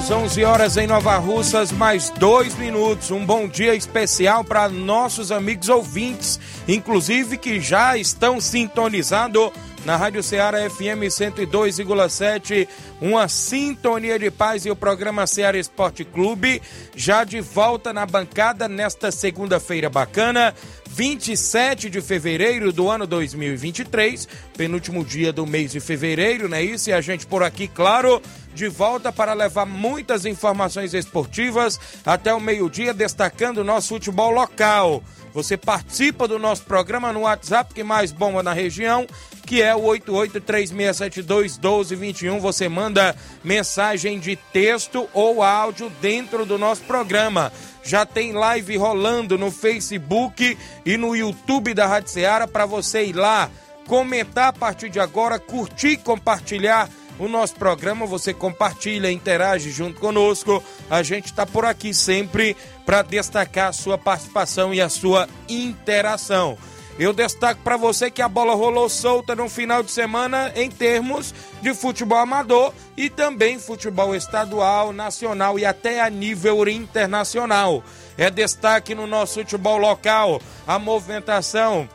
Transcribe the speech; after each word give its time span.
Horas, 0.00 0.10
11 0.10 0.44
horas 0.44 0.76
em 0.78 0.86
Nova 0.86 1.18
Russas, 1.18 1.70
mais 1.70 2.08
dois 2.10 2.56
minutos. 2.56 3.10
Um 3.10 3.26
bom 3.26 3.46
dia 3.46 3.74
especial 3.74 4.42
para 4.42 4.68
nossos 4.68 5.30
amigos 5.30 5.68
ouvintes, 5.68 6.40
inclusive 6.66 7.36
que 7.36 7.60
já 7.60 7.98
estão 7.98 8.40
sintonizados 8.40 9.50
na 9.84 9.96
Rádio 9.96 10.22
Ceará 10.22 10.58
FM 10.70 11.08
102,7. 11.08 12.66
Uma 13.00 13.28
sintonia 13.28 14.18
de 14.18 14.30
paz 14.30 14.64
e 14.64 14.70
o 14.70 14.76
programa 14.76 15.26
Ceará 15.26 15.58
Esporte 15.58 16.04
Clube 16.04 16.62
já 16.94 17.24
de 17.24 17.40
volta 17.40 17.92
na 17.92 18.06
bancada 18.06 18.68
nesta 18.68 19.10
segunda-feira 19.10 19.90
bacana. 19.90 20.54
27 21.00 21.88
de 21.88 22.02
fevereiro 22.02 22.74
do 22.74 22.90
ano 22.90 23.06
2023, 23.06 24.28
penúltimo 24.54 25.02
dia 25.02 25.32
do 25.32 25.46
mês 25.46 25.72
de 25.72 25.80
fevereiro, 25.80 26.46
não 26.46 26.58
é 26.58 26.62
isso? 26.62 26.90
E 26.90 26.92
a 26.92 27.00
gente 27.00 27.24
por 27.24 27.42
aqui, 27.42 27.66
claro, 27.66 28.20
de 28.54 28.68
volta 28.68 29.10
para 29.10 29.32
levar 29.32 29.64
muitas 29.64 30.26
informações 30.26 30.92
esportivas 30.92 31.80
até 32.04 32.34
o 32.34 32.38
meio-dia, 32.38 32.92
destacando 32.92 33.62
o 33.62 33.64
nosso 33.64 33.88
futebol 33.88 34.30
local. 34.30 35.02
Você 35.32 35.56
participa 35.56 36.28
do 36.28 36.38
nosso 36.38 36.64
programa 36.64 37.14
no 37.14 37.20
WhatsApp 37.20 37.72
que 37.72 37.82
mais 37.82 38.12
bomba 38.12 38.42
na 38.42 38.52
região, 38.52 39.06
que 39.46 39.62
é 39.62 39.74
o 39.74 39.80
8836721221. 39.80 42.40
Você 42.40 42.68
manda 42.68 43.16
mensagem 43.42 44.18
de 44.18 44.36
texto 44.36 45.08
ou 45.14 45.42
áudio 45.42 45.90
dentro 46.02 46.44
do 46.44 46.58
nosso 46.58 46.82
programa. 46.82 47.50
Já 47.82 48.04
tem 48.04 48.32
live 48.32 48.76
rolando 48.76 49.38
no 49.38 49.50
Facebook 49.50 50.56
e 50.84 50.96
no 50.96 51.16
YouTube 51.16 51.74
da 51.74 51.86
Rádio 51.86 52.10
Ceará 52.10 52.46
para 52.46 52.66
você 52.66 53.04
ir 53.04 53.14
lá 53.14 53.50
comentar 53.86 54.48
a 54.48 54.52
partir 54.52 54.88
de 54.88 55.00
agora, 55.00 55.38
curtir 55.38 55.96
compartilhar 55.96 56.88
o 57.18 57.28
nosso 57.28 57.54
programa. 57.54 58.06
Você 58.06 58.32
compartilha, 58.32 59.10
interage 59.10 59.70
junto 59.70 60.00
conosco. 60.00 60.62
A 60.88 61.02
gente 61.02 61.26
está 61.26 61.44
por 61.46 61.64
aqui 61.64 61.92
sempre 61.92 62.56
para 62.86 63.02
destacar 63.02 63.68
a 63.68 63.72
sua 63.72 63.98
participação 63.98 64.72
e 64.72 64.80
a 64.80 64.88
sua 64.88 65.28
interação. 65.48 66.56
Eu 67.00 67.14
destaco 67.14 67.62
para 67.62 67.78
você 67.78 68.10
que 68.10 68.20
a 68.20 68.28
bola 68.28 68.54
rolou 68.54 68.86
solta 68.86 69.34
no 69.34 69.48
final 69.48 69.82
de 69.82 69.90
semana 69.90 70.52
em 70.54 70.70
termos 70.70 71.34
de 71.62 71.72
futebol 71.72 72.18
amador 72.18 72.74
e 72.94 73.08
também 73.08 73.58
futebol 73.58 74.14
estadual, 74.14 74.92
nacional 74.92 75.58
e 75.58 75.64
até 75.64 76.02
a 76.02 76.10
nível 76.10 76.68
internacional. 76.68 77.82
É 78.18 78.28
destaque 78.28 78.94
no 78.94 79.06
nosso 79.06 79.40
futebol 79.40 79.78
local 79.78 80.42
a 80.66 80.78
movimentação 80.78 81.88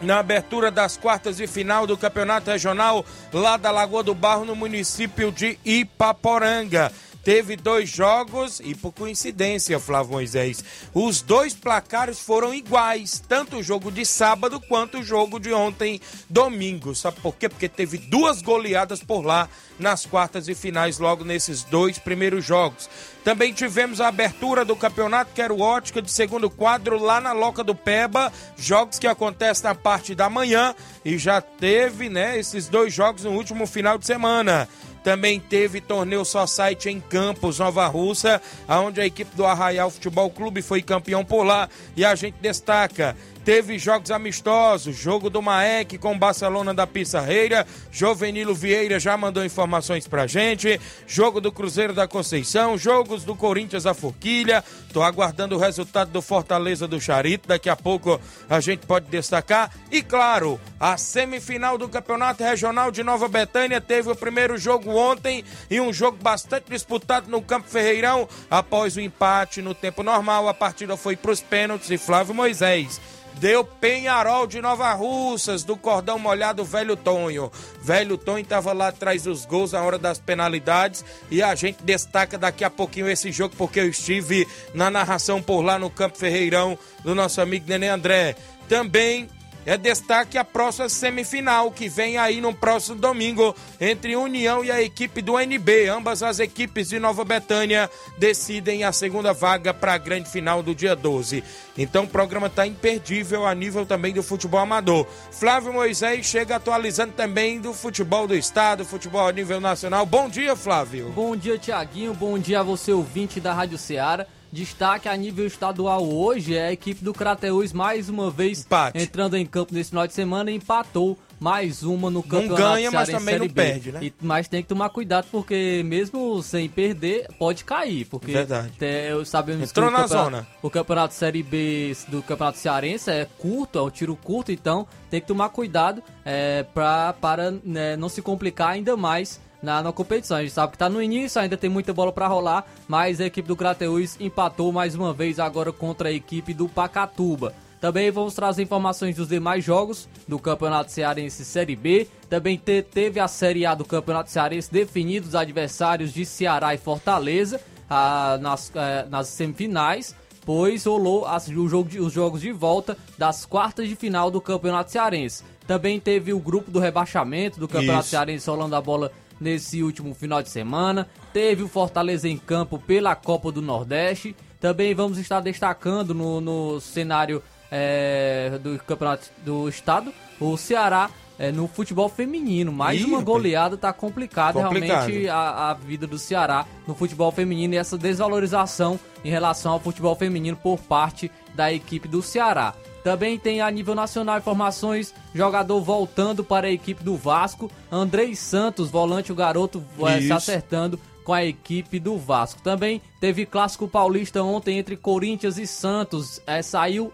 na 0.00 0.20
abertura 0.20 0.70
das 0.70 0.96
quartas 0.96 1.38
de 1.38 1.48
final 1.48 1.84
do 1.84 1.96
Campeonato 1.96 2.48
Regional 2.48 3.04
lá 3.32 3.56
da 3.56 3.72
Lagoa 3.72 4.04
do 4.04 4.14
Barro, 4.14 4.44
no 4.44 4.54
município 4.54 5.32
de 5.32 5.58
Ipaporanga 5.64 6.92
teve 7.22 7.56
dois 7.56 7.88
jogos 7.88 8.60
e 8.60 8.74
por 8.74 8.92
coincidência, 8.92 9.78
Flávio 9.78 10.12
Moisés, 10.12 10.64
os 10.94 11.20
dois 11.20 11.54
placares 11.54 12.20
foram 12.20 12.54
iguais, 12.54 13.22
tanto 13.28 13.58
o 13.58 13.62
jogo 13.62 13.90
de 13.90 14.04
sábado 14.04 14.60
quanto 14.60 14.98
o 14.98 15.02
jogo 15.02 15.38
de 15.38 15.52
ontem, 15.52 16.00
domingo. 16.28 16.94
Sabe 16.94 17.20
por 17.20 17.34
quê? 17.34 17.48
Porque 17.48 17.68
teve 17.68 17.98
duas 17.98 18.42
goleadas 18.42 19.02
por 19.02 19.24
lá 19.24 19.48
nas 19.78 20.04
quartas 20.04 20.48
e 20.48 20.54
finais, 20.54 20.98
logo 20.98 21.24
nesses 21.24 21.62
dois 21.62 21.98
primeiros 21.98 22.44
jogos. 22.44 22.88
Também 23.22 23.52
tivemos 23.52 24.00
a 24.00 24.08
abertura 24.08 24.64
do 24.64 24.74
campeonato 24.74 25.32
Quero 25.34 25.60
Ótica 25.60 26.00
de 26.00 26.10
segundo 26.10 26.48
quadro 26.48 26.98
lá 26.98 27.20
na 27.20 27.32
Loca 27.32 27.62
do 27.62 27.74
Peba, 27.74 28.32
jogos 28.56 28.98
que 28.98 29.06
acontecem 29.06 29.64
na 29.64 29.74
parte 29.74 30.14
da 30.14 30.30
manhã 30.30 30.74
e 31.04 31.18
já 31.18 31.40
teve, 31.40 32.08
né, 32.08 32.38
esses 32.38 32.68
dois 32.68 32.92
jogos 32.92 33.24
no 33.24 33.32
último 33.32 33.66
final 33.66 33.98
de 33.98 34.06
semana. 34.06 34.68
Também 35.08 35.40
teve 35.40 35.80
torneio 35.80 36.22
só 36.22 36.46
site 36.46 36.90
em 36.90 37.00
Campos, 37.00 37.58
Nova 37.60 37.86
Russa, 37.86 38.42
onde 38.68 39.00
a 39.00 39.06
equipe 39.06 39.34
do 39.34 39.46
Arraial 39.46 39.90
Futebol 39.90 40.28
Clube 40.28 40.60
foi 40.60 40.82
campeão 40.82 41.24
por 41.24 41.44
lá. 41.44 41.66
E 41.96 42.04
a 42.04 42.14
gente 42.14 42.34
destaca 42.42 43.16
Teve 43.48 43.78
jogos 43.78 44.10
amistosos, 44.10 44.94
jogo 44.94 45.30
do 45.30 45.40
Maek 45.40 45.96
com 45.96 46.18
Barcelona 46.18 46.74
da 46.74 46.86
Pissarreira. 46.86 47.66
Jovenilo 47.90 48.54
Vieira 48.54 49.00
já 49.00 49.16
mandou 49.16 49.42
informações 49.42 50.06
pra 50.06 50.26
gente. 50.26 50.78
Jogo 51.06 51.40
do 51.40 51.50
Cruzeiro 51.50 51.94
da 51.94 52.06
Conceição, 52.06 52.76
jogos 52.76 53.24
do 53.24 53.34
Corinthians 53.34 53.84
da 53.84 53.94
Forquilha. 53.94 54.62
Tô 54.92 55.02
aguardando 55.02 55.56
o 55.56 55.58
resultado 55.58 56.10
do 56.10 56.20
Fortaleza 56.20 56.86
do 56.86 57.00
Charito. 57.00 57.48
Daqui 57.48 57.70
a 57.70 57.74
pouco 57.74 58.20
a 58.50 58.60
gente 58.60 58.86
pode 58.86 59.06
destacar. 59.06 59.72
E 59.90 60.02
claro, 60.02 60.60
a 60.78 60.98
semifinal 60.98 61.78
do 61.78 61.88
Campeonato 61.88 62.44
Regional 62.44 62.90
de 62.90 63.02
Nova 63.02 63.28
Betânia 63.28 63.80
teve 63.80 64.10
o 64.10 64.14
primeiro 64.14 64.58
jogo 64.58 64.90
ontem 64.90 65.42
e 65.70 65.80
um 65.80 65.90
jogo 65.90 66.18
bastante 66.20 66.66
disputado 66.68 67.30
no 67.30 67.40
Campo 67.40 67.66
Ferreirão. 67.66 68.28
Após 68.50 68.94
o 68.98 69.00
empate 69.00 69.62
no 69.62 69.74
tempo 69.74 70.02
normal, 70.02 70.50
a 70.50 70.52
partida 70.52 70.98
foi 70.98 71.16
para 71.16 71.30
os 71.30 71.40
pênaltis 71.40 71.90
e 71.90 71.96
Flávio 71.96 72.34
Moisés 72.34 73.00
deu 73.38 73.64
Penharol 73.64 74.46
de 74.46 74.60
Nova 74.60 74.92
Russas, 74.92 75.64
do 75.64 75.76
cordão 75.76 76.18
molhado 76.18 76.64
Velho 76.64 76.96
Tonho. 76.96 77.50
Velho 77.80 78.18
Tonho 78.18 78.42
estava 78.42 78.72
lá 78.72 78.88
atrás 78.88 79.22
dos 79.22 79.44
gols 79.44 79.72
na 79.72 79.82
hora 79.82 79.98
das 79.98 80.18
penalidades 80.18 81.04
e 81.30 81.42
a 81.42 81.54
gente 81.54 81.82
destaca 81.82 82.36
daqui 82.36 82.64
a 82.64 82.70
pouquinho 82.70 83.08
esse 83.08 83.32
jogo 83.32 83.54
porque 83.56 83.80
eu 83.80 83.88
estive 83.88 84.46
na 84.74 84.90
narração 84.90 85.40
por 85.40 85.62
lá 85.62 85.78
no 85.78 85.88
Campo 85.88 86.18
Ferreirão 86.18 86.78
do 87.02 87.14
nosso 87.14 87.40
amigo 87.40 87.66
Nenê 87.68 87.88
André. 87.88 88.36
Também 88.68 89.28
é 89.66 89.76
destaque 89.76 90.38
a 90.38 90.44
próxima 90.44 90.88
semifinal 90.88 91.70
que 91.70 91.88
vem 91.88 92.16
aí 92.16 92.40
no 92.40 92.54
próximo 92.54 92.96
domingo 92.96 93.54
entre 93.80 94.16
União 94.16 94.64
e 94.64 94.70
a 94.70 94.80
equipe 94.80 95.20
do 95.20 95.38
NB. 95.38 95.88
Ambas 95.88 96.22
as 96.22 96.38
equipes 96.38 96.88
de 96.88 96.98
Nova 96.98 97.24
Betânia 97.24 97.90
decidem 98.16 98.84
a 98.84 98.92
segunda 98.92 99.32
vaga 99.32 99.74
para 99.74 99.94
a 99.94 99.98
grande 99.98 100.30
final 100.30 100.62
do 100.62 100.74
dia 100.74 100.96
12. 100.96 101.44
Então 101.76 102.04
o 102.04 102.08
programa 102.08 102.46
está 102.46 102.66
imperdível 102.66 103.46
a 103.46 103.54
nível 103.54 103.84
também 103.84 104.12
do 104.12 104.22
futebol 104.22 104.60
amador. 104.60 105.06
Flávio 105.30 105.72
Moisés 105.72 106.26
chega 106.26 106.56
atualizando 106.56 107.12
também 107.12 107.60
do 107.60 107.72
futebol 107.72 108.26
do 108.26 108.34
estado, 108.34 108.84
futebol 108.84 109.28
a 109.28 109.32
nível 109.32 109.60
nacional. 109.60 110.06
Bom 110.06 110.28
dia, 110.28 110.56
Flávio. 110.56 111.10
Bom 111.10 111.36
dia, 111.36 111.58
Tiaguinho. 111.58 112.14
Bom 112.14 112.38
dia 112.38 112.60
a 112.60 112.62
você, 112.62 112.92
ouvinte 112.92 113.40
da 113.40 113.52
Rádio 113.52 113.78
Ceará. 113.78 114.26
Destaque 114.52 115.08
a 115.08 115.16
nível 115.16 115.46
estadual 115.46 116.04
hoje 116.04 116.56
é 116.56 116.68
a 116.68 116.72
equipe 116.72 117.04
do 117.04 117.12
Crateus 117.12 117.72
mais 117.72 118.08
uma 118.08 118.30
vez 118.30 118.60
Empate. 118.60 118.98
entrando 118.98 119.36
em 119.36 119.44
campo 119.44 119.74
nesse 119.74 119.90
final 119.90 120.06
de 120.06 120.14
semana 120.14 120.50
e 120.50 120.54
empatou 120.54 121.18
mais 121.38 121.82
uma 121.82 122.10
no 122.10 122.22
campeonato. 122.22 122.48
Não 122.48 122.56
ganha, 122.56 122.90
mas 122.90 123.08
também 123.08 123.38
não 123.38 123.48
perde, 123.48 123.92
né? 123.92 124.00
E, 124.02 124.12
mas 124.20 124.48
tem 124.48 124.62
que 124.62 124.68
tomar 124.68 124.90
cuidado 124.90 125.26
porque 125.30 125.82
mesmo 125.84 126.42
sem 126.42 126.68
perder 126.68 127.26
pode 127.38 127.64
cair, 127.64 128.06
porque 128.06 128.32
Verdade. 128.32 128.72
Te, 128.78 129.24
sabemos 129.24 129.70
Entrou 129.70 129.90
que 129.90 129.96
na 129.96 130.06
zona. 130.06 130.46
O 130.62 130.70
campeonato 130.70 131.14
Série 131.14 131.42
B 131.42 131.96
do 132.08 132.22
campeonato 132.22 132.58
cearense 132.58 133.10
é 133.10 133.26
curto, 133.38 133.78
é 133.78 133.82
um 133.82 133.90
tiro 133.90 134.16
curto, 134.16 134.50
então 134.50 134.86
tem 135.10 135.20
que 135.20 135.26
tomar 135.26 135.50
cuidado 135.50 136.02
é, 136.24 136.64
pra, 136.74 137.12
para 137.12 137.50
né, 137.50 137.96
não 137.96 138.08
se 138.08 138.20
complicar 138.20 138.70
ainda 138.70 138.96
mais 138.96 139.40
na, 139.62 139.82
na 139.82 139.92
competição. 139.92 140.36
A 140.36 140.42
gente 140.42 140.52
sabe 140.52 140.70
que 140.70 140.76
está 140.76 140.88
no 140.88 141.02
início, 141.02 141.40
ainda 141.40 141.56
tem 141.56 141.70
muita 141.70 141.92
bola 141.92 142.12
para 142.12 142.26
rolar, 142.26 142.66
mas 142.86 143.20
a 143.20 143.26
equipe 143.26 143.48
do 143.48 143.56
Crateus 143.56 144.16
empatou 144.20 144.72
mais 144.72 144.94
uma 144.94 145.12
vez 145.12 145.38
agora 145.38 145.72
contra 145.72 146.08
a 146.08 146.12
equipe 146.12 146.54
do 146.54 146.68
Pacatuba. 146.68 147.54
Também 147.80 148.10
vamos 148.10 148.34
trazer 148.34 148.62
informações 148.62 149.14
dos 149.14 149.28
demais 149.28 149.64
jogos 149.64 150.08
do 150.26 150.38
Campeonato 150.38 150.90
Cearense 150.90 151.44
Série 151.44 151.76
B. 151.76 152.08
Também 152.28 152.56
te, 152.56 152.82
teve 152.82 153.20
a 153.20 153.28
Série 153.28 153.64
A 153.64 153.74
do 153.74 153.84
Campeonato 153.84 154.30
Cearense 154.30 154.72
definidos 154.72 155.36
adversários 155.36 156.12
de 156.12 156.26
Ceará 156.26 156.74
e 156.74 156.78
Fortaleza. 156.78 157.60
a, 157.88 158.38
nas, 158.40 158.70
é, 158.74 159.06
nas 159.08 159.28
semifinais, 159.28 160.14
pois 160.44 160.84
rolou 160.84 161.26
as, 161.26 161.48
o 161.48 161.68
jogo 161.68 161.88
de, 161.88 162.00
os 162.00 162.12
jogos 162.12 162.40
de 162.40 162.52
volta 162.52 162.96
das 163.16 163.46
quartas 163.46 163.88
de 163.88 163.96
final 163.96 164.30
do 164.30 164.40
Campeonato 164.40 164.90
Cearense. 164.90 165.44
Também 165.66 166.00
teve 166.00 166.32
o 166.32 166.38
grupo 166.38 166.70
do 166.70 166.78
rebaixamento 166.78 167.60
do 167.60 167.68
Campeonato 167.68 168.04
Isso. 168.04 168.10
Cearense 168.10 168.48
rolando 168.48 168.74
a 168.74 168.80
bola 168.80 169.12
nesse 169.40 169.82
último 169.82 170.14
final 170.14 170.42
de 170.42 170.48
semana. 170.48 171.08
Teve 171.32 171.62
o 171.62 171.68
Fortaleza 171.68 172.28
em 172.28 172.36
campo 172.36 172.78
pela 172.78 173.14
Copa 173.14 173.52
do 173.52 173.62
Nordeste. 173.62 174.34
Também 174.60 174.94
vamos 174.94 175.18
estar 175.18 175.40
destacando 175.40 176.14
no, 176.14 176.40
no 176.40 176.80
cenário 176.80 177.42
é, 177.70 178.58
do 178.62 178.78
Campeonato 178.78 179.30
do 179.44 179.68
Estado 179.68 180.12
o 180.40 180.56
Ceará 180.56 181.10
é, 181.38 181.52
no 181.52 181.68
futebol 181.68 182.08
feminino. 182.08 182.72
Mais 182.72 183.00
Ih, 183.00 183.04
uma 183.04 183.22
goleada 183.22 183.76
tá 183.76 183.92
complicada 183.92 184.58
realmente 184.58 185.28
a, 185.28 185.70
a 185.70 185.74
vida 185.74 186.06
do 186.06 186.18
Ceará 186.18 186.66
no 186.86 186.94
futebol 186.94 187.30
feminino 187.30 187.74
e 187.74 187.76
essa 187.76 187.96
desvalorização 187.96 188.98
em 189.24 189.30
relação 189.30 189.72
ao 189.72 189.80
futebol 189.80 190.14
feminino 190.14 190.56
por 190.56 190.78
parte 190.78 191.30
da 191.54 191.72
equipe 191.72 192.08
do 192.08 192.22
Ceará. 192.22 192.74
Também 193.04 193.38
tem 193.38 193.60
a 193.60 193.70
nível 193.70 193.94
nacional 193.94 194.38
informações, 194.38 195.14
jogador 195.34 195.80
voltando 195.80 196.42
para 196.42 196.66
a 196.66 196.70
equipe 196.70 197.02
do 197.02 197.16
Vasco, 197.16 197.70
Andrei 197.90 198.34
Santos, 198.34 198.90
volante 198.90 199.32
o 199.32 199.34
garoto, 199.34 199.82
eh, 200.00 200.20
se 200.20 200.32
acertando 200.32 201.00
com 201.28 201.34
a 201.34 201.44
equipe 201.44 202.00
do 202.00 202.16
Vasco. 202.16 202.62
Também 202.62 203.02
teve 203.20 203.44
clássico 203.44 203.86
paulista 203.86 204.42
ontem 204.42 204.78
entre 204.78 204.96
Corinthians 204.96 205.58
e 205.58 205.66
Santos. 205.66 206.40
É, 206.46 206.62
saiu 206.62 207.12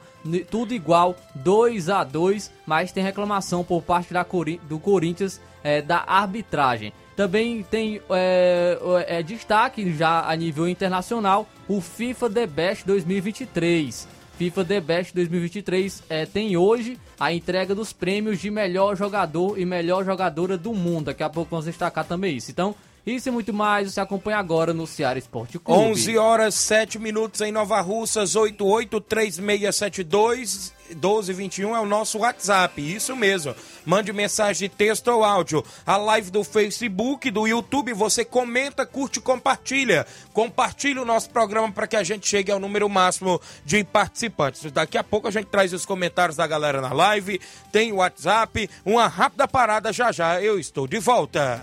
tudo 0.49 0.72
igual, 0.72 1.16
2 1.34 1.88
a 1.88 2.05
2 2.05 2.49
mas 2.64 2.93
tem 2.93 3.02
reclamação 3.02 3.64
por 3.64 3.82
parte 3.82 4.14
da 4.14 4.25
do 4.69 4.78
Corinthians 4.78 5.40
é, 5.64 5.82
da 5.82 6.05
arbitragem. 6.06 6.93
Também 7.16 7.64
tem 7.64 8.00
é, 8.08 8.78
é, 9.08 9.20
destaque 9.20 9.93
já 9.93 10.31
a 10.31 10.37
nível 10.37 10.69
internacional 10.69 11.49
o 11.66 11.81
FIFA 11.81 12.31
The 12.31 12.46
Best 12.46 12.87
2023. 12.87 14.06
FIFA 14.38 14.64
The 14.64 14.81
Best 14.81 15.12
2023 15.12 16.05
é, 16.08 16.25
tem 16.25 16.56
hoje 16.56 17.00
a 17.19 17.32
entrega 17.32 17.75
dos 17.75 17.93
prêmios 17.93 18.40
de 18.40 18.49
melhor 18.49 18.96
jogador 18.96 19.58
e 19.58 19.64
melhor 19.64 20.05
jogadora 20.05 20.56
do 20.56 20.72
mundo. 20.72 21.06
Daqui 21.06 21.25
a 21.25 21.28
pouco 21.28 21.50
vamos 21.50 21.64
destacar 21.64 22.05
também 22.05 22.37
isso. 22.37 22.52
Então, 22.52 22.76
isso 23.06 23.29
e 23.29 23.33
muito 23.33 23.53
mais 23.53 23.93
você 23.93 24.01
acompanha 24.01 24.39
agora 24.39 24.73
no 24.73 24.87
Ceará 24.87 25.19
Esporte 25.19 25.59
Clube. 25.59 25.91
11 25.91 26.17
horas 26.17 26.55
7 26.55 26.99
minutos 26.99 27.43
em 27.43 27.53
Nova 27.53 27.79
Russas, 27.81 28.35
883672 28.35 30.73
1221 30.89 31.75
é 31.75 31.81
o 31.81 31.87
nosso 31.87 32.19
WhatsApp, 32.19 32.81
isso 32.81 33.17
mesmo. 33.17 33.55
Mande 33.85 34.12
mensagem 34.12 34.69
de 34.69 34.75
texto 34.75 35.09
ou 35.09 35.25
áudio. 35.25 35.65
A 35.87 35.97
live 35.97 36.31
do 36.31 36.45
Facebook, 36.45 37.31
do 37.31 37.47
YouTube, 37.47 37.93
você 37.93 38.25
comenta, 38.25 38.85
curte 38.85 39.19
e 39.19 39.23
compartilha. 39.23 40.07
Compartilha 40.33 41.00
o 41.00 41.05
nosso 41.05 41.31
programa 41.31 41.71
para 41.73 41.87
que 41.87 41.97
a 41.97 42.03
gente 42.03 42.29
chegue 42.29 42.50
ao 42.50 42.61
número 42.61 42.89
máximo 42.89 43.41
de 43.65 43.83
participantes. 43.85 44.71
Daqui 44.71 44.99
a 44.99 45.05
pouco 45.05 45.29
a 45.29 45.31
gente 45.31 45.47
traz 45.47 45.73
os 45.73 45.87
comentários 45.87 46.37
da 46.37 46.47
galera 46.47 46.81
na 46.81 46.93
live, 46.93 47.41
tem 47.73 47.93
o 47.93 47.97
WhatsApp, 47.97 48.69
uma 48.85 49.09
rápida 49.09 49.49
parada 49.49 49.93
já 49.93 50.12
já. 50.12 50.41
Eu 50.41 50.59
estou 50.59 50.87
de 50.87 50.99
volta. 50.99 51.62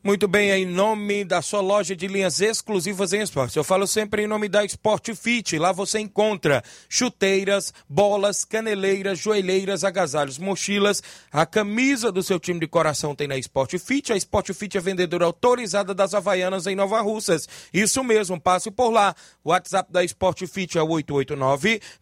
Muito 0.00 0.28
bem, 0.28 0.52
em 0.52 0.64
nome 0.64 1.24
da 1.24 1.42
sua 1.42 1.60
loja 1.60 1.96
de 1.96 2.06
linhas 2.06 2.40
exclusivas 2.40 3.12
em 3.12 3.20
esportes. 3.20 3.56
Eu 3.56 3.64
falo 3.64 3.84
sempre 3.84 4.22
em 4.22 4.28
nome 4.28 4.48
da 4.48 4.64
Sport 4.64 5.12
Fit. 5.16 5.58
Lá 5.58 5.72
você 5.72 5.98
encontra 5.98 6.62
chuteiras, 6.88 7.74
bolas, 7.88 8.44
caneleiras, 8.44 9.18
joelheiras, 9.18 9.82
agasalhos, 9.82 10.38
mochilas. 10.38 11.02
A 11.32 11.44
camisa 11.44 12.12
do 12.12 12.22
seu 12.22 12.38
time 12.38 12.60
de 12.60 12.68
coração 12.68 13.12
tem 13.12 13.26
na 13.26 13.36
Sport 13.38 13.76
Fit. 13.78 14.12
A 14.12 14.16
Sport 14.16 14.52
Fit 14.52 14.78
é 14.78 14.80
vendedora 14.80 15.24
autorizada 15.24 15.92
das 15.92 16.14
Havaianas 16.14 16.68
em 16.68 16.76
Nova 16.76 17.00
Russas. 17.00 17.48
Isso 17.74 18.04
mesmo, 18.04 18.40
passe 18.40 18.70
por 18.70 18.90
lá. 18.90 19.16
O 19.42 19.50
WhatsApp 19.50 19.92
da 19.92 20.04
Sport 20.04 20.46
Fit 20.46 20.78
é 20.78 20.82
o 20.82 20.90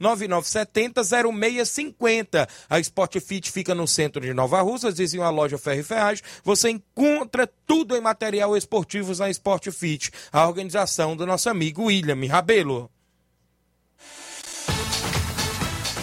889-9970-0650. 0.00 2.46
A 2.68 2.78
Sport 2.78 3.20
Fit 3.20 3.50
fica 3.50 3.74
no 3.74 3.88
centro 3.88 4.20
de 4.20 4.34
Nova 4.34 4.60
Russas, 4.60 4.98
vizinho 4.98 5.22
à 5.22 5.30
loja 5.30 5.56
Ferro 5.56 5.80
e 5.80 5.82
Ferragem. 5.82 6.22
Você 6.44 6.68
encontra 6.68 7.50
tudo 7.66 7.85
em 7.94 8.00
material 8.00 8.56
esportivos 8.56 9.18
na 9.18 9.28
Sport 9.28 9.70
Fit. 9.70 10.10
A 10.32 10.48
organização 10.48 11.14
do 11.14 11.26
nosso 11.26 11.50
amigo 11.50 11.84
William 11.84 12.26
Rabelo. 12.26 12.90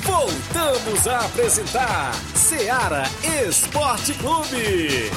Voltamos 0.04 1.08
a 1.08 1.26
apresentar 1.26 2.14
Seara 2.36 3.04
Esporte 3.48 4.14
Clube. 4.14 5.10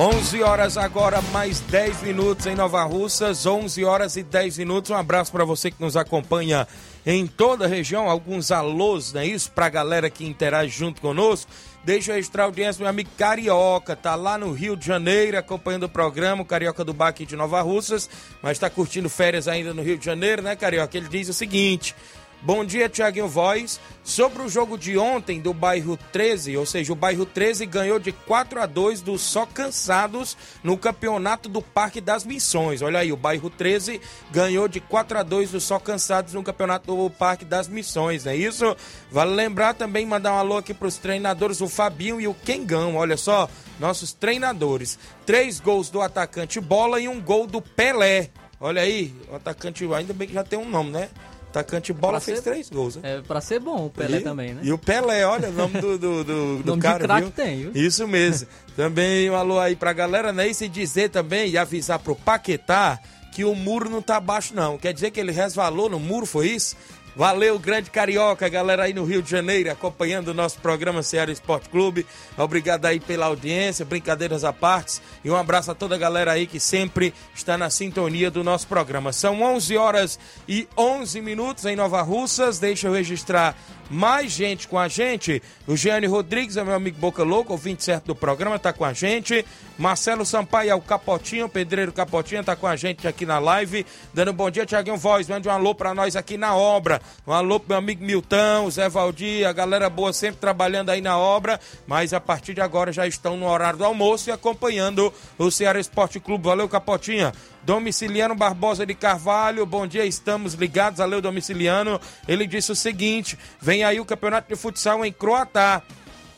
Onze 0.00 0.44
horas 0.44 0.76
agora, 0.76 1.20
mais 1.32 1.58
10 1.58 2.02
minutos 2.02 2.46
em 2.46 2.54
Nova 2.54 2.84
Russas, 2.84 3.44
11 3.44 3.84
horas 3.84 4.16
e 4.16 4.22
10 4.22 4.58
minutos. 4.58 4.92
Um 4.92 4.94
abraço 4.94 5.32
para 5.32 5.44
você 5.44 5.72
que 5.72 5.82
nos 5.82 5.96
acompanha 5.96 6.68
em 7.04 7.26
toda 7.26 7.64
a 7.64 7.68
região. 7.68 8.08
Alguns 8.08 8.52
alôs, 8.52 9.12
não 9.12 9.22
é 9.22 9.26
isso? 9.26 9.50
Pra 9.50 9.68
galera 9.68 10.08
que 10.08 10.24
interage 10.24 10.70
junto 10.78 11.00
conosco. 11.00 11.50
Deixa 11.84 12.12
eu 12.12 12.14
registrar 12.14 12.44
a 12.44 12.46
audiência, 12.46 12.80
meu 12.80 12.88
amigo 12.88 13.10
Carioca, 13.18 13.96
tá 13.96 14.14
lá 14.14 14.38
no 14.38 14.52
Rio 14.52 14.76
de 14.76 14.86
Janeiro 14.86 15.36
acompanhando 15.36 15.84
o 15.84 15.88
programa, 15.88 16.42
o 16.42 16.44
Carioca 16.44 16.84
do 16.84 16.92
Baque 16.92 17.26
de 17.26 17.34
Nova 17.34 17.60
Russas, 17.62 18.08
mas 18.40 18.58
tá 18.58 18.68
curtindo 18.68 19.08
férias 19.08 19.48
ainda 19.48 19.72
no 19.72 19.82
Rio 19.82 19.98
de 19.98 20.04
Janeiro, 20.04 20.42
né, 20.42 20.54
Carioca? 20.54 20.96
Ele 20.96 21.08
diz 21.08 21.28
o 21.28 21.32
seguinte: 21.32 21.96
Bom 22.40 22.64
dia, 22.64 22.88
Tiaguinho 22.88 23.26
Voz. 23.26 23.80
Sobre 24.04 24.42
o 24.42 24.48
jogo 24.48 24.78
de 24.78 24.96
ontem 24.96 25.40
do 25.40 25.52
bairro 25.52 25.98
13, 26.12 26.56
ou 26.56 26.64
seja, 26.64 26.92
o 26.92 26.96
bairro 26.96 27.26
13 27.26 27.66
ganhou 27.66 27.98
de 27.98 28.12
4 28.12 28.62
a 28.62 28.64
2 28.64 29.00
do 29.00 29.18
Só 29.18 29.44
Cansados 29.44 30.36
no 30.62 30.78
campeonato 30.78 31.48
do 31.48 31.60
Parque 31.60 32.00
das 32.00 32.24
Missões. 32.24 32.80
Olha 32.80 33.00
aí, 33.00 33.12
o 33.12 33.16
bairro 33.16 33.50
13 33.50 34.00
ganhou 34.30 34.68
de 34.68 34.78
4 34.78 35.18
a 35.18 35.22
2 35.24 35.50
do 35.50 35.60
Só 35.60 35.80
Cansados 35.80 36.32
no 36.32 36.44
campeonato 36.44 36.94
do 36.94 37.10
Parque 37.10 37.44
das 37.44 37.66
Missões, 37.66 38.24
não 38.24 38.32
é 38.32 38.36
isso? 38.36 38.76
Vale 39.10 39.34
lembrar 39.34 39.74
também, 39.74 40.06
mandar 40.06 40.32
um 40.32 40.38
alô 40.38 40.58
aqui 40.58 40.72
para 40.72 40.88
os 40.88 40.96
treinadores, 40.96 41.60
o 41.60 41.68
Fabinho 41.68 42.20
e 42.20 42.28
o 42.28 42.34
Kengão. 42.34 42.94
Olha 42.94 43.16
só, 43.16 43.50
nossos 43.80 44.12
treinadores. 44.12 44.96
Três 45.26 45.58
gols 45.58 45.90
do 45.90 46.00
atacante 46.00 46.60
Bola 46.60 47.00
e 47.00 47.08
um 47.08 47.20
gol 47.20 47.48
do 47.48 47.60
Pelé. 47.60 48.30
Olha 48.60 48.82
aí, 48.82 49.14
o 49.28 49.36
atacante, 49.36 49.84
ainda 49.92 50.12
bem 50.12 50.28
que 50.28 50.34
já 50.34 50.44
tem 50.44 50.58
um 50.58 50.68
nome, 50.68 50.90
né? 50.90 51.10
Atacante 51.50 51.92
Bola 51.92 52.12
Pra 52.14 52.20
fez 52.20 52.38
ser- 52.38 52.44
três 52.50 52.68
gols, 52.70 52.96
né? 52.96 53.16
É 53.16 53.20
pra 53.22 53.40
ser 53.40 53.58
bom 53.60 53.86
o 53.86 53.90
Pelé 53.90 54.18
E- 54.18 54.20
também, 54.20 54.54
né? 54.54 54.60
E 54.62 54.72
o 54.72 54.78
Pelé, 54.78 55.26
olha 55.26 55.48
o 55.48 55.52
nome 55.52 55.80
do, 55.80 55.98
do, 55.98 56.24
do, 56.24 56.56
do 56.62 56.64
Nome 56.66 56.80
de 56.80 56.86
cara, 56.86 56.98
craque 57.04 57.22
viu? 57.22 57.30
tem, 57.30 57.56
viu? 57.62 57.72
Isso 57.74 58.06
mesmo. 58.06 58.46
também 58.76 59.28
um 59.30 59.34
alô 59.34 59.58
aí 59.58 59.74
pra 59.74 59.92
galera, 59.92 60.32
né? 60.32 60.46
E 60.48 60.54
se 60.54 60.68
dizer 60.68 61.10
também 61.10 61.48
e 61.50 61.56
avisar 61.58 61.98
pro 61.98 62.14
Paquetá 62.14 62.98
que 63.32 63.44
o 63.44 63.54
muro 63.54 63.88
não 63.88 64.02
tá 64.02 64.18
baixo, 64.20 64.52
não. 64.54 64.76
Quer 64.76 64.92
dizer 64.92 65.10
que 65.10 65.18
ele 65.20 65.30
resvalou 65.32 65.88
no 65.88 65.98
muro, 66.00 66.26
foi 66.26 66.48
isso? 66.48 66.76
Valeu, 67.18 67.58
grande 67.58 67.90
carioca, 67.90 68.48
galera 68.48 68.84
aí 68.84 68.94
no 68.94 69.02
Rio 69.02 69.20
de 69.20 69.28
Janeiro, 69.28 69.72
acompanhando 69.72 70.28
o 70.28 70.34
nosso 70.34 70.60
programa 70.60 71.02
Ceará 71.02 71.32
Esporte 71.32 71.68
Clube. 71.68 72.06
Obrigado 72.36 72.86
aí 72.86 73.00
pela 73.00 73.26
audiência, 73.26 73.84
brincadeiras 73.84 74.44
à 74.44 74.52
parte. 74.52 75.00
E 75.24 75.28
um 75.28 75.34
abraço 75.34 75.68
a 75.68 75.74
toda 75.74 75.96
a 75.96 75.98
galera 75.98 76.30
aí 76.30 76.46
que 76.46 76.60
sempre 76.60 77.12
está 77.34 77.58
na 77.58 77.70
sintonia 77.70 78.30
do 78.30 78.44
nosso 78.44 78.68
programa. 78.68 79.12
São 79.12 79.42
11 79.42 79.76
horas 79.76 80.16
e 80.46 80.68
11 80.78 81.20
minutos 81.20 81.64
em 81.64 81.74
Nova 81.74 82.02
Russas. 82.02 82.60
Deixa 82.60 82.86
eu 82.86 82.92
registrar 82.92 83.56
mais 83.90 84.30
gente 84.32 84.68
com 84.68 84.78
a 84.78 84.88
gente. 84.88 85.42
O 85.66 85.76
Gianni 85.76 86.06
Rodrigues 86.06 86.56
é 86.56 86.64
meu 86.64 86.74
amigo 86.74 86.98
Boca 86.98 87.22
Louca, 87.22 87.52
ouvinte 87.52 87.82
certo 87.82 88.06
do 88.06 88.14
programa, 88.14 88.56
está 88.56 88.72
com 88.72 88.84
a 88.84 88.92
gente. 88.92 89.44
Marcelo 89.78 90.26
Sampaio 90.26 90.70
é 90.70 90.74
o 90.74 90.80
Capotinho, 90.80 91.48
Pedreiro 91.48 91.92
Capotinho, 91.92 92.40
está 92.40 92.54
com 92.54 92.66
a 92.66 92.76
gente 92.76 93.08
aqui 93.08 93.24
na 93.24 93.38
live. 93.38 93.86
Dando 94.12 94.30
um 94.30 94.34
bom 94.34 94.50
dia, 94.50 94.66
Tiaguinho 94.66 94.96
Voz. 94.96 95.28
Mande 95.28 95.48
um 95.48 95.52
alô 95.52 95.74
para 95.74 95.94
nós 95.94 96.16
aqui 96.16 96.36
na 96.36 96.54
obra. 96.54 97.00
Um 97.26 97.32
alô 97.32 97.58
pro 97.60 97.70
meu 97.70 97.78
amigo 97.78 98.04
Milton, 98.04 98.70
Zé 98.70 98.88
Valdir, 98.88 99.46
a 99.46 99.52
galera 99.52 99.90
boa 99.90 100.12
sempre 100.12 100.40
trabalhando 100.40 100.90
aí 100.90 101.00
na 101.00 101.18
obra. 101.18 101.60
Mas 101.86 102.12
a 102.12 102.20
partir 102.20 102.54
de 102.54 102.60
agora 102.60 102.92
já 102.92 103.06
estão 103.06 103.36
no 103.36 103.46
horário 103.46 103.78
do 103.78 103.84
almoço 103.84 104.30
e 104.30 104.32
acompanhando 104.32 105.12
o 105.36 105.50
Ceará 105.50 105.78
Esporte 105.78 106.20
Clube. 106.20 106.44
Valeu, 106.44 106.68
Capotinha. 106.68 107.32
Domiciliano 107.62 108.34
Barbosa 108.34 108.86
de 108.86 108.94
Carvalho, 108.94 109.66
bom 109.66 109.86
dia, 109.86 110.06
estamos 110.06 110.54
ligados. 110.54 110.98
Valeu, 110.98 111.20
Domiciliano. 111.20 112.00
Ele 112.26 112.46
disse 112.46 112.72
o 112.72 112.76
seguinte: 112.76 113.38
vem 113.60 113.84
aí 113.84 114.00
o 114.00 114.06
campeonato 114.06 114.48
de 114.48 114.56
futsal 114.56 115.04
em 115.04 115.12
Croatá. 115.12 115.82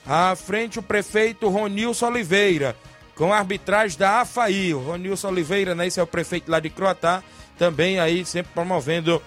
À 0.05 0.35
frente 0.35 0.79
o 0.79 0.83
prefeito 0.83 1.49
Ronilson 1.49 2.07
Oliveira, 2.07 2.75
com 3.15 3.33
a 3.33 3.39
arbitragem 3.39 3.97
da 3.97 4.23
AFAI. 4.23 4.75
O 4.75 4.81
Ronilson 4.81 5.29
Oliveira, 5.29 5.75
né? 5.75 5.87
Esse 5.87 6.00
é 6.00 6.03
o 6.03 6.07
prefeito 6.07 6.50
lá 6.50 6.59
de 6.59 6.71
Croatá, 6.71 7.23
também 7.57 8.00
aí 8.00 8.25
sempre 8.25 8.53
promovendo 8.53 9.23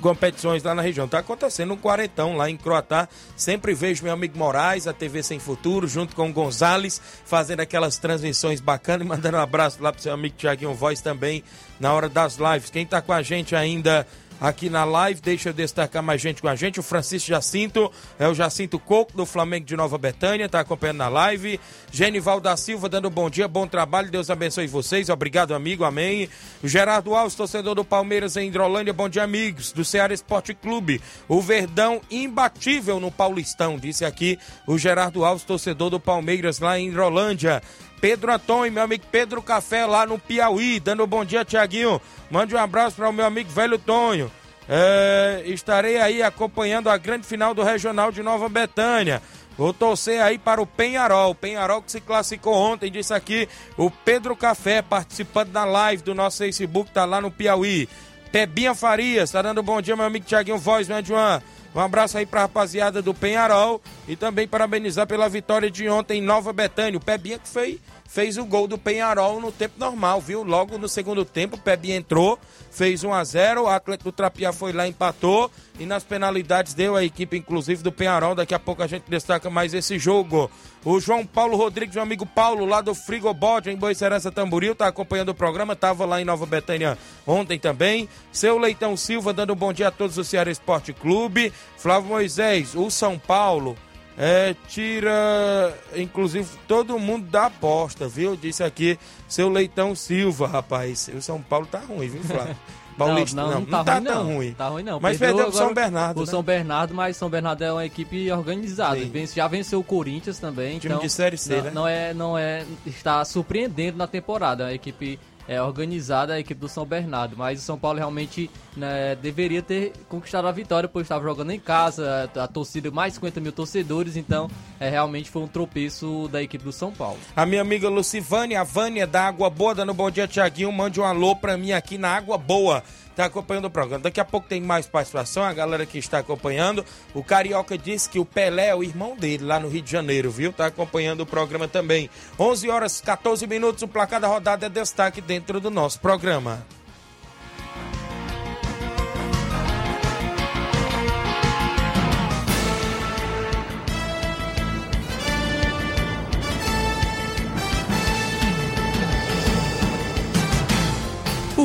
competições 0.00 0.62
lá 0.62 0.74
na 0.74 0.82
região. 0.82 1.08
Tá 1.08 1.18
acontecendo 1.18 1.74
um 1.74 1.76
quarentão 1.76 2.36
lá 2.36 2.50
em 2.50 2.56
Croatá. 2.56 3.08
Sempre 3.36 3.74
vejo 3.74 4.04
meu 4.04 4.12
amigo 4.12 4.38
Moraes, 4.38 4.86
a 4.86 4.92
TV 4.92 5.22
Sem 5.22 5.38
Futuro, 5.38 5.86
junto 5.88 6.14
com 6.14 6.28
o 6.28 6.32
Gonzales, 6.32 7.00
fazendo 7.24 7.60
aquelas 7.60 7.98
transmissões 7.98 8.60
bacanas 8.60 9.06
e 9.06 9.08
mandando 9.08 9.36
um 9.36 9.40
abraço 9.40 9.82
lá 9.82 9.92
pro 9.92 10.02
seu 10.02 10.12
amigo 10.12 10.36
Tiaguinho 10.36 10.74
Voz 10.74 11.00
também 11.00 11.42
na 11.80 11.92
hora 11.92 12.08
das 12.08 12.36
lives. 12.36 12.70
Quem 12.70 12.86
tá 12.86 13.00
com 13.00 13.12
a 13.12 13.22
gente 13.22 13.54
ainda 13.54 14.06
aqui 14.40 14.68
na 14.68 14.84
live. 14.84 15.20
Deixa 15.20 15.48
eu 15.48 15.52
destacar 15.52 16.02
mais 16.02 16.20
gente 16.20 16.42
com 16.42 16.48
a 16.48 16.54
gente. 16.54 16.80
O 16.80 16.82
Francisco 16.82 17.28
Jacinto, 17.28 17.90
é 18.18 18.28
o 18.28 18.34
Jacinto 18.34 18.78
Coco 18.78 19.16
do 19.16 19.26
Flamengo 19.26 19.66
de 19.66 19.76
Nova 19.76 19.98
Betânia, 19.98 20.48
tá 20.48 20.60
acompanhando 20.60 20.98
na 20.98 21.08
live. 21.08 21.60
Genival 21.90 22.40
da 22.40 22.56
Silva 22.56 22.88
dando 22.88 23.08
bom 23.10 23.30
dia, 23.30 23.48
bom 23.48 23.66
trabalho, 23.66 24.10
Deus 24.10 24.30
abençoe 24.30 24.66
vocês. 24.66 25.08
Obrigado, 25.08 25.54
amigo, 25.54 25.84
amém. 25.84 26.28
Gerardo 26.62 27.14
Alves, 27.14 27.34
torcedor 27.34 27.74
do 27.74 27.84
Palmeiras 27.84 28.36
em 28.36 28.48
Hidrolândia, 28.48 28.92
bom 28.92 29.08
dia, 29.08 29.22
amigos. 29.22 29.72
Do 29.72 29.84
Ceará 29.84 30.12
Esporte 30.12 30.54
Clube. 30.54 31.00
O 31.28 31.40
Verdão 31.40 32.00
imbatível 32.10 33.00
no 33.00 33.10
Paulistão, 33.10 33.78
disse 33.78 34.04
aqui 34.04 34.38
o 34.66 34.78
Gerardo 34.78 35.24
Alves, 35.24 35.44
torcedor 35.44 35.90
do 35.90 36.00
Palmeiras 36.00 36.58
lá 36.58 36.78
em 36.78 36.88
Hidrolândia. 36.88 37.62
Pedro 38.00 38.32
Antônio, 38.32 38.72
meu 38.72 38.82
amigo 38.82 39.04
Pedro 39.10 39.42
Café 39.42 39.86
lá 39.86 40.06
no 40.06 40.18
Piauí, 40.18 40.78
dando 40.80 41.04
um 41.04 41.06
bom 41.06 41.24
dia, 41.24 41.44
Tiaguinho. 41.44 42.00
Mande 42.30 42.54
um 42.54 42.58
abraço 42.58 42.96
para 42.96 43.08
o 43.08 43.12
meu 43.12 43.24
amigo 43.24 43.50
Velho 43.50 43.78
Tonho. 43.78 44.30
É, 44.68 45.42
estarei 45.46 46.00
aí 46.00 46.22
acompanhando 46.22 46.90
a 46.90 46.96
grande 46.96 47.26
final 47.26 47.54
do 47.54 47.62
Regional 47.62 48.10
de 48.10 48.22
Nova 48.22 48.48
Betânia. 48.48 49.22
Vou 49.56 49.72
torcer 49.72 50.20
aí 50.20 50.38
para 50.38 50.60
o 50.60 50.66
Penharol. 50.66 51.34
Penharol 51.34 51.80
que 51.80 51.90
se 51.90 52.00
classificou 52.00 52.54
ontem, 52.54 52.90
disse 52.90 53.14
aqui 53.14 53.48
o 53.76 53.90
Pedro 53.90 54.36
Café, 54.36 54.82
participando 54.82 55.50
da 55.50 55.64
live 55.64 56.02
do 56.02 56.14
nosso 56.14 56.38
Facebook, 56.38 56.90
tá 56.90 57.04
lá 57.04 57.20
no 57.20 57.30
Piauí. 57.30 57.88
Pebinha 58.30 58.74
Farias, 58.74 59.30
tá 59.30 59.40
dando 59.40 59.60
um 59.60 59.64
bom 59.64 59.80
dia, 59.80 59.96
meu 59.96 60.04
amigo 60.04 60.26
Tiaguinho 60.26 60.58
Voz, 60.58 60.88
mande 60.88 61.12
uma 61.12 61.42
um 61.76 61.80
abraço 61.80 62.16
aí 62.16 62.24
pra 62.24 62.40
rapaziada 62.40 63.02
do 63.02 63.12
Penharol 63.12 63.82
e 64.08 64.16
também 64.16 64.48
parabenizar 64.48 65.06
pela 65.06 65.28
vitória 65.28 65.70
de 65.70 65.88
ontem 65.88 66.18
em 66.18 66.22
Nova 66.22 66.52
Betânia. 66.52 66.96
O 66.96 67.04
Pebinha 67.04 67.38
que 67.38 67.48
fez, 67.48 67.78
fez 68.08 68.36
o 68.36 68.44
gol 68.44 68.66
do 68.66 68.78
Penharol 68.78 69.40
no 69.40 69.52
tempo 69.52 69.74
normal, 69.78 70.20
viu? 70.20 70.42
Logo 70.42 70.78
no 70.78 70.88
segundo 70.88 71.24
tempo, 71.24 71.56
o 71.56 71.60
Pebinha 71.60 71.96
entrou, 71.96 72.38
fez 72.70 73.04
1 73.04 73.12
a 73.12 73.24
0 73.24 73.62
o 73.62 73.68
atleta 73.68 74.04
do 74.04 74.12
Trapiá 74.12 74.52
foi 74.52 74.72
lá, 74.72 74.86
empatou 74.86 75.50
e 75.78 75.86
nas 75.86 76.04
penalidades 76.04 76.74
deu 76.74 76.96
a 76.96 77.04
equipe, 77.04 77.36
inclusive, 77.36 77.82
do 77.82 77.92
Penharol. 77.92 78.34
Daqui 78.34 78.54
a 78.54 78.58
pouco 78.58 78.82
a 78.82 78.86
gente 78.86 79.04
destaca 79.08 79.50
mais 79.50 79.74
esse 79.74 79.98
jogo. 79.98 80.50
O 80.84 81.00
João 81.00 81.26
Paulo 81.26 81.56
Rodrigues, 81.56 81.94
meu 81.94 82.02
amigo 82.02 82.24
Paulo, 82.24 82.64
lá 82.64 82.80
do 82.80 82.94
Frigobode, 82.94 83.70
em 83.70 83.76
Boicerança 83.76 84.30
Tamboril, 84.30 84.74
tá 84.74 84.86
acompanhando 84.86 85.30
o 85.30 85.34
programa, 85.34 85.74
tava 85.74 86.04
lá 86.04 86.20
em 86.20 86.24
Nova 86.24 86.46
Betânia 86.46 86.96
ontem 87.26 87.58
também. 87.58 88.08
Seu 88.30 88.56
Leitão 88.56 88.96
Silva, 88.96 89.32
dando 89.32 89.52
um 89.52 89.56
bom 89.56 89.72
dia 89.72 89.88
a 89.88 89.90
todos 89.90 90.16
do 90.16 90.24
Ceará 90.24 90.50
Esporte 90.50 90.92
Clube. 90.92 91.52
Flávio 91.76 92.10
Moisés, 92.10 92.74
o 92.74 92.90
São 92.90 93.18
Paulo, 93.18 93.76
é, 94.18 94.54
tira, 94.66 95.76
inclusive, 95.94 96.48
todo 96.66 96.98
mundo 96.98 97.26
da 97.26 97.46
aposta, 97.46 98.08
viu? 98.08 98.36
Disse 98.36 98.62
aqui, 98.64 98.98
seu 99.28 99.48
Leitão 99.48 99.94
Silva, 99.94 100.46
rapaz. 100.46 101.10
O 101.14 101.20
São 101.20 101.40
Paulo 101.42 101.66
tá 101.66 101.80
ruim, 101.80 102.08
viu, 102.08 102.22
Flávio? 102.22 102.56
Paulista, 102.96 103.36
não, 103.36 103.50
não, 103.50 103.60
não, 103.60 103.66
tá, 103.66 103.84
tá 103.84 103.94
ruim, 103.94 104.04
tão 104.04 104.24
não. 104.24 104.34
ruim. 104.34 104.52
Tá 104.54 104.68
ruim 104.68 104.82
não. 104.82 105.00
Mas 105.00 105.18
perdeu, 105.18 105.36
perdeu 105.36 105.52
o 105.52 105.56
São 105.56 105.74
Bernardo. 105.74 106.16
O 106.16 106.24
né? 106.24 106.30
São 106.30 106.42
Bernardo, 106.42 106.94
mas 106.94 107.16
São 107.16 107.28
Bernardo 107.28 107.62
é 107.62 107.70
uma 107.70 107.84
equipe 107.84 108.32
organizada. 108.32 108.98
Sim. 108.98 109.26
Já 109.26 109.46
venceu 109.46 109.80
o 109.80 109.84
Corinthians 109.84 110.38
também. 110.38 110.78
Time 110.78 110.94
então, 110.94 111.04
de 111.04 111.10
Série 111.10 111.36
C, 111.36 111.56
não, 111.56 111.62
né? 111.62 111.70
Não 111.70 111.86
é, 111.86 112.14
não 112.14 112.38
é. 112.38 112.64
Está 112.86 113.22
surpreendendo 113.24 113.98
na 113.98 114.06
temporada. 114.06 114.66
A 114.66 114.72
equipe 114.74 115.20
é, 115.48 115.60
organizada 115.60 116.34
a 116.34 116.40
equipe 116.40 116.60
do 116.60 116.68
São 116.68 116.84
Bernardo, 116.84 117.36
mas 117.36 117.60
o 117.60 117.62
São 117.62 117.78
Paulo 117.78 117.98
realmente 117.98 118.50
né, 118.76 119.14
deveria 119.16 119.62
ter 119.62 119.92
conquistado 120.08 120.46
a 120.46 120.52
vitória, 120.52 120.88
pois 120.88 121.04
estava 121.04 121.24
jogando 121.24 121.50
em 121.50 121.60
casa, 121.60 122.30
a, 122.36 122.46
torcida 122.46 122.90
mais 122.90 123.14
50 123.14 123.40
mil 123.40 123.52
torcedores, 123.52 124.16
então 124.16 124.50
é, 124.80 124.88
realmente 124.88 125.30
foi 125.30 125.42
um 125.42 125.48
tropeço 125.48 126.28
da 126.28 126.42
equipe 126.42 126.64
do 126.64 126.72
São 126.72 126.92
Paulo. 126.92 127.18
A 127.34 127.46
minha 127.46 127.60
amiga 127.60 127.88
Lucivânia, 127.88 128.60
a 128.60 128.64
Vânia 128.64 129.06
da 129.06 129.26
Água 129.26 129.48
Boa, 129.50 129.74
dando 129.74 129.94
bom 129.94 130.10
dia, 130.10 130.26
Tiaguinho, 130.26 130.72
mande 130.72 131.00
um 131.00 131.04
alô 131.04 131.36
pra 131.36 131.56
mim 131.56 131.72
aqui 131.72 131.98
na 131.98 132.10
Água 132.10 132.36
Boa 132.36 132.82
está 133.16 133.24
acompanhando 133.24 133.64
o 133.64 133.70
programa. 133.70 134.02
Daqui 134.02 134.20
a 134.20 134.24
pouco 134.24 134.46
tem 134.46 134.60
mais 134.60 134.86
participação, 134.86 135.42
a 135.42 135.52
galera 135.52 135.86
que 135.86 135.98
está 135.98 136.18
acompanhando. 136.18 136.84
O 137.14 137.24
Carioca 137.24 137.76
disse 137.78 138.10
que 138.10 138.18
o 138.18 138.26
Pelé 138.26 138.68
é 138.68 138.74
o 138.74 138.84
irmão 138.84 139.16
dele 139.16 139.44
lá 139.44 139.58
no 139.58 139.68
Rio 139.68 139.80
de 139.80 139.90
Janeiro, 139.90 140.30
viu? 140.30 140.50
Está 140.50 140.66
acompanhando 140.66 141.22
o 141.22 141.26
programa 141.26 141.66
também. 141.66 142.10
11 142.38 142.68
horas 142.68 143.00
14 143.00 143.46
minutos, 143.46 143.82
o 143.82 143.88
placar 143.88 144.20
da 144.20 144.28
rodada 144.28 144.66
é 144.66 144.68
destaque 144.68 145.22
dentro 145.22 145.60
do 145.60 145.70
nosso 145.70 145.98
programa. 145.98 146.64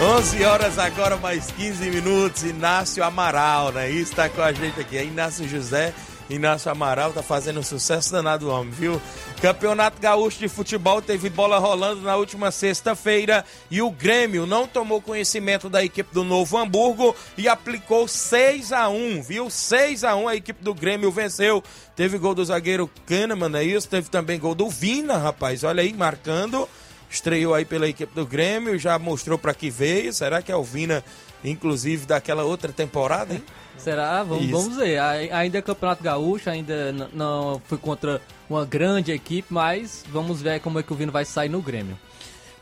Onze 0.00 0.42
horas 0.44 0.78
agora, 0.78 1.16
mais 1.16 1.50
15 1.50 1.90
minutos. 1.90 2.42
Inácio 2.44 3.04
Amaral, 3.04 3.70
né? 3.72 3.90
Isso 3.90 4.14
tá 4.14 4.28
com 4.28 4.40
a 4.40 4.52
gente 4.52 4.80
aqui. 4.80 4.96
É 4.96 5.04
Inácio 5.04 5.46
José, 5.46 5.92
Inácio 6.30 6.70
Amaral 6.70 7.12
tá 7.12 7.22
fazendo 7.22 7.60
um 7.60 7.62
sucesso 7.62 8.10
danado, 8.12 8.48
homem, 8.48 8.72
viu? 8.72 9.02
Campeonato 9.42 10.00
Gaúcho 10.00 10.38
de 10.38 10.48
Futebol 10.48 11.02
teve 11.02 11.28
bola 11.28 11.58
rolando 11.58 12.02
na 12.02 12.16
última 12.16 12.50
sexta-feira 12.50 13.44
e 13.70 13.82
o 13.82 13.90
Grêmio 13.90 14.46
não 14.46 14.66
tomou 14.66 15.02
conhecimento 15.02 15.68
da 15.68 15.84
equipe 15.84 16.14
do 16.14 16.24
Novo 16.24 16.56
Hamburgo 16.56 17.14
e 17.36 17.48
aplicou 17.48 18.06
6 18.06 18.72
a 18.72 18.88
1 18.88 19.22
viu? 19.22 19.50
6 19.50 20.04
a 20.04 20.14
1 20.14 20.28
a 20.28 20.36
equipe 20.36 20.62
do 20.62 20.72
Grêmio 20.72 21.10
venceu. 21.10 21.62
Teve 21.96 22.16
gol 22.16 22.34
do 22.34 22.44
zagueiro 22.44 22.88
Kahneman, 23.06 23.58
é 23.58 23.64
isso? 23.64 23.88
Teve 23.88 24.08
também 24.08 24.38
gol 24.38 24.54
do 24.54 24.70
Vina, 24.70 25.18
rapaz. 25.18 25.64
Olha 25.64 25.82
aí, 25.82 25.92
marcando 25.92 26.68
estreou 27.10 27.54
aí 27.54 27.64
pela 27.64 27.88
equipe 27.88 28.14
do 28.14 28.24
Grêmio, 28.24 28.78
já 28.78 28.98
mostrou 28.98 29.36
para 29.36 29.52
que 29.52 29.68
veio. 29.68 30.12
Será 30.12 30.40
que 30.40 30.52
é 30.52 30.56
o 30.56 30.62
Vina, 30.62 31.04
inclusive, 31.44 32.06
daquela 32.06 32.44
outra 32.44 32.72
temporada, 32.72 33.34
hein? 33.34 33.42
Será? 33.76 34.22
Vamos, 34.22 34.50
vamos 34.50 34.76
ver. 34.76 34.98
Ainda 34.98 35.58
é 35.58 35.62
Campeonato 35.62 36.02
Gaúcho, 36.02 36.48
ainda 36.50 36.92
não 37.12 37.60
foi 37.66 37.78
contra 37.78 38.20
uma 38.48 38.64
grande 38.64 39.10
equipe, 39.10 39.48
mas 39.50 40.04
vamos 40.10 40.40
ver 40.42 40.60
como 40.60 40.78
é 40.78 40.82
que 40.82 40.92
o 40.92 40.96
Vina 40.96 41.10
vai 41.10 41.24
sair 41.24 41.48
no 41.48 41.60
Grêmio. 41.60 41.98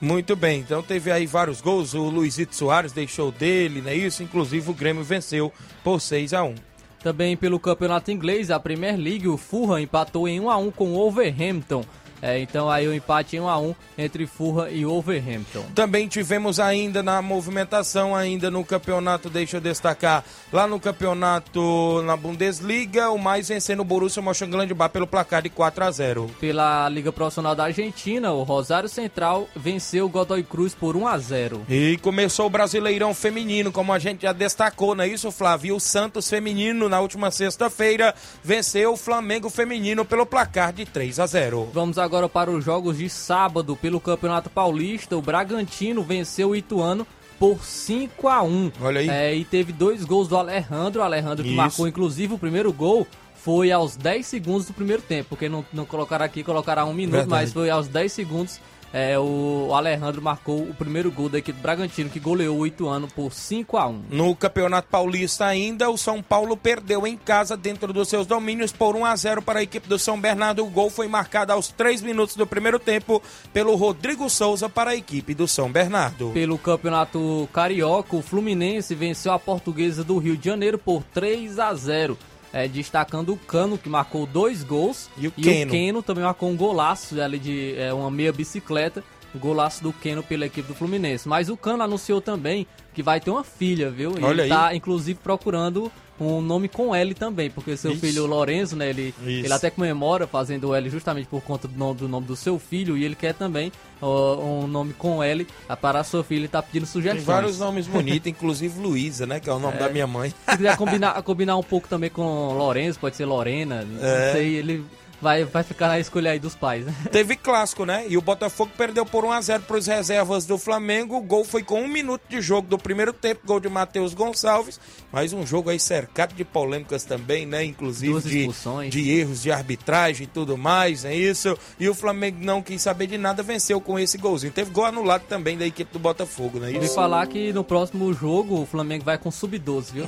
Muito 0.01 0.37
bem, 0.37 0.61
então 0.61 0.81
teve 0.81 1.11
aí 1.11 1.27
vários 1.27 1.61
gols. 1.61 1.93
O 1.93 2.09
Luizito 2.09 2.55
Soares 2.55 2.93
deixou 2.93 3.33
dele, 3.33 3.81
não 3.81 3.91
é 3.91 3.97
isso? 3.97 4.23
Inclusive 4.23 4.71
o 4.71 4.75
Grêmio 4.75 5.03
venceu 5.03 5.53
por 5.83 6.01
6 6.01 6.35
a 6.35 6.45
1 6.45 6.55
Também 7.03 7.37
pelo 7.37 7.59
campeonato 7.59 8.13
inglês, 8.13 8.49
a 8.49 8.61
Premier 8.61 8.97
League, 8.97 9.27
o 9.27 9.37
Fulham 9.37 9.81
empatou 9.81 10.29
em 10.29 10.39
1 10.39 10.51
a 10.51 10.57
1 10.57 10.71
com 10.71 10.91
o 10.91 10.95
Wolverhampton. 10.95 11.85
É, 12.21 12.39
então 12.41 12.71
aí 12.71 12.87
o 12.87 12.95
empate 12.95 13.37
em 13.37 13.41
1 13.41 13.49
a 13.49 13.59
1 13.59 13.75
entre 13.97 14.27
Fulham 14.27 14.69
e 14.69 14.85
Wolverhampton. 14.85 15.65
Também 15.75 16.09
tivemos 16.09 16.59
ainda 16.59 17.03
na 17.03 17.23
movimentação, 17.23 18.15
ainda 18.15 18.51
no 18.51 18.65
campeonato, 18.65 19.31
deixa 19.31 19.57
eu 19.57 19.61
destacar, 19.61 20.25
lá 20.53 20.67
no 20.67 20.81
campeonato 20.81 22.03
na 22.05 22.17
Bundesliga, 22.17 23.11
o 23.11 23.19
mais 23.19 23.49
vencendo 23.49 23.81
o 23.81 23.85
Borussia 23.85 24.23
Mönchengladbach 24.23 24.93
pelo 24.93 25.07
placar 25.07 25.43
de 25.43 25.49
4 25.49 25.85
a 25.85 25.91
0. 25.91 26.31
Pela 26.41 26.89
Liga 26.89 27.13
Profissional 27.13 27.55
da 27.55 27.65
Argentina, 27.65 28.33
o 28.33 28.43
Rosário 28.43 28.89
Central 28.89 29.49
venceu 29.55 30.07
o 30.07 30.09
Godoy 30.09 30.43
Cruz 30.43 30.75
por 30.75 30.97
1 30.97 31.07
a 31.07 31.19
0. 31.19 31.63
E 31.69 31.99
começou 32.03 32.47
o 32.47 32.51
Brasileirão 32.51 33.15
Feminino, 33.15 33.71
como 33.71 33.93
a 33.93 33.99
gente 33.99 34.23
já 34.23 34.33
destacou, 34.33 34.95
não 34.95 35.05
é 35.05 35.09
isso, 35.09 35.31
Flávio? 35.31 35.77
O 35.77 35.81
Santos 35.81 36.29
Feminino, 36.29 36.89
na 36.89 37.01
última 37.01 37.31
sexta-feira, 37.31 38.15
venceu 38.43 38.93
o 38.93 38.97
Flamengo 38.97 39.49
Feminino 39.49 40.05
pelo 40.05 40.27
placar 40.27 40.73
de 40.73 40.85
3 40.85 41.21
a 41.21 41.27
0. 41.27 41.71
Vamos 41.73 41.99
agora 41.99 42.08
para 42.29 42.51
os 42.51 42.65
jogos 42.65 42.99
de 42.99 43.09
sábado 43.09 43.77
pelo 43.77 44.01
Campeonato 44.01 44.51
Paulista. 44.51 45.17
O 45.17 45.23
Bragantino 45.23 46.03
venceu 46.03 46.51
o 46.51 46.57
Ituano 46.57 47.07
por 47.39 47.65
5 47.65 48.29
a 48.29 48.43
1 48.43 48.73
Olha 48.81 49.01
aí. 49.01 49.09
É, 49.09 49.35
e 49.35 49.45
teve 49.45 49.73
dois 49.73 50.05
gols 50.05 50.29
do 50.29 50.37
Alejandro. 50.37 51.01
O 51.01 51.05
Alejandro 51.05 51.43
que 51.45 51.51
Isso. 51.51 51.57
marcou, 51.57 51.89
inclusive, 51.89 52.35
o 52.35 52.39
primeiro 52.39 52.73
gol 52.73 53.07
foi 53.35 53.71
aos 53.71 53.97
10 53.97 54.27
segundos 54.27 54.67
do 54.67 54.73
primeiro 54.73 55.03
tempo. 55.03 55.29
Porque 55.31 55.49
não, 55.49 55.65
não 55.73 55.85
colocaram 55.85 56.25
aqui, 56.25 56.43
colocaram 56.43 56.91
um 56.91 56.95
minuto, 56.95 57.13
Verdade. 57.13 57.43
mas 57.43 57.53
foi 57.53 57.71
aos 57.71 57.89
10 57.89 58.13
segundos. 58.13 58.61
É, 58.93 59.19
o 59.19 59.71
Alejandro 59.75 60.23
marcou 60.23 60.63
o 60.63 60.75
primeiro 60.75 61.11
gol 61.11 61.29
da 61.29 61.39
equipe 61.39 61.59
do 61.59 61.63
Bragantino, 61.63 62.09
que 62.09 62.19
goleou 62.19 62.59
o 62.59 62.67
Ituano 62.67 63.07
por 63.09 63.33
5 63.33 63.77
a 63.77 63.87
1 63.87 64.05
No 64.11 64.35
Campeonato 64.35 64.89
Paulista 64.89 65.45
ainda, 65.45 65.91
o 65.91 65.99
São 65.99 66.23
Paulo 66.23 66.57
perdeu 66.57 67.07
em 67.07 67.17
casa 67.17 67.57
dentro 67.57 67.93
dos 67.93 68.09
seus 68.09 68.27
domínios 68.27 68.73
por 68.73 68.97
1 68.97 69.05
a 69.05 69.15
0 69.17 69.43
para 69.43 69.61
a 69.61 69.63
equipe 69.63 69.89
do 69.89 69.99
São 69.99 70.19
Bernardo. 70.19 70.65
O 70.65 70.71
gol 70.71 70.89
foi 70.91 71.07
marcado 71.07 71.53
aos 71.53 71.69
3 71.69 72.01
minutos 72.03 72.35
do 72.35 72.47
primeiro 72.47 72.79
tempo 72.79 73.23
pelo 73.53 73.75
Rodrigo 73.77 74.29
Souza 74.31 74.69
para 74.69 74.91
a 74.91 74.97
equipe 74.97 75.35
do 75.35 75.47
São 75.47 75.71
Bernardo. 75.71 76.31
Pelo 76.31 76.59
Campeonato 76.59 77.49
Carioca, 77.53 78.17
o 78.17 78.23
Fluminense 78.23 78.95
venceu 78.95 79.33
a 79.33 79.39
Portuguesa 79.39 80.03
do 80.03 80.19
Rio 80.19 80.37
de 80.37 80.47
Janeiro 80.47 80.79
por 80.79 81.03
3 81.03 81.59
a 81.59 81.75
0. 81.75 82.17
É, 82.53 82.67
destacando 82.67 83.33
o 83.33 83.37
Cano, 83.37 83.77
que 83.77 83.89
marcou 83.89 84.27
dois 84.27 84.63
gols. 84.65 85.11
E 85.19 85.29
o 85.29 85.33
Keno. 85.33 86.03
também 86.03 86.25
marcou 86.25 86.49
um 86.49 86.57
golaço 86.57 87.21
ali 87.21 87.39
de 87.39 87.75
é, 87.77 87.93
uma 87.93 88.11
meia 88.11 88.33
bicicleta. 88.33 89.05
O 89.35 89.39
golaço 89.39 89.83
do 89.83 89.93
Keno 89.93 90.23
pela 90.23 90.47
equipe 90.47 90.67
do 90.67 90.75
Fluminense. 90.75 91.29
Mas 91.29 91.49
o 91.49 91.57
Cano 91.57 91.83
anunciou 91.83 92.21
também 92.21 92.67
que 92.95 93.03
vai 93.03 93.21
ter 93.21 93.31
uma 93.31 93.45
filha, 93.45 93.91
viu? 93.91 94.15
E 94.19 94.23
Olha 94.25 94.33
ele 94.33 94.43
aí. 94.43 94.49
tá, 94.49 94.75
inclusive, 94.75 95.19
procurando 95.23 95.93
um 96.21 96.41
nome 96.41 96.67
com 96.67 96.93
L 96.93 97.15
também, 97.15 97.49
porque 97.49 97.77
seu 97.77 97.93
Isso. 97.93 98.01
filho 98.01 98.27
Lorenzo, 98.27 98.75
né, 98.75 98.89
ele, 98.91 99.15
Isso. 99.21 99.29
ele 99.47 99.53
até 99.53 99.71
comemora 99.71 100.27
fazendo 100.27 100.71
o 100.71 100.75
L 100.75 100.91
justamente 100.91 101.29
por 101.29 101.41
conta 101.43 101.69
do 101.69 101.79
nome 101.79 101.95
do, 102.01 102.09
nome 102.09 102.27
do 102.27 102.35
seu 102.35 102.59
filho, 102.59 102.99
e 102.99 103.05
ele 103.05 103.15
quer 103.15 103.35
também 103.35 103.71
ó, 104.03 104.35
um 104.37 104.67
nome 104.67 104.93
com 104.95 105.23
L 105.23 105.47
para 105.81 106.01
a 106.01 106.05
sua 106.05 106.25
filha 106.25 106.47
e 106.47 106.49
tá 106.49 106.61
pedindo 106.61 106.83
Tem 106.87 106.91
sugestões. 106.93 107.23
vários 107.25 107.61
nomes 107.61 107.87
bonitos, 107.87 108.27
inclusive 108.27 108.81
Luísa, 108.81 109.27
né? 109.27 109.39
Que 109.39 109.49
é 109.49 109.53
o 109.53 109.61
nome 109.61 109.79
da 109.79 109.89
minha 109.91 110.09
mãe. 110.09 110.35
Se 110.51 110.57
quiser 110.57 110.77
combinar, 110.77 111.23
combinar 111.23 111.57
um 111.57 111.63
pouco 111.63 111.87
também 111.87 112.11
com 112.11 112.53
Lorenzo, 112.59 112.99
pode 112.99 113.15
ser 113.15 113.25
Lorena, 113.25 113.83
É. 113.83 113.85
não 113.85 114.33
sei, 114.33 114.55
ele 114.57 114.85
vai, 115.21 115.45
vai 115.45 115.63
ficar 115.63 115.89
na 115.89 115.99
escolha 115.99 116.31
aí 116.31 116.39
dos 116.39 116.55
pais, 116.55 116.87
né? 116.87 116.95
Teve 117.11 117.37
clássico, 117.37 117.85
né? 117.85 118.05
E 118.09 118.17
o 118.17 118.23
Botafogo 118.23 118.71
perdeu 118.77 119.05
por 119.05 119.25
1 119.25 119.33
a 119.33 119.41
0 119.41 119.63
para 119.65 119.77
os 119.77 119.87
reservas 119.87 120.47
do 120.47 120.59
Flamengo. 120.59 121.17
O 121.17 121.23
gol 121.23 121.45
foi 121.45 121.63
com 121.63 121.83
um 121.83 121.89
minuto 121.89 122.23
de 122.29 122.41
jogo 122.41 122.69
do 122.69 122.79
primeiro 122.79 123.13
tempo, 123.13 123.43
gol 123.47 123.61
de 123.61 123.69
Matheus 123.69 124.15
Gonçalves. 124.15 124.81
Mas 125.13 125.33
um 125.33 125.47
jogo 125.47 125.71
aí 125.71 125.81
cercado 125.81 126.35
de 126.35 126.45
polêmicas 126.45 127.05
também, 127.05 127.47
né? 127.47 127.65
Inclusive 127.65 128.21
de, 128.21 128.91
de 128.91 129.11
erros 129.11 129.43
de 129.43 129.51
arbitragem 129.51 130.25
e 130.25 130.27
tudo 130.27 130.57
mais, 130.57 131.05
é 131.05 131.15
isso. 131.15 131.57
E 131.79 131.89
o 131.89 131.95
Flamengo 131.95 132.39
não 132.41 132.63
quis 132.63 132.83
saber 132.83 133.07
de 133.07 133.19
nada, 133.19 133.43
venceu 133.43 133.81
com 133.81 133.99
esse 133.99 134.19
golzinho. 134.19 134.53
Teve 134.53 134.71
gol 134.71 134.85
anulado 134.85 135.23
também 135.23 135.57
da 135.57 135.67
equipe 135.67 135.93
do 135.93 135.99
Botafogo, 135.99 136.59
né? 136.59 136.69
Ouvi 136.69 136.87
Isso. 136.87 136.95
falar 136.95 137.27
que 137.27 137.53
no 137.53 137.65
próximo 137.65 138.13
jogo 138.13 138.63
o 138.63 138.67
Flamengo 138.67 139.05
vai 139.05 139.19
com 139.19 139.31
sub-12, 139.31 139.93
viu? 139.93 140.07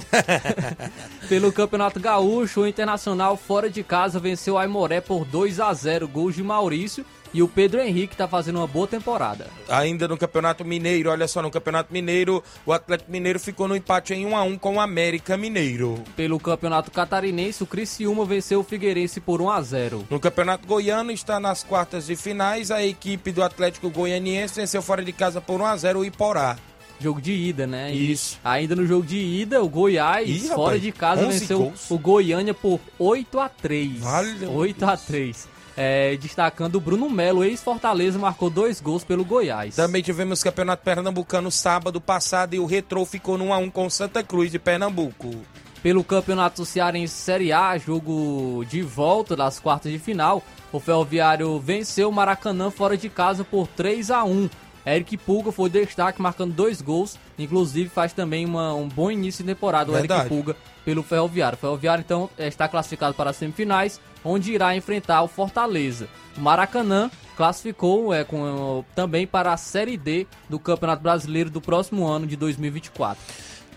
Pelo 1.28 1.52
Campeonato 1.52 1.98
Gaúcho, 1.98 2.62
o 2.62 2.66
Internacional 2.66 3.36
fora 3.36 3.70
de 3.70 3.82
casa 3.82 4.18
venceu 4.18 4.54
o 4.54 4.58
Aimoré 4.58 4.99
por 5.00 5.24
2 5.24 5.60
a 5.60 5.72
0 5.72 6.06
gols 6.08 6.34
de 6.34 6.42
Maurício. 6.42 7.04
E 7.32 7.42
o 7.42 7.48
Pedro 7.48 7.80
Henrique 7.80 8.16
tá 8.16 8.26
fazendo 8.26 8.56
uma 8.56 8.66
boa 8.66 8.88
temporada. 8.88 9.46
Ainda 9.68 10.08
no 10.08 10.18
Campeonato 10.18 10.64
Mineiro, 10.64 11.10
olha 11.10 11.28
só, 11.28 11.40
no 11.40 11.50
Campeonato 11.50 11.92
Mineiro, 11.92 12.42
o 12.66 12.72
Atlético 12.72 13.10
Mineiro 13.12 13.38
ficou 13.38 13.68
no 13.68 13.76
empate 13.76 14.12
em 14.12 14.26
1 14.26 14.36
a 14.36 14.42
1 14.42 14.58
com 14.58 14.74
o 14.74 14.80
América 14.80 15.36
Mineiro. 15.36 16.02
Pelo 16.16 16.40
Campeonato 16.40 16.90
Catarinense, 16.90 17.62
o 17.62 17.66
Criciúma 17.66 18.24
venceu 18.24 18.58
o 18.60 18.64
Figueirense 18.64 19.20
por 19.20 19.40
1 19.40 19.48
a 19.48 19.62
0 19.62 20.06
No 20.10 20.18
Campeonato 20.18 20.66
Goiano 20.66 21.12
está 21.12 21.38
nas 21.38 21.62
quartas 21.62 22.06
de 22.06 22.16
finais. 22.16 22.72
A 22.72 22.84
equipe 22.84 23.30
do 23.30 23.44
Atlético 23.44 23.90
Goianiense 23.90 24.56
venceu 24.56 24.82
fora 24.82 25.04
de 25.04 25.12
casa 25.12 25.40
por 25.40 25.60
1 25.60 25.66
a 25.66 25.76
0 25.76 26.00
o 26.00 26.04
Iporá. 26.04 26.56
Jogo 27.00 27.20
de 27.20 27.32
ida, 27.32 27.66
né? 27.66 27.92
E 27.94 28.12
Isso. 28.12 28.38
ainda 28.44 28.76
no 28.76 28.86
jogo 28.86 29.06
de 29.06 29.16
ida, 29.16 29.62
o 29.62 29.68
Goiás, 29.68 30.28
Ih, 30.28 30.40
rapaz, 30.42 30.54
fora 30.54 30.78
de 30.78 30.92
casa, 30.92 31.26
11 31.26 31.38
venceu 31.38 31.58
gols. 31.58 31.90
o 31.90 31.98
Goiânia 31.98 32.52
por 32.52 32.78
8 32.98 33.40
a 33.40 33.48
3 33.48 33.98
Vale, 34.00 34.32
meu 34.34 34.52
8 34.52 34.84
a 34.84 34.96
3 34.96 35.48
É, 35.76 36.14
destacando 36.18 36.74
o 36.76 36.80
Bruno 36.80 37.08
Melo, 37.08 37.42
ex-Fortaleza, 37.42 38.18
marcou 38.18 38.50
dois 38.50 38.80
gols 38.82 39.02
pelo 39.02 39.24
Goiás. 39.24 39.76
Também 39.76 40.02
tivemos 40.02 40.42
Campeonato 40.42 40.84
Pernambucano 40.84 41.50
sábado 41.50 42.00
passado 42.02 42.52
e 42.54 42.58
o 42.58 42.66
Retrô 42.66 43.06
ficou 43.06 43.38
no 43.38 43.46
1 43.46 43.54
a 43.54 43.58
1 43.58 43.70
com 43.70 43.88
Santa 43.88 44.22
Cruz 44.22 44.50
de 44.50 44.58
Pernambuco. 44.58 45.34
Pelo 45.82 46.04
Campeonato 46.04 46.66
Cearense 46.66 47.14
Série 47.14 47.50
A, 47.54 47.78
jogo 47.78 48.62
de 48.68 48.82
volta 48.82 49.34
das 49.34 49.58
quartas 49.58 49.90
de 49.90 49.98
final, 49.98 50.42
o 50.70 50.78
Ferroviário 50.78 51.58
venceu 51.58 52.10
o 52.10 52.12
Maracanã 52.12 52.70
fora 52.70 52.98
de 52.98 53.08
casa 53.08 53.42
por 53.42 53.66
3 53.66 54.10
a 54.10 54.22
1 54.22 54.50
Eric 54.86 55.16
Pulga 55.18 55.52
foi 55.52 55.68
destaque, 55.68 56.20
marcando 56.22 56.52
dois 56.54 56.80
gols. 56.80 57.18
Inclusive, 57.38 57.88
faz 57.90 58.12
também 58.12 58.44
uma- 58.46 58.74
um 58.74 58.88
bom 58.88 59.10
início 59.10 59.44
de 59.44 59.52
temporada 59.52 59.90
o 59.90 59.94
Eric 59.94 60.08
Verdade. 60.08 60.28
Pulga 60.28 60.56
pelo 60.84 61.02
Ferroviário. 61.02 61.56
O 61.56 61.60
Ferroviário, 61.60 62.02
então, 62.02 62.30
eh, 62.38 62.48
está 62.48 62.66
classificado 62.66 63.14
para 63.14 63.30
as 63.30 63.36
semifinais, 63.36 64.00
onde 64.24 64.52
irá 64.52 64.74
enfrentar 64.74 65.22
o 65.22 65.28
Fortaleza. 65.28 66.08
O 66.36 66.40
Maracanã 66.40 67.10
classificou 67.36 68.12
é, 68.12 68.22
com, 68.24 68.84
também 68.94 69.26
para 69.26 69.52
a 69.52 69.56
Série 69.56 69.96
D 69.96 70.26
do 70.48 70.58
Campeonato 70.58 71.02
Brasileiro 71.02 71.50
do 71.50 71.60
próximo 71.60 72.06
ano 72.06 72.26
de 72.26 72.36
2024. 72.36 73.22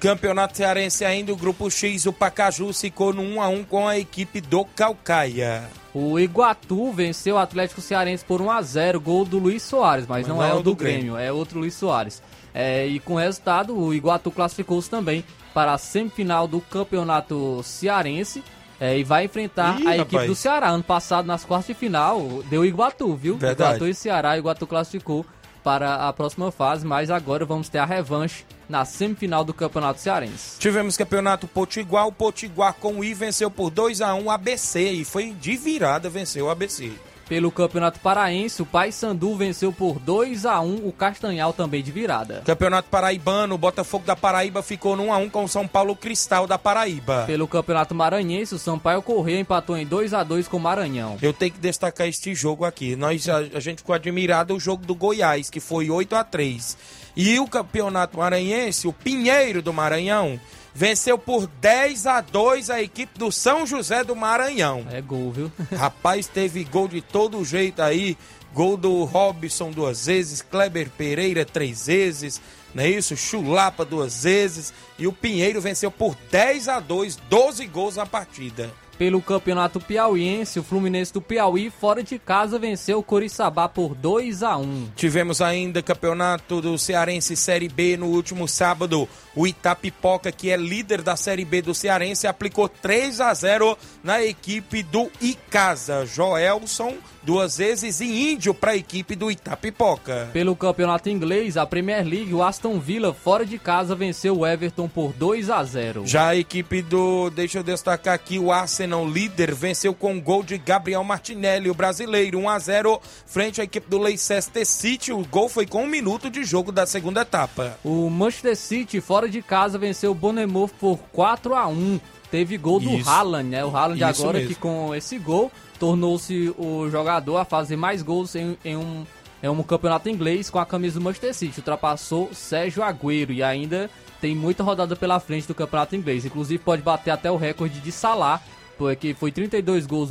Campeonato 0.03 0.57
Cearense 0.57 1.05
ainda, 1.05 1.31
o 1.31 1.37
Grupo 1.37 1.71
X, 1.71 2.05
o 2.05 2.11
Pacaju 2.11 2.73
ficou 2.73 3.13
no 3.13 3.21
1 3.21 3.41
a 3.41 3.47
1 3.47 3.63
com 3.63 3.87
a 3.87 3.97
equipe 3.97 4.41
do 4.41 4.65
Calcaia. 4.65 5.63
O 5.93 6.19
Iguatu 6.19 6.91
venceu 6.91 7.35
o 7.35 7.37
Atlético 7.37 7.79
Cearense 7.79 8.25
por 8.25 8.41
1 8.41 8.51
a 8.51 8.61
0 8.61 8.99
gol 8.99 9.23
do 9.23 9.39
Luiz 9.39 9.63
Soares, 9.63 10.05
mas, 10.05 10.27
não, 10.27 10.43
é 10.43 10.53
o 10.53 10.61
do 10.61 10.75
Grêmio, 10.75 11.15
é 11.15 11.31
outro 11.31 11.57
Luiz 11.57 11.73
Soares. 11.75 12.21
É, 12.53 12.85
e 12.85 12.99
com 12.99 13.15
resultado, 13.15 13.79
o 13.79 13.93
Iguatu 13.93 14.29
classificou-se 14.29 14.89
também 14.89 15.23
para 15.53 15.71
a 15.71 15.77
semifinal 15.77 16.49
do 16.49 16.59
Campeonato 16.59 17.61
Cearense 17.63 18.43
é, 18.81 18.97
e 18.97 19.05
vai 19.05 19.23
enfrentar 19.23 19.79
Ih, 19.79 19.87
a 19.87 19.95
equipe 19.95 20.15
rapaz. 20.15 20.29
do 20.29 20.35
Ceará. 20.35 20.67
Ano 20.67 20.83
passado, 20.83 21.25
nas 21.25 21.45
quartas 21.45 21.67
de 21.67 21.75
final, 21.75 22.43
deu 22.49 22.65
Iguatu, 22.65 23.15
viu? 23.15 23.37
Verdade. 23.37 23.77
Iguatu 23.77 23.87
e 23.87 23.93
Ceará, 23.93 24.37
Iguatu 24.37 24.67
classificou 24.67 25.25
para 25.63 26.07
a 26.07 26.13
próxima 26.13 26.51
fase, 26.51 26.85
mas 26.85 27.09
agora 27.09 27.45
vamos 27.45 27.69
ter 27.69 27.77
a 27.77 27.85
revanche 27.85 28.45
na 28.67 28.85
semifinal 28.85 29.43
do 29.43 29.53
Campeonato 29.53 29.99
Cearense. 29.99 30.59
Tivemos 30.59 30.97
Campeonato 30.97 31.47
Potiguar, 31.47 32.07
o 32.07 32.11
Potiguar 32.11 32.73
com 32.73 32.99
o 32.99 33.03
I 33.03 33.13
venceu 33.13 33.49
por 33.49 33.69
2 33.69 34.01
a 34.01 34.13
1 34.13 34.23
o 34.23 34.31
ABC 34.31 34.81
e 34.91 35.05
foi 35.05 35.31
de 35.31 35.55
virada 35.55 36.09
venceu 36.09 36.45
o 36.45 36.49
ABC. 36.49 36.91
Pelo 37.33 37.51
Campeonato 37.51 37.99
Paraense, 37.99 38.61
o 38.61 38.65
Paysandu 38.65 39.35
venceu 39.35 39.73
por 39.73 39.97
2 39.97 40.45
a 40.45 40.61
1 40.61 40.87
o 40.87 40.91
Castanhal 40.91 41.51
também 41.51 41.81
de 41.81 41.91
virada. 41.91 42.43
Campeonato 42.45 42.89
Paraibano, 42.91 43.55
o 43.55 43.57
Botafogo 43.57 44.05
da 44.05 44.15
Paraíba 44.15 44.61
ficou 44.61 44.95
no 44.95 45.05
1 45.05 45.13
a 45.13 45.17
1 45.17 45.29
com 45.31 45.43
o 45.45 45.47
São 45.47 45.67
Paulo 45.67 45.95
Cristal 45.95 46.45
da 46.45 46.59
Paraíba. 46.59 47.23
Pelo 47.25 47.47
Campeonato 47.47 47.95
Maranhense, 47.95 48.53
o 48.53 48.59
Sampaio 48.59 49.01
Correia 49.01 49.39
empatou 49.39 49.75
em 49.75 49.83
2 49.83 50.13
a 50.13 50.21
2 50.23 50.47
com 50.47 50.57
o 50.57 50.59
Maranhão. 50.59 51.17
Eu 51.23 51.33
tenho 51.33 51.53
que 51.53 51.59
destacar 51.59 52.07
este 52.07 52.35
jogo 52.35 52.65
aqui. 52.65 52.95
Nós 52.95 53.27
a, 53.27 53.37
a 53.37 53.59
gente 53.59 53.79
ficou 53.79 53.95
admirado 53.95 54.53
o 54.53 54.59
jogo 54.59 54.85
do 54.85 54.93
Goiás, 54.93 55.49
que 55.49 55.59
foi 55.59 55.89
8 55.89 56.15
a 56.15 56.23
3. 56.23 56.77
E 57.15 57.39
o 57.39 57.47
Campeonato 57.47 58.15
Maranhense, 58.15 58.87
o 58.87 58.93
Pinheiro 58.93 59.59
do 59.59 59.73
Maranhão, 59.73 60.39
venceu 60.73 61.17
por 61.17 61.47
10 61.47 62.07
a 62.07 62.21
2 62.21 62.69
a 62.69 62.81
equipe 62.81 63.17
do 63.17 63.31
São 63.31 63.65
José 63.65 64.03
do 64.03 64.15
Maranhão. 64.15 64.85
É 64.91 65.01
gol, 65.01 65.31
viu? 65.31 65.51
Rapaz, 65.77 66.27
teve 66.27 66.63
gol 66.63 66.87
de 66.87 67.01
todo 67.01 67.43
jeito 67.45 67.81
aí. 67.81 68.17
Gol 68.53 68.77
do 68.77 69.03
Robson 69.03 69.71
duas 69.71 70.05
vezes, 70.05 70.41
Kleber 70.41 70.89
Pereira 70.91 71.43
três 71.43 71.87
vezes, 71.87 72.39
não 72.73 72.83
é 72.83 72.89
isso? 72.89 73.17
Chulapa 73.17 73.83
duas 73.83 74.23
vezes. 74.23 74.71
E 74.97 75.07
o 75.07 75.13
Pinheiro 75.13 75.59
venceu 75.59 75.89
por 75.89 76.15
10 76.29 76.67
a 76.67 76.79
2, 76.79 77.15
12 77.29 77.65
gols 77.65 77.95
na 77.95 78.05
partida. 78.05 78.71
Pelo 78.97 79.21
Campeonato 79.21 79.79
Piauiense, 79.79 80.59
o 80.59 80.63
Fluminense 80.63 81.11
do 81.11 81.21
Piauí, 81.21 81.71
fora 81.71 82.03
de 82.03 82.19
casa, 82.19 82.59
venceu 82.59 82.99
o 82.99 83.03
Coriçaba 83.03 83.67
por 83.67 83.95
2 83.95 84.43
a 84.43 84.55
1 84.55 84.91
Tivemos 84.95 85.41
ainda 85.41 85.81
campeonato 85.81 86.61
do 86.61 86.77
Cearense 86.77 87.35
Série 87.35 87.67
B 87.67 87.97
no 87.97 88.05
último 88.05 88.47
sábado. 88.47 89.09
O 89.35 89.47
Itapipoca, 89.47 90.31
que 90.31 90.51
é 90.51 90.57
líder 90.57 91.01
da 91.01 91.15
Série 91.15 91.45
B 91.45 91.61
do 91.61 91.73
Cearense, 91.73 92.27
aplicou 92.27 92.69
3 92.69 93.19
a 93.19 93.33
0 93.33 93.77
na 94.03 94.23
equipe 94.23 94.83
do 94.83 95.09
Icasa. 95.19 96.05
Joelson, 96.05 96.95
duas 97.23 97.57
vezes, 97.57 97.99
e 97.99 98.31
Índio 98.31 98.53
para 98.53 98.71
a 98.71 98.77
equipe 98.77 99.15
do 99.15 99.31
Itapipoca. 99.31 100.29
Pelo 100.33 100.55
Campeonato 100.55 101.09
Inglês, 101.09 101.57
a 101.57 101.65
Premier 101.65 102.05
League, 102.05 102.33
o 102.33 102.43
Aston 102.43 102.79
Villa, 102.79 103.13
fora 103.13 103.45
de 103.45 103.57
casa, 103.57 103.95
venceu 103.95 104.39
o 104.39 104.45
Everton 104.45 104.87
por 104.87 105.13
2 105.13 105.49
a 105.49 105.63
0 105.63 106.03
Já 106.05 106.29
a 106.29 106.35
equipe 106.35 106.81
do, 106.81 107.29
deixa 107.29 107.59
eu 107.59 107.63
destacar 107.63 108.13
aqui, 108.13 108.37
o 108.37 108.51
Arsenal 108.51 109.07
líder 109.07 109.53
venceu 109.53 109.93
com 109.93 110.19
gol 110.19 110.43
de 110.43 110.57
Gabriel 110.57 111.03
Martinelli, 111.03 111.69
o 111.69 111.73
brasileiro, 111.73 112.39
1 112.39 112.49
a 112.49 112.59
0 112.59 113.01
frente 113.25 113.61
à 113.61 113.63
equipe 113.63 113.89
do 113.89 113.97
Leicester 113.97 114.65
City. 114.65 115.11
O 115.11 115.25
gol 115.25 115.49
foi 115.49 115.65
com 115.65 115.83
um 115.83 115.87
minuto 115.87 116.29
de 116.29 116.43
jogo 116.43 116.71
da 116.71 116.85
segunda 116.85 117.21
etapa. 117.21 117.77
O 117.83 118.09
Manchester 118.09 118.55
City, 118.55 119.01
fora 119.01 119.22
de 119.29 119.41
casa, 119.41 119.77
venceu 119.77 120.11
o 120.11 120.15
Bournemouth 120.15 120.71
por 120.79 120.97
4 121.11 121.55
a 121.55 121.67
1 121.67 121.99
Teve 122.33 122.57
gol 122.57 122.79
do 122.79 122.89
Isso. 122.89 123.07
Haaland, 123.07 123.47
né? 123.47 123.63
O 123.63 123.69
Haaland 123.77 124.03
Isso 124.03 124.23
agora 124.23 124.39
mesmo. 124.39 124.55
que 124.55 124.59
com 124.59 124.95
esse 124.95 125.19
gol 125.19 125.51
tornou-se 125.77 126.51
o 126.57 126.89
jogador 126.89 127.37
a 127.37 127.45
fazer 127.45 127.75
mais 127.75 128.01
gols 128.01 128.35
em, 128.35 128.57
em 128.65 128.75
um, 128.75 129.05
em 129.43 129.47
um 129.47 129.61
campeonato 129.61 130.09
inglês 130.09 130.49
com 130.49 130.57
a 130.57 130.65
camisa 130.65 130.99
do 130.99 131.03
Manchester 131.03 131.31
City. 131.31 131.59
Ultrapassou 131.59 132.31
Sérgio 132.33 132.81
Agüero 132.81 133.31
e 133.31 133.43
ainda 133.43 133.87
tem 134.19 134.35
muita 134.35 134.63
rodada 134.63 134.95
pela 134.95 135.19
frente 135.19 135.47
do 135.47 135.53
campeonato 135.53 135.95
inglês. 135.95 136.25
Inclusive 136.25 136.57
pode 136.57 136.81
bater 136.81 137.11
até 137.11 137.29
o 137.29 137.37
recorde 137.37 137.79
de 137.79 137.91
Salah, 137.91 138.41
porque 138.83 139.13
foi 139.13 139.31
32 139.31 139.85
gols 139.85 140.09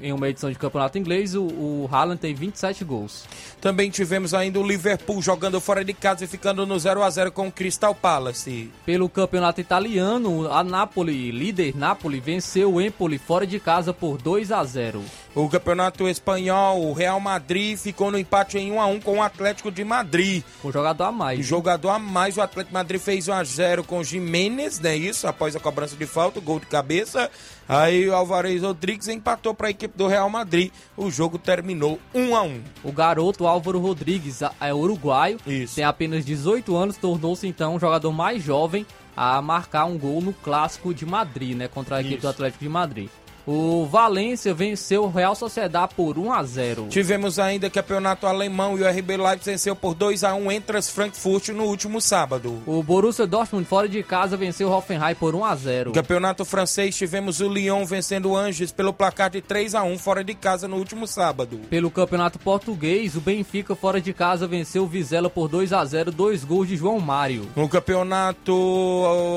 em 0.00 0.10
uma 0.10 0.30
edição 0.30 0.50
de 0.50 0.56
campeonato 0.56 0.96
inglês. 0.96 1.34
O, 1.34 1.42
o 1.42 1.88
Haaland 1.92 2.18
tem 2.18 2.34
27 2.34 2.82
gols. 2.82 3.26
Também 3.60 3.90
tivemos 3.90 4.32
ainda 4.32 4.58
o 4.58 4.66
Liverpool 4.66 5.20
jogando 5.20 5.60
fora 5.60 5.84
de 5.84 5.92
casa 5.92 6.24
e 6.24 6.26
ficando 6.26 6.64
no 6.64 6.78
0 6.78 7.02
a 7.02 7.10
0 7.10 7.30
com 7.30 7.48
o 7.48 7.52
Crystal 7.52 7.94
Palace. 7.94 8.70
Pelo 8.86 9.10
campeonato 9.10 9.60
italiano, 9.60 10.50
a 10.50 10.64
Napoli, 10.64 11.30
líder 11.30 11.76
Napoli, 11.76 12.18
venceu 12.18 12.72
o 12.72 12.80
Empoli 12.80 13.18
fora 13.18 13.46
de 13.46 13.60
casa 13.60 13.92
por 13.92 14.16
2 14.16 14.50
a 14.50 14.64
0. 14.64 15.02
O 15.34 15.48
campeonato 15.48 16.08
espanhol, 16.08 16.80
o 16.80 16.92
Real 16.92 17.18
Madrid 17.18 17.76
ficou 17.76 18.10
no 18.10 18.16
empate 18.16 18.56
em 18.56 18.70
1 18.70 18.80
a 18.80 18.86
1 18.86 19.00
com 19.00 19.18
o 19.18 19.22
Atlético 19.22 19.70
de 19.70 19.84
Madrid. 19.84 20.44
O 20.62 20.70
jogador 20.70 21.04
a 21.04 21.12
mais. 21.12 21.44
Jogador 21.44 21.90
a 21.90 21.98
mais, 21.98 22.36
o 22.36 22.40
Atlético 22.40 22.70
de 22.70 22.74
Madrid 22.74 23.00
fez 23.00 23.28
1 23.28 23.32
a 23.32 23.44
0 23.44 23.84
com 23.84 23.98
o 23.98 24.04
Jimenez, 24.04 24.78
né? 24.78 24.96
Isso, 24.96 25.26
após 25.26 25.56
a 25.56 25.60
cobrança 25.60 25.96
de 25.96 26.06
falta, 26.06 26.38
gol 26.40 26.60
de 26.60 26.66
cabeça. 26.66 27.28
Aí 27.68 28.08
o 28.08 28.14
Alvarez 28.14 28.62
Rodrigues 28.62 29.08
empatou 29.08 29.54
para 29.54 29.68
a 29.68 29.70
equipe 29.70 29.96
do 29.96 30.06
Real 30.06 30.28
Madrid. 30.28 30.70
O 30.96 31.10
jogo 31.10 31.38
terminou 31.38 31.98
1 32.14 32.36
a 32.36 32.42
1. 32.42 32.60
O 32.84 32.92
garoto 32.92 33.46
Álvaro 33.46 33.78
Rodrigues 33.78 34.40
é 34.60 34.74
uruguaio, 34.74 35.38
Isso. 35.46 35.76
tem 35.76 35.84
apenas 35.84 36.24
18 36.24 36.76
anos, 36.76 36.96
tornou-se 36.96 37.46
então 37.46 37.74
o 37.76 37.80
jogador 37.80 38.12
mais 38.12 38.42
jovem 38.42 38.86
a 39.16 39.40
marcar 39.40 39.84
um 39.84 39.96
gol 39.96 40.20
no 40.20 40.32
clássico 40.32 40.92
de 40.92 41.06
Madrid, 41.06 41.56
né, 41.56 41.68
contra 41.68 41.96
a 41.96 42.00
equipe 42.00 42.20
do 42.20 42.28
Atlético 42.28 42.64
de 42.64 42.68
Madrid. 42.68 43.08
O 43.46 43.84
Valência 43.84 44.54
venceu 44.54 45.04
o 45.04 45.10
Real 45.10 45.34
Sociedad 45.34 45.90
por 45.94 46.18
1 46.18 46.32
a 46.32 46.42
0. 46.42 46.86
Tivemos 46.88 47.38
ainda 47.38 47.68
campeonato 47.68 48.26
alemão 48.26 48.78
e 48.78 48.82
o 48.82 48.88
RB 48.88 49.18
Leipzig 49.18 49.50
venceu 49.50 49.76
por 49.76 49.94
2 49.94 50.24
a 50.24 50.34
1 50.34 50.52
entre 50.52 50.78
as 50.78 50.88
Frankfurt 50.88 51.50
no 51.50 51.64
último 51.64 52.00
sábado. 52.00 52.62
O 52.66 52.82
Borussia 52.82 53.26
Dortmund 53.26 53.66
fora 53.66 53.86
de 53.86 54.02
casa 54.02 54.36
venceu 54.36 54.68
o 54.68 54.72
Hoffenheim 54.72 55.14
por 55.14 55.34
1 55.34 55.44
a 55.44 55.54
0. 55.54 55.92
Campeonato 55.92 56.44
francês, 56.44 56.96
tivemos 56.96 57.40
o 57.40 57.48
Lyon 57.48 57.84
vencendo 57.84 58.30
o 58.30 58.36
Angers 58.36 58.72
pelo 58.72 58.94
placar 58.94 59.28
de 59.28 59.42
3 59.42 59.74
a 59.74 59.82
1 59.82 59.98
fora 59.98 60.24
de 60.24 60.34
casa 60.34 60.66
no 60.66 60.76
último 60.76 61.06
sábado. 61.06 61.60
Pelo 61.68 61.90
Campeonato 61.90 62.38
Português, 62.38 63.14
o 63.14 63.20
Benfica 63.20 63.74
fora 63.74 64.00
de 64.00 64.14
casa 64.14 64.46
venceu 64.46 64.84
o 64.84 64.86
Vizela 64.86 65.28
por 65.28 65.48
2 65.48 65.72
a 65.74 65.84
0, 65.84 66.10
dois 66.10 66.44
gols 66.44 66.68
de 66.68 66.76
João 66.76 66.98
Mário. 66.98 67.46
No 67.54 67.68
campeonato 67.68 68.52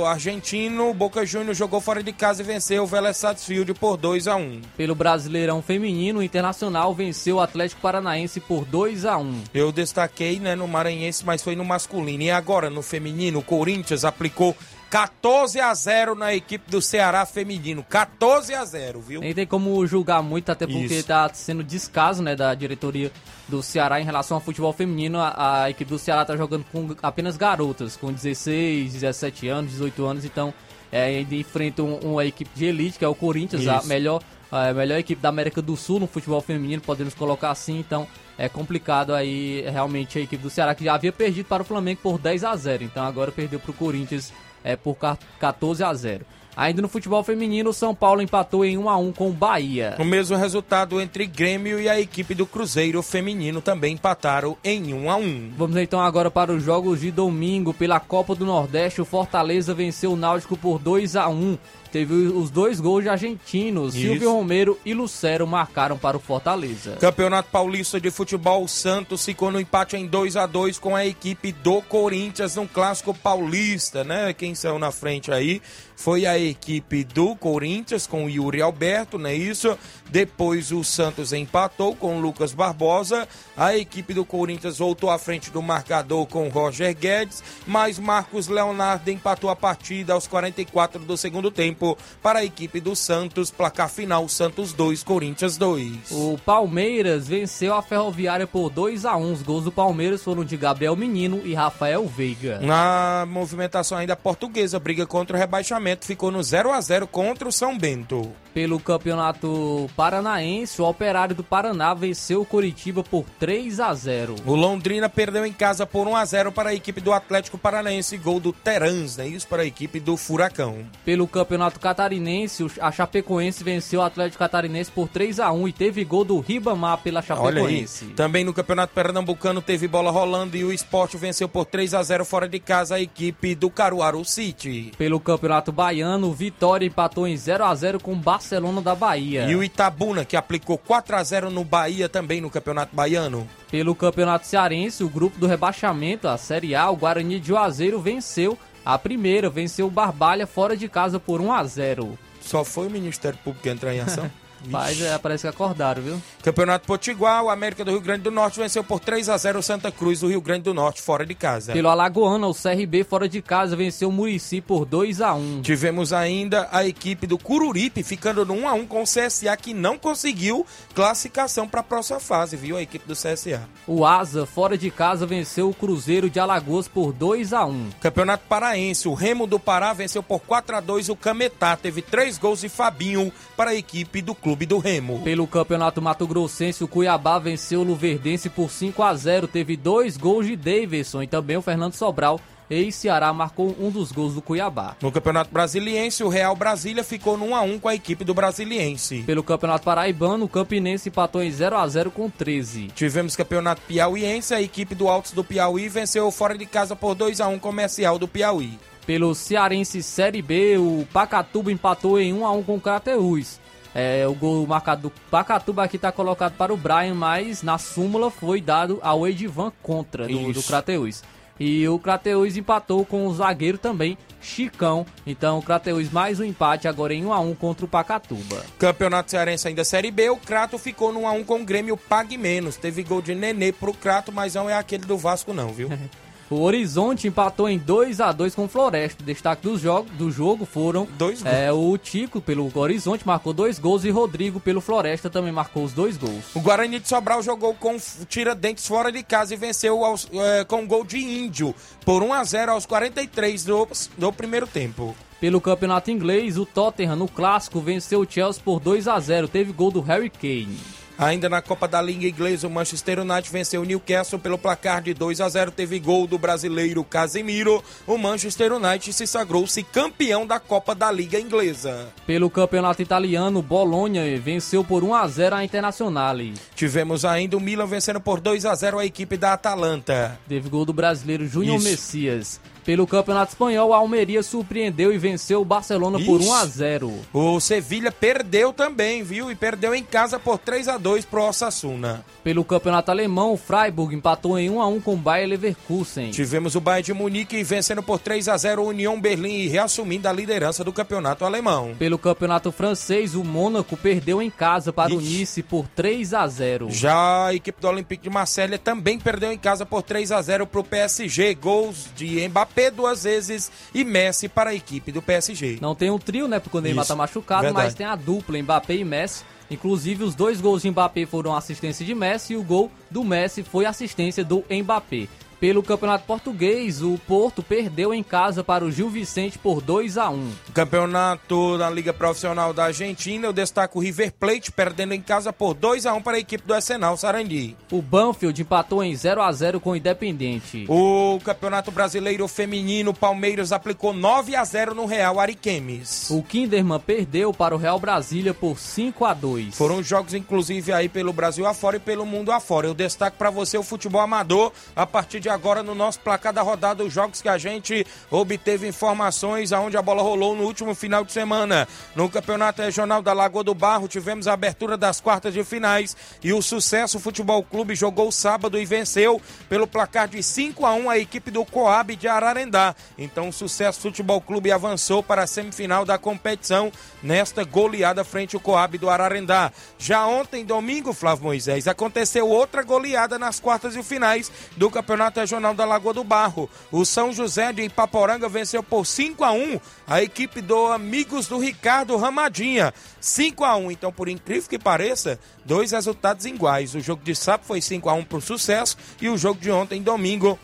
argentino, 0.07 0.91
o 0.91 0.93
Boca 0.93 1.25
Juniors 1.25 1.57
jogou 1.57 1.81
fora 1.81 2.01
de 2.01 2.13
casa 2.13 2.41
e 2.41 2.45
venceu 2.45 2.83
o 2.83 2.87
Vélez 2.87 3.17
Sarsfield 3.17 3.73
por 3.73 3.96
2 3.97 4.27
a 4.27 4.35
1. 4.35 4.61
Pelo 4.77 4.95
Brasileirão 4.95 5.61
Feminino, 5.61 6.19
o 6.19 6.23
Internacional 6.23 6.93
venceu 6.93 7.37
o 7.37 7.41
Atlético 7.41 7.81
Paranaense 7.81 8.39
por 8.39 8.63
2 8.65 9.05
a 9.05 9.17
1. 9.17 9.43
Eu 9.53 9.71
destaquei, 9.71 10.39
né, 10.39 10.55
no 10.55 10.67
Maranhense, 10.67 11.25
mas 11.25 11.43
foi 11.43 11.55
no 11.55 11.65
masculino. 11.65 12.23
E 12.23 12.31
agora 12.31 12.69
no 12.69 12.81
feminino, 12.81 13.39
o 13.39 13.43
Corinthians 13.43 14.05
aplicou 14.05 14.55
14 14.89 15.59
a 15.59 15.73
0 15.73 16.15
na 16.15 16.33
equipe 16.33 16.69
do 16.71 16.81
Ceará 16.81 17.25
feminino. 17.25 17.83
14 17.83 18.53
a 18.53 18.63
0, 18.63 19.01
viu? 19.01 19.19
Nem 19.19 19.33
tem 19.33 19.45
como 19.45 19.85
julgar 19.85 20.23
muito, 20.23 20.51
até 20.51 20.65
porque 20.65 20.85
Isso. 20.85 21.07
tá 21.07 21.29
sendo 21.33 21.63
descaso, 21.63 22.23
né, 22.23 22.35
da 22.35 22.53
diretoria 22.53 23.11
do 23.47 23.61
Ceará 23.61 23.99
em 23.99 24.05
relação 24.05 24.37
ao 24.37 24.41
futebol 24.41 24.71
feminino. 24.71 25.19
A, 25.19 25.63
a 25.63 25.69
equipe 25.69 25.89
do 25.89 25.99
Ceará 25.99 26.23
tá 26.23 26.37
jogando 26.37 26.65
com 26.71 26.95
apenas 27.01 27.35
garotas, 27.35 27.97
com 27.97 28.11
16, 28.11 28.93
17 28.93 29.47
anos, 29.47 29.71
18 29.71 30.05
anos, 30.05 30.25
então 30.25 30.53
é, 30.91 31.05
ainda 31.05 31.35
enfrenta 31.35 31.83
um- 31.83 31.97
uma 31.99 32.25
equipe 32.25 32.49
de 32.55 32.65
elite, 32.65 32.97
que 32.99 33.05
é 33.05 33.07
o 33.07 33.15
Corinthians, 33.15 33.67
a 33.67 33.77
Isso. 33.77 33.87
melhor, 33.87 34.21
a 34.51 34.73
melhor 34.73 34.97
equipe 34.97 35.21
da 35.21 35.29
América 35.29 35.61
do 35.61 35.75
Sul 35.75 35.99
no 35.99 36.07
futebol 36.07 36.41
feminino, 36.41 36.81
podemos 36.81 37.13
colocar 37.13 37.51
assim, 37.51 37.79
então 37.79 38.07
é 38.37 38.47
complicado 38.47 39.13
aí 39.13 39.61
realmente 39.69 40.17
a 40.17 40.21
equipe 40.21 40.41
do 40.41 40.49
Ceará, 40.49 40.73
que 40.75 40.83
já 40.85 40.93
havia 40.93 41.11
perdido 41.11 41.45
para 41.47 41.63
o 41.63 41.65
Flamengo 41.65 41.99
por 42.01 42.17
10 42.17 42.43
a 42.43 42.55
0 42.55 42.83
então 42.83 43.03
agora 43.03 43.31
perdeu 43.31 43.59
para 43.59 43.71
o 43.71 43.73
Corinthians 43.73 44.31
é, 44.63 44.75
por 44.75 44.95
ca- 44.95 45.17
14 45.39 45.83
a 45.83 45.93
0 45.93 46.25
Ainda 46.57 46.81
no 46.81 46.89
futebol 46.89 47.23
feminino, 47.23 47.69
o 47.69 47.73
São 47.73 47.93
Paulo 47.93 48.19
empatou 48.19 48.65
em 48.65 48.79
1 48.79 48.89
a 48.89 48.97
1 48.97 49.13
com 49.13 49.29
o 49.29 49.31
Bahia. 49.31 49.95
O 49.99 50.03
mesmo 50.03 50.35
resultado 50.35 50.99
entre 50.99 51.27
Grêmio 51.27 51.79
e 51.79 51.87
a 51.87 51.99
equipe 51.99 52.33
do 52.33 52.47
Cruzeiro 52.47 53.03
feminino 53.03 53.61
também 53.61 53.93
empataram 53.93 54.57
em 54.63 54.91
1 54.91 55.11
a 55.11 55.17
1. 55.17 55.51
Vamos 55.55 55.77
então 55.77 56.01
agora 56.01 56.31
para 56.31 56.51
os 56.51 56.63
jogos 56.63 57.01
de 57.01 57.11
domingo 57.11 57.75
pela 57.75 57.99
Copa 57.99 58.33
do 58.33 58.43
Nordeste. 58.43 58.99
O 58.99 59.05
Fortaleza 59.05 59.71
venceu 59.75 60.13
o 60.13 60.15
Náutico 60.15 60.57
por 60.57 60.79
2 60.79 61.15
a 61.15 61.29
1. 61.29 61.59
Teve 61.91 62.13
os 62.13 62.49
dois 62.49 62.79
gols 62.79 63.03
de 63.03 63.09
argentinos. 63.09 63.95
Isso. 63.95 64.07
Silvio 64.07 64.31
Romero 64.31 64.77
e 64.85 64.93
Lucero 64.93 65.47
marcaram 65.47 65.97
para 65.97 66.17
o 66.17 66.19
Fortaleza. 66.19 66.97
Campeonato 66.99 67.49
Paulista 67.49 68.01
de 68.01 68.11
Futebol, 68.11 68.63
o 68.63 68.67
Santos 68.67 69.23
ficou 69.23 69.51
no 69.51 69.59
empate 69.59 69.95
em 69.95 70.05
2 70.05 70.35
a 70.35 70.45
2 70.45 70.79
com 70.79 70.95
a 70.95 71.05
equipe 71.05 71.51
do 71.51 71.81
Corinthians 71.83 72.55
no 72.55 72.67
Clássico 72.67 73.13
Paulista, 73.13 74.03
né? 74.03 74.33
Quem 74.33 74.53
saiu 74.53 74.77
na 74.77 74.91
frente 74.91 75.31
aí 75.31 75.61
foi 75.97 76.25
a 76.27 76.37
equipe 76.37 77.03
do 77.03 77.35
Corinthians 77.35 78.05
com 78.05 78.25
o 78.25 78.29
Yuri 78.29 78.61
Alberto, 78.61 79.17
não 79.17 79.29
é 79.29 79.33
isso? 79.33 79.77
Depois 80.09 80.71
o 80.71 80.83
Santos 80.83 81.33
empatou 81.33 81.95
com 81.95 82.17
o 82.17 82.21
Lucas 82.21 82.53
Barbosa. 82.53 83.27
A 83.57 83.75
equipe 83.75 84.13
do 84.13 84.23
Corinthians 84.23 84.77
voltou 84.77 85.09
à 85.09 85.17
frente 85.17 85.51
do 85.51 85.61
marcador 85.61 86.25
com 86.27 86.47
o 86.47 86.49
Roger 86.49 86.95
Guedes, 86.95 87.43
mas 87.65 87.99
Marcos 87.99 88.47
Leonardo 88.47 89.09
empatou 89.09 89.49
a 89.49 89.55
partida 89.55 90.13
aos 90.13 90.27
44 90.27 91.03
do 91.03 91.17
segundo 91.17 91.49
tempo 91.49 91.97
para 92.21 92.39
a 92.39 92.45
equipe 92.45 92.79
do 92.79 92.95
Santos. 92.95 93.49
Placar 93.49 93.89
final: 93.89 94.29
Santos 94.29 94.73
2, 94.73 95.03
Corinthians 95.03 95.57
2. 95.57 96.11
O 96.11 96.37
Palmeiras 96.45 97.27
venceu 97.27 97.73
a 97.73 97.81
Ferroviária 97.81 98.45
por 98.45 98.69
2 98.69 99.03
a 99.03 99.15
1. 99.17 99.33
Os 99.33 99.41
gols 99.41 99.63
do 99.63 99.71
Palmeiras 99.71 100.23
foram 100.23 100.45
de 100.45 100.55
Gabriel 100.55 100.95
Menino 100.95 101.41
e 101.43 101.53
Rafael 101.55 102.05
Veiga. 102.07 102.59
Na 102.59 103.25
movimentação 103.27 103.97
ainda 103.97 104.15
portuguesa, 104.15 104.79
briga 104.79 105.05
contra 105.05 105.35
o 105.35 105.39
rebaixamento, 105.39 105.86
ficou 106.05 106.31
no 106.31 106.41
0 106.43 106.71
a 106.71 106.81
0 106.81 107.07
contra 107.07 107.47
o 107.47 107.51
São 107.51 107.77
Bento. 107.77 108.31
Pelo 108.57 108.79
Campeonato 108.79 109.87
Paranaense, 109.95 110.81
o 110.81 110.89
Operário 110.89 111.35
do 111.35 111.43
Paraná 111.43 111.93
venceu 111.93 112.41
o 112.41 112.45
Coritiba 112.45 113.03
por 113.03 113.23
3 113.39 113.79
a 113.79 113.93
0. 113.93 114.33
O 114.47 114.55
Londrina 114.55 115.07
perdeu 115.07 115.45
em 115.45 115.53
casa 115.53 115.85
por 115.85 116.07
1 116.07 116.15
a 116.15 116.25
0 116.25 116.51
para 116.51 116.71
a 116.71 116.73
equipe 116.73 116.99
do 116.99 117.13
Atlético 117.13 117.55
Paranaense, 117.55 118.17
gol 118.17 118.39
do 118.39 118.51
Terans, 118.51 119.15
né? 119.15 119.27
Isso 119.27 119.47
para 119.47 119.61
a 119.61 119.65
equipe 119.67 119.99
do 119.99 120.17
Furacão. 120.17 120.77
Pelo 121.05 121.27
Campeonato 121.27 121.79
Catarinense, 121.79 122.65
a 122.81 122.91
Chapecoense 122.91 123.63
venceu 123.63 123.99
o 123.99 124.03
Atlético 124.03 124.39
Catarinense 124.39 124.89
por 124.89 125.07
3 125.07 125.39
a 125.39 125.51
1 125.51 125.67
e 125.67 125.71
teve 125.71 126.03
gol 126.03 126.25
do 126.25 126.39
Ribamar 126.39 126.97
pela. 127.03 127.21
Chapecoense. 127.21 128.05
Também 128.15 128.43
no 128.43 128.55
Campeonato 128.55 128.91
Pernambucano 128.91 129.61
teve 129.61 129.87
bola 129.87 130.09
rolando 130.09 130.57
e 130.57 130.63
o 130.63 130.73
Esporte 130.73 131.15
venceu 131.15 131.47
por 131.47 131.65
3 131.65 131.93
a 131.93 132.01
0 132.01 132.25
fora 132.25 132.49
de 132.49 132.59
casa 132.59 132.95
a 132.95 132.99
equipe 132.99 133.53
do 133.53 133.69
Caruaru 133.69 134.25
City. 134.25 134.93
Pelo 134.97 135.19
Campeonato 135.19 135.71
Baiano, 135.71 136.33
Vitória 136.33 136.87
empatou 136.87 137.27
em 137.27 137.37
0 137.37 137.63
a 137.63 137.75
0 137.75 137.99
com 137.99 138.13
o 138.13 138.15
Barcelona 138.47 138.81
da 138.81 138.95
Bahia. 138.95 139.45
E 139.49 139.55
o 139.57 139.63
Itabuna, 139.63 140.23
que 140.23 140.37
aplicou 140.37 140.77
4 140.77 141.17
a 141.17 141.23
0 141.23 141.49
no 141.51 141.65
Bahia 141.65 142.07
também 142.07 142.39
no 142.39 142.49
Campeonato 142.49 142.95
Baiano. 142.95 143.45
Pelo 143.69 143.93
Campeonato 143.93 144.47
Cearense, 144.47 145.03
o 145.03 145.09
grupo 145.09 145.37
do 145.37 145.45
rebaixamento, 145.45 146.29
a 146.29 146.37
Série 146.37 146.73
A, 146.73 146.89
o 146.89 146.95
Guarani 146.95 147.41
de 147.41 147.49
Juazeiro 147.49 147.99
venceu 147.99 148.57
a 148.85 148.97
primeira, 148.97 149.49
venceu 149.49 149.87
o 149.87 149.91
Barbalha 149.91 150.47
fora 150.47 150.77
de 150.77 150.87
casa 150.87 151.19
por 151.19 151.41
1 151.41 151.51
a 151.51 151.63
0. 151.65 152.17
Só 152.39 152.63
foi 152.63 152.87
o 152.87 152.89
Ministério 152.89 153.37
Público 153.43 153.67
entrar 153.67 153.93
em 153.93 153.99
ação? 153.99 154.31
Mas 154.65 155.01
é, 155.01 155.17
parece 155.17 155.43
que 155.43 155.47
acordaram, 155.47 156.01
viu? 156.01 156.21
Campeonato 156.43 156.87
Potiguar, 156.87 157.43
o 157.43 157.49
América 157.49 157.83
do 157.85 157.91
Rio 157.91 158.01
Grande 158.01 158.23
do 158.23 158.31
Norte 158.31 158.59
venceu 158.59 158.83
por 158.83 158.99
3 158.99 159.29
a 159.29 159.37
0 159.37 159.59
o 159.59 159.63
Santa 159.63 159.91
Cruz 159.91 160.21
do 160.21 160.27
Rio 160.27 160.41
Grande 160.41 160.63
do 160.63 160.73
Norte, 160.73 161.01
fora 161.01 161.25
de 161.25 161.35
casa. 161.35 161.73
Pelo 161.73 161.89
Alagoana, 161.89 162.47
o 162.47 162.53
CRB 162.53 163.03
fora 163.03 163.29
de 163.29 163.41
casa 163.41 163.75
venceu 163.75 164.09
o 164.09 164.11
Murici 164.11 164.61
por 164.61 164.85
2 164.85 165.21
a 165.21 165.33
1 165.33 165.61
Tivemos 165.61 166.13
ainda 166.13 166.67
a 166.71 166.85
equipe 166.85 167.27
do 167.27 167.37
Cururipe 167.37 168.03
ficando 168.03 168.45
no 168.45 168.53
1 168.53 168.67
a 168.67 168.73
1 168.73 168.87
com 168.87 169.01
o 169.01 169.05
CSA 169.05 169.55
que 169.57 169.73
não 169.73 169.97
conseguiu 169.97 170.65
classificação 170.93 171.67
para 171.67 171.81
a 171.81 171.83
próxima 171.83 172.19
fase, 172.19 172.55
viu? 172.55 172.77
A 172.77 172.81
equipe 172.81 173.07
do 173.07 173.13
CSA. 173.13 173.67
O 173.85 174.05
Asa 174.05 174.45
fora 174.45 174.77
de 174.77 174.89
casa 174.89 175.25
venceu 175.25 175.69
o 175.69 175.73
Cruzeiro 175.73 176.29
de 176.29 176.39
Alagoas 176.39 176.87
por 176.87 177.13
2 177.13 177.53
a 177.53 177.65
1 177.65 177.89
Campeonato 177.99 178.45
Paraense, 178.47 179.07
o 179.07 179.13
Remo 179.13 179.45
do 179.45 179.59
Pará 179.59 179.93
venceu 179.93 180.23
por 180.23 180.39
4 180.39 180.77
a 180.77 180.79
2 180.79 181.09
o 181.09 181.15
Cametá, 181.15 181.75
teve 181.75 182.01
três 182.01 182.37
gols 182.37 182.61
de 182.61 182.69
Fabinho 182.69 183.31
para 183.55 183.71
a 183.71 183.75
equipe 183.75 184.21
do 184.21 184.33
Clube 184.33 184.56
do 184.65 184.79
Remo. 184.79 185.21
Pelo 185.23 185.47
Campeonato 185.47 186.01
Mato 186.01 186.25
Grossense, 186.25 186.83
o 186.83 186.87
Cuiabá 186.87 187.39
venceu 187.39 187.81
o 187.81 187.83
Luverdense 187.83 188.49
por 188.49 188.69
5 188.69 189.03
a 189.03 189.13
0 189.13 189.47
Teve 189.47 189.77
dois 189.77 190.17
gols 190.17 190.47
de 190.47 190.55
Davidson 190.55 191.23
e 191.23 191.27
também 191.27 191.57
o 191.57 191.61
Fernando 191.61 191.93
Sobral. 191.93 192.39
Ex-Ceará 192.69 193.31
marcou 193.31 193.75
um 193.79 193.89
dos 193.89 194.11
gols 194.11 194.33
do 194.33 194.41
Cuiabá. 194.41 194.95
No 195.01 195.11
Campeonato 195.11 195.51
Brasiliense, 195.51 196.23
o 196.23 196.27
Real 196.27 196.55
Brasília 196.55 197.03
ficou 197.03 197.37
no 197.37 197.45
1 197.45 197.55
a 197.55 197.61
1 197.61 197.79
com 197.79 197.87
a 197.87 197.95
equipe 197.95 198.25
do 198.25 198.33
Brasiliense. 198.33 199.23
Pelo 199.23 199.41
Campeonato 199.41 199.85
Paraibano, 199.85 200.45
o 200.45 200.49
Campinense 200.49 201.07
empatou 201.07 201.41
em 201.41 201.49
0 201.49 201.77
a 201.77 201.87
0 201.87 202.11
com 202.11 202.29
13. 202.29 202.87
Tivemos 202.93 203.35
Campeonato 203.35 203.81
Piauiense, 203.87 204.53
a 204.53 204.61
equipe 204.61 204.95
do 204.95 205.07
Altos 205.07 205.31
do 205.31 205.43
Piauí 205.43 205.87
venceu 205.87 206.29
fora 206.29 206.57
de 206.57 206.65
casa 206.65 206.95
por 206.95 207.15
2 207.15 207.39
a 207.39 207.47
1 207.47 207.59
Comercial 207.59 208.19
do 208.19 208.27
Piauí. 208.27 208.77
Pelo 209.05 209.33
Cearense 209.33 210.03
Série 210.03 210.41
B, 210.41 210.77
o 210.77 211.07
Pacatuba 211.13 211.71
empatou 211.71 212.19
em 212.19 212.33
1 212.33 212.45
a 212.45 212.51
1 212.51 212.63
com 212.63 212.75
o 212.75 212.81
Crateús. 212.81 213.61
É, 213.99 214.27
o 214.27 214.35
gol 214.35 214.67
marcado 214.67 215.01
do 215.01 215.09
Pacatuba 215.31 215.83
aqui 215.83 215.95
está 215.95 216.11
colocado 216.11 216.53
para 216.53 216.71
o 216.71 216.77
Brian, 216.77 217.15
mas 217.15 217.63
na 217.63 217.79
súmula 217.79 218.29
foi 218.29 218.61
dado 218.61 218.99
ao 219.01 219.27
Edivan 219.27 219.71
contra 219.81 220.27
do, 220.27 220.37
do 220.37 220.51
Isso. 220.51 220.67
Crateús. 220.67 221.23
E 221.59 221.87
o 221.87 221.97
Crateús 221.97 222.55
empatou 222.55 223.03
com 223.03 223.25
o 223.25 223.33
zagueiro 223.33 223.79
também, 223.79 224.15
Chicão. 224.39 225.03
Então 225.25 225.57
o 225.57 225.63
Crateús 225.63 226.11
mais 226.11 226.39
um 226.39 226.43
empate 226.43 226.87
agora 226.87 227.11
em 227.11 227.25
1 227.25 227.33
a 227.33 227.39
1 227.39 227.55
contra 227.55 227.85
o 227.85 227.87
Pacatuba. 227.87 228.63
Campeonato 228.77 229.31
Cearense 229.31 229.67
ainda 229.67 229.83
Série 229.83 230.11
B, 230.11 230.29
o 230.29 230.37
Crato 230.37 230.77
ficou 230.77 231.11
no 231.11 231.21
1 231.21 231.27
a 231.27 231.31
1 231.31 231.43
com 231.43 231.61
o 231.61 231.65
Grêmio 231.65 231.97
Pague 231.97 232.37
Menos. 232.37 232.77
Teve 232.77 233.01
gol 233.01 233.23
de 233.23 233.33
Nenê 233.33 233.71
pro 233.71 233.95
Crato, 233.95 234.31
mas 234.31 234.53
não 234.53 234.69
é 234.69 234.75
aquele 234.75 235.07
do 235.07 235.17
Vasco 235.17 235.55
não, 235.55 235.69
viu? 235.69 235.89
O 236.49 236.61
Horizonte 236.61 237.27
empatou 237.27 237.67
em 237.67 237.77
2 237.77 238.21
a 238.21 238.31
2 238.31 238.55
com 238.55 238.65
o 238.65 238.67
Floresta. 238.69 239.21
O 239.21 239.25
destaque 239.25 239.63
do 239.63 239.77
jogo, 239.77 240.09
do 240.11 240.31
jogo 240.31 240.65
foram 240.65 241.05
Dois 241.17 241.41
gols. 241.41 241.53
é, 241.53 241.71
o 241.73 241.97
Tico 241.97 242.39
pelo 242.39 242.71
Horizonte 242.73 243.27
marcou 243.27 243.51
dois 243.51 243.77
gols 243.77 244.05
e 244.05 244.09
Rodrigo 244.09 244.59
pelo 244.59 244.79
Floresta 244.79 245.29
também 245.29 245.51
marcou 245.51 245.83
os 245.83 245.91
dois 245.91 246.15
gols. 246.15 246.45
O 246.55 246.61
Guarani 246.61 246.99
de 246.99 247.07
Sobral 247.09 247.43
jogou 247.43 247.73
com 247.73 247.97
Tiradentes 248.29 248.87
fora 248.87 249.11
de 249.11 249.23
casa 249.23 249.53
e 249.53 249.57
venceu 249.57 250.05
aos- 250.05 250.27
eh, 250.31 250.63
com 250.65 250.87
gol 250.87 251.03
de 251.03 251.17
Índio 251.19 251.75
por 252.05 252.23
1 252.23 252.31
a 252.33 252.43
0 252.45 252.71
aos 252.71 252.85
43 252.85 253.65
do, 253.65 253.87
do 254.17 254.31
primeiro 254.31 254.65
tempo. 254.67 255.13
Pelo 255.41 255.59
campeonato 255.61 256.09
inglês, 256.09 256.57
o 256.57 256.65
Tottenham 256.65 257.15
no 257.17 257.27
clássico 257.27 257.79
venceu 257.81 258.21
o 258.21 258.27
Chelsea 258.27 258.61
por 258.63 258.79
2 258.79 259.07
a 259.07 259.19
0 259.19 259.47
Teve 259.47 259.71
gol 259.73 259.91
do 259.91 259.99
Harry 260.01 260.29
Kane. 260.29 260.79
Ainda 261.19 261.49
na 261.49 261.63
Copa 261.63 261.87
da 261.87 261.99
Liga 261.99 262.27
Inglesa, 262.27 262.67
o 262.67 262.69
Manchester 262.69 263.19
United 263.19 263.51
venceu 263.51 263.81
o 263.81 263.83
Newcastle 263.83 264.37
pelo 264.37 264.55
placar 264.57 265.01
de 265.01 265.15
2 265.15 265.41
a 265.41 265.49
0. 265.49 265.71
Teve 265.71 265.99
gol 265.99 266.27
do 266.27 266.37
brasileiro 266.37 267.03
Casemiro. 267.03 267.83
O 268.05 268.19
Manchester 268.19 268.71
United 268.73 269.11
se 269.11 269.25
sagrou-se 269.25 269.81
campeão 269.81 270.45
da 270.45 270.59
Copa 270.59 270.93
da 270.93 271.11
Liga 271.11 271.39
Inglesa. 271.39 272.09
Pelo 272.27 272.51
campeonato 272.51 273.01
italiano, 273.01 273.63
Bologna 273.63 274.21
venceu 274.39 274.83
por 274.83 275.03
1 275.03 275.15
a 275.15 275.27
0 275.27 275.55
a 275.55 275.63
Internazionale. 275.63 276.53
Tivemos 276.75 277.25
ainda 277.25 277.57
o 277.57 277.59
Milan 277.59 277.87
vencendo 277.87 278.21
por 278.21 278.39
2 278.39 278.65
a 278.65 278.75
0 278.75 278.99
a 278.99 279.05
equipe 279.05 279.37
da 279.37 279.53
Atalanta. 279.53 280.39
Teve 280.47 280.69
gol 280.69 280.85
do 280.85 280.93
brasileiro 280.93 281.47
Júnior. 281.47 281.81
Messias. 281.81 282.59
Pelo 282.87 283.05
campeonato 283.05 283.51
espanhol, 283.51 283.93
a 283.93 283.97
Almeria 283.97 284.41
surpreendeu 284.41 285.11
e 285.11 285.17
venceu 285.17 285.59
o 285.59 285.65
Barcelona 285.65 286.17
por 286.23 286.39
Isso. 286.39 286.49
1 286.49 286.53
a 286.53 286.65
0 286.65 287.13
O 287.33 287.59
Sevilha 287.59 288.13
perdeu 288.13 288.71
também, 288.71 289.23
viu? 289.23 289.51
E 289.51 289.55
perdeu 289.55 289.93
em 289.93 290.01
casa 290.01 290.39
por 290.39 290.57
3 290.57 290.87
a 290.87 290.97
2 290.97 291.25
pro 291.25 291.43
Osasuna. 291.43 292.23
Pelo 292.47 292.63
campeonato 292.63 293.11
alemão, 293.11 293.51
o 293.51 293.57
Freiburg 293.57 294.15
empatou 294.15 294.57
em 294.57 294.69
1 294.69 294.81
a 294.81 294.87
1 294.87 295.01
com 295.01 295.15
o 295.15 295.17
Bayer 295.17 295.49
Leverkusen. 295.49 296.31
Tivemos 296.31 296.75
o 296.75 296.79
Bayern 296.79 297.03
de 297.03 297.13
Munique 297.13 297.61
vencendo 297.61 298.01
por 298.01 298.19
3 298.19 298.47
a 298.47 298.55
0 298.55 298.83
o 298.83 298.87
União 298.87 299.19
Berlim 299.19 299.55
e 299.55 299.67
reassumindo 299.67 300.29
a 300.29 300.31
liderança 300.31 300.81
do 300.81 300.93
campeonato 300.93 301.43
alemão. 301.43 301.93
Pelo 301.99 302.17
campeonato 302.17 302.71
francês, 302.71 303.35
o 303.35 303.43
Mônaco 303.43 303.97
perdeu 303.97 304.41
em 304.41 304.49
casa 304.49 304.93
para 304.93 305.13
o 305.13 305.19
Ixi. 305.19 305.39
Nice 305.39 305.61
por 305.61 305.89
3 305.89 306.33
a 306.33 306.47
0 306.47 306.87
Já 306.89 307.47
a 307.47 307.53
equipe 307.53 307.81
do 307.81 307.87
Olympique 307.89 308.23
de 308.23 308.29
Marselha 308.29 308.79
também 308.79 309.19
perdeu 309.19 309.51
em 309.51 309.57
casa 309.57 309.85
por 309.85 310.01
3 310.01 310.31
a 310.31 310.41
0 310.41 310.65
pro 310.65 310.85
PSG. 310.85 311.53
Gols 311.53 312.07
de 312.15 312.47
Mbappé 312.47 312.89
duas 312.91 313.25
vezes 313.25 313.69
e 313.93 314.05
Messi 314.05 314.47
para 314.47 314.69
a 314.69 314.73
equipe 314.73 315.11
do 315.11 315.21
PSG. 315.21 315.79
Não 315.81 315.93
tem 315.93 316.09
um 316.09 316.17
trio, 316.17 316.47
né? 316.47 316.59
Porque 316.61 316.77
o 316.77 316.79
Neymar 316.79 317.03
Isso, 317.03 317.11
tá 317.11 317.17
machucado, 317.17 317.63
verdade. 317.63 317.87
mas 317.87 317.93
tem 317.93 318.07
a 318.07 318.15
dupla, 318.15 318.57
Mbappé 318.57 318.95
e 318.95 319.03
Messi. 319.03 319.43
Inclusive, 319.69 320.23
os 320.23 320.35
dois 320.35 320.61
gols 320.61 320.81
de 320.81 320.91
Mbappé 320.91 321.25
foram 321.25 321.55
assistência 321.55 322.05
de 322.05 322.15
Messi 322.15 322.53
e 322.53 322.57
o 322.57 322.63
gol 322.63 322.91
do 323.11 323.23
Messi 323.23 323.63
foi 323.63 323.85
assistência 323.85 324.43
do 324.43 324.63
Mbappé. 324.69 325.27
Pelo 325.59 325.81
Campeonato 325.81 326.23
Português, 326.25 327.01
o 327.01 327.19
Porto 327.27 327.63
perdeu 327.63 328.13
em 328.13 328.21
casa 328.21 328.63
para 328.63 328.85
o 328.85 328.91
Gil 328.91 329.09
Vicente 329.09 329.57
por 329.57 329.81
2 329.81 330.15
a 330.15 330.29
1 330.29 330.51
Campeonato 330.71 331.79
da 331.79 331.89
Liga 331.89 332.13
Profissional 332.13 332.71
da 332.73 332.85
Argentina, 332.85 333.47
eu 333.47 333.53
destaco 333.53 333.97
o 333.97 334.01
River 334.01 334.31
Plate 334.39 334.71
perdendo 334.71 335.13
em 335.13 335.21
casa 335.21 335.51
por 335.51 335.73
2 335.73 336.05
a 336.05 336.13
1 336.13 336.21
para 336.21 336.37
a 336.37 336.39
equipe 336.39 336.63
do 336.63 336.75
Arsenal 336.75 337.17
Sarandi. 337.17 337.75
O 337.91 338.03
Banfield 338.03 338.61
empatou 338.61 339.03
em 339.03 339.15
0 339.15 339.41
a 339.41 339.51
0 339.51 339.79
com 339.79 339.91
o 339.91 339.95
Independente. 339.95 340.85
O 340.87 341.39
Campeonato 341.43 341.89
Brasileiro 341.89 342.47
Feminino, 342.47 343.11
Palmeiras 343.11 343.71
aplicou 343.71 344.13
9 344.13 344.55
a 344.55 344.63
0 344.63 344.93
no 344.93 345.07
Real 345.07 345.39
Ariquemes. 345.39 346.29
O 346.29 346.43
Kinderman 346.43 346.99
perdeu 346.99 347.51
para 347.51 347.73
o 347.73 347.79
Real 347.79 347.99
Brasília 347.99 348.53
por 348.53 348.77
5 348.77 349.25
a 349.25 349.33
2 349.33 349.75
Foram 349.75 350.03
jogos, 350.03 350.35
inclusive, 350.35 350.93
aí 350.93 351.09
pelo 351.09 351.33
Brasil 351.33 351.65
afora 351.65 351.97
e 351.97 351.99
pelo 351.99 352.27
mundo 352.27 352.51
afora. 352.51 352.85
Eu 352.85 352.93
destaco 352.93 353.37
para 353.37 353.49
você 353.49 353.75
o 353.75 353.83
futebol 353.83 354.21
amador 354.21 354.71
a 354.95 355.07
partir 355.07 355.39
de 355.39 355.46
agora 355.49 355.83
no 355.83 355.95
nosso 355.95 356.19
placar 356.19 356.53
da 356.53 356.61
rodada, 356.61 357.03
os 357.03 357.13
jogos 357.13 357.41
que 357.41 357.49
a 357.49 357.57
gente 357.57 358.05
obteve 358.29 358.87
informações 358.87 359.71
aonde 359.71 359.97
a 359.97 360.01
bola 360.01 360.21
rolou 360.21 360.55
no 360.55 360.63
último 360.63 360.93
final 360.93 361.23
de 361.23 361.31
semana. 361.31 361.87
No 362.15 362.29
Campeonato 362.29 362.81
Regional 362.81 363.21
da 363.21 363.33
Lagoa 363.33 363.63
do 363.63 363.73
Barro, 363.73 364.07
tivemos 364.07 364.47
a 364.47 364.53
abertura 364.53 364.97
das 364.97 365.19
quartas 365.21 365.53
de 365.53 365.63
finais 365.63 366.15
e 366.43 366.53
o 366.53 366.61
Sucesso 366.61 367.19
Futebol 367.19 367.63
Clube 367.63 367.95
jogou 367.95 368.31
sábado 368.31 368.79
e 368.79 368.85
venceu 368.85 369.41
pelo 369.69 369.87
placar 369.87 370.27
de 370.27 370.41
5 370.41 370.85
a 370.85 370.93
1 370.93 371.09
a 371.09 371.17
equipe 371.17 371.51
do 371.51 371.65
Coab 371.65 372.15
de 372.15 372.27
Ararendá. 372.27 372.95
Então 373.17 373.49
o 373.49 373.53
Sucesso 373.53 374.01
Futebol 374.01 374.41
Clube 374.41 374.71
avançou 374.71 375.21
para 375.23 375.43
a 375.43 375.47
semifinal 375.47 376.05
da 376.05 376.17
competição 376.17 376.91
nesta 377.21 377.63
goleada 377.63 378.23
frente 378.23 378.55
ao 378.55 378.61
Coab 378.61 378.97
do 378.97 379.09
Ararendá. 379.09 379.71
Já 379.97 380.25
ontem, 380.25 380.65
domingo, 380.65 381.13
Flávio 381.13 381.45
Moisés, 381.45 381.87
aconteceu 381.87 382.47
outra 382.47 382.83
goleada 382.83 383.39
nas 383.39 383.59
quartas 383.59 383.95
e 383.95 384.03
finais 384.03 384.51
do 384.75 384.89
Campeonato 384.89 385.36
Regional 385.41 385.73
da 385.73 385.85
Lagoa 385.85 386.13
do 386.13 386.23
Barro. 386.23 386.69
O 386.91 387.05
São 387.05 387.31
José 387.31 387.71
de 387.71 387.83
Ipaporanga 387.83 388.49
venceu 388.49 388.81
por 388.81 389.05
5 389.05 389.43
a 389.43 389.51
1 389.51 389.79
a 390.07 390.21
equipe 390.21 390.61
do 390.61 390.87
Amigos 390.87 391.47
do 391.47 391.57
Ricardo 391.57 392.17
Ramadinha. 392.17 392.93
5 393.19 393.63
a 393.63 393.75
1 393.75 393.91
Então, 393.91 394.11
por 394.11 394.27
incrível 394.27 394.69
que 394.69 394.79
pareça, 394.79 395.39
dois 395.65 395.91
resultados 395.91 396.45
iguais. 396.45 396.95
O 396.95 397.01
jogo 397.01 397.23
de 397.23 397.35
sábado 397.35 397.65
foi 397.65 397.81
5 397.81 398.09
a 398.09 398.13
1 398.13 398.23
para 398.23 398.37
o 398.37 398.41
Sucesso 398.41 398.97
e 399.21 399.29
o 399.29 399.37
jogo 399.37 399.59
de 399.59 399.71
ontem, 399.71 400.01
domingo, 400.01 400.57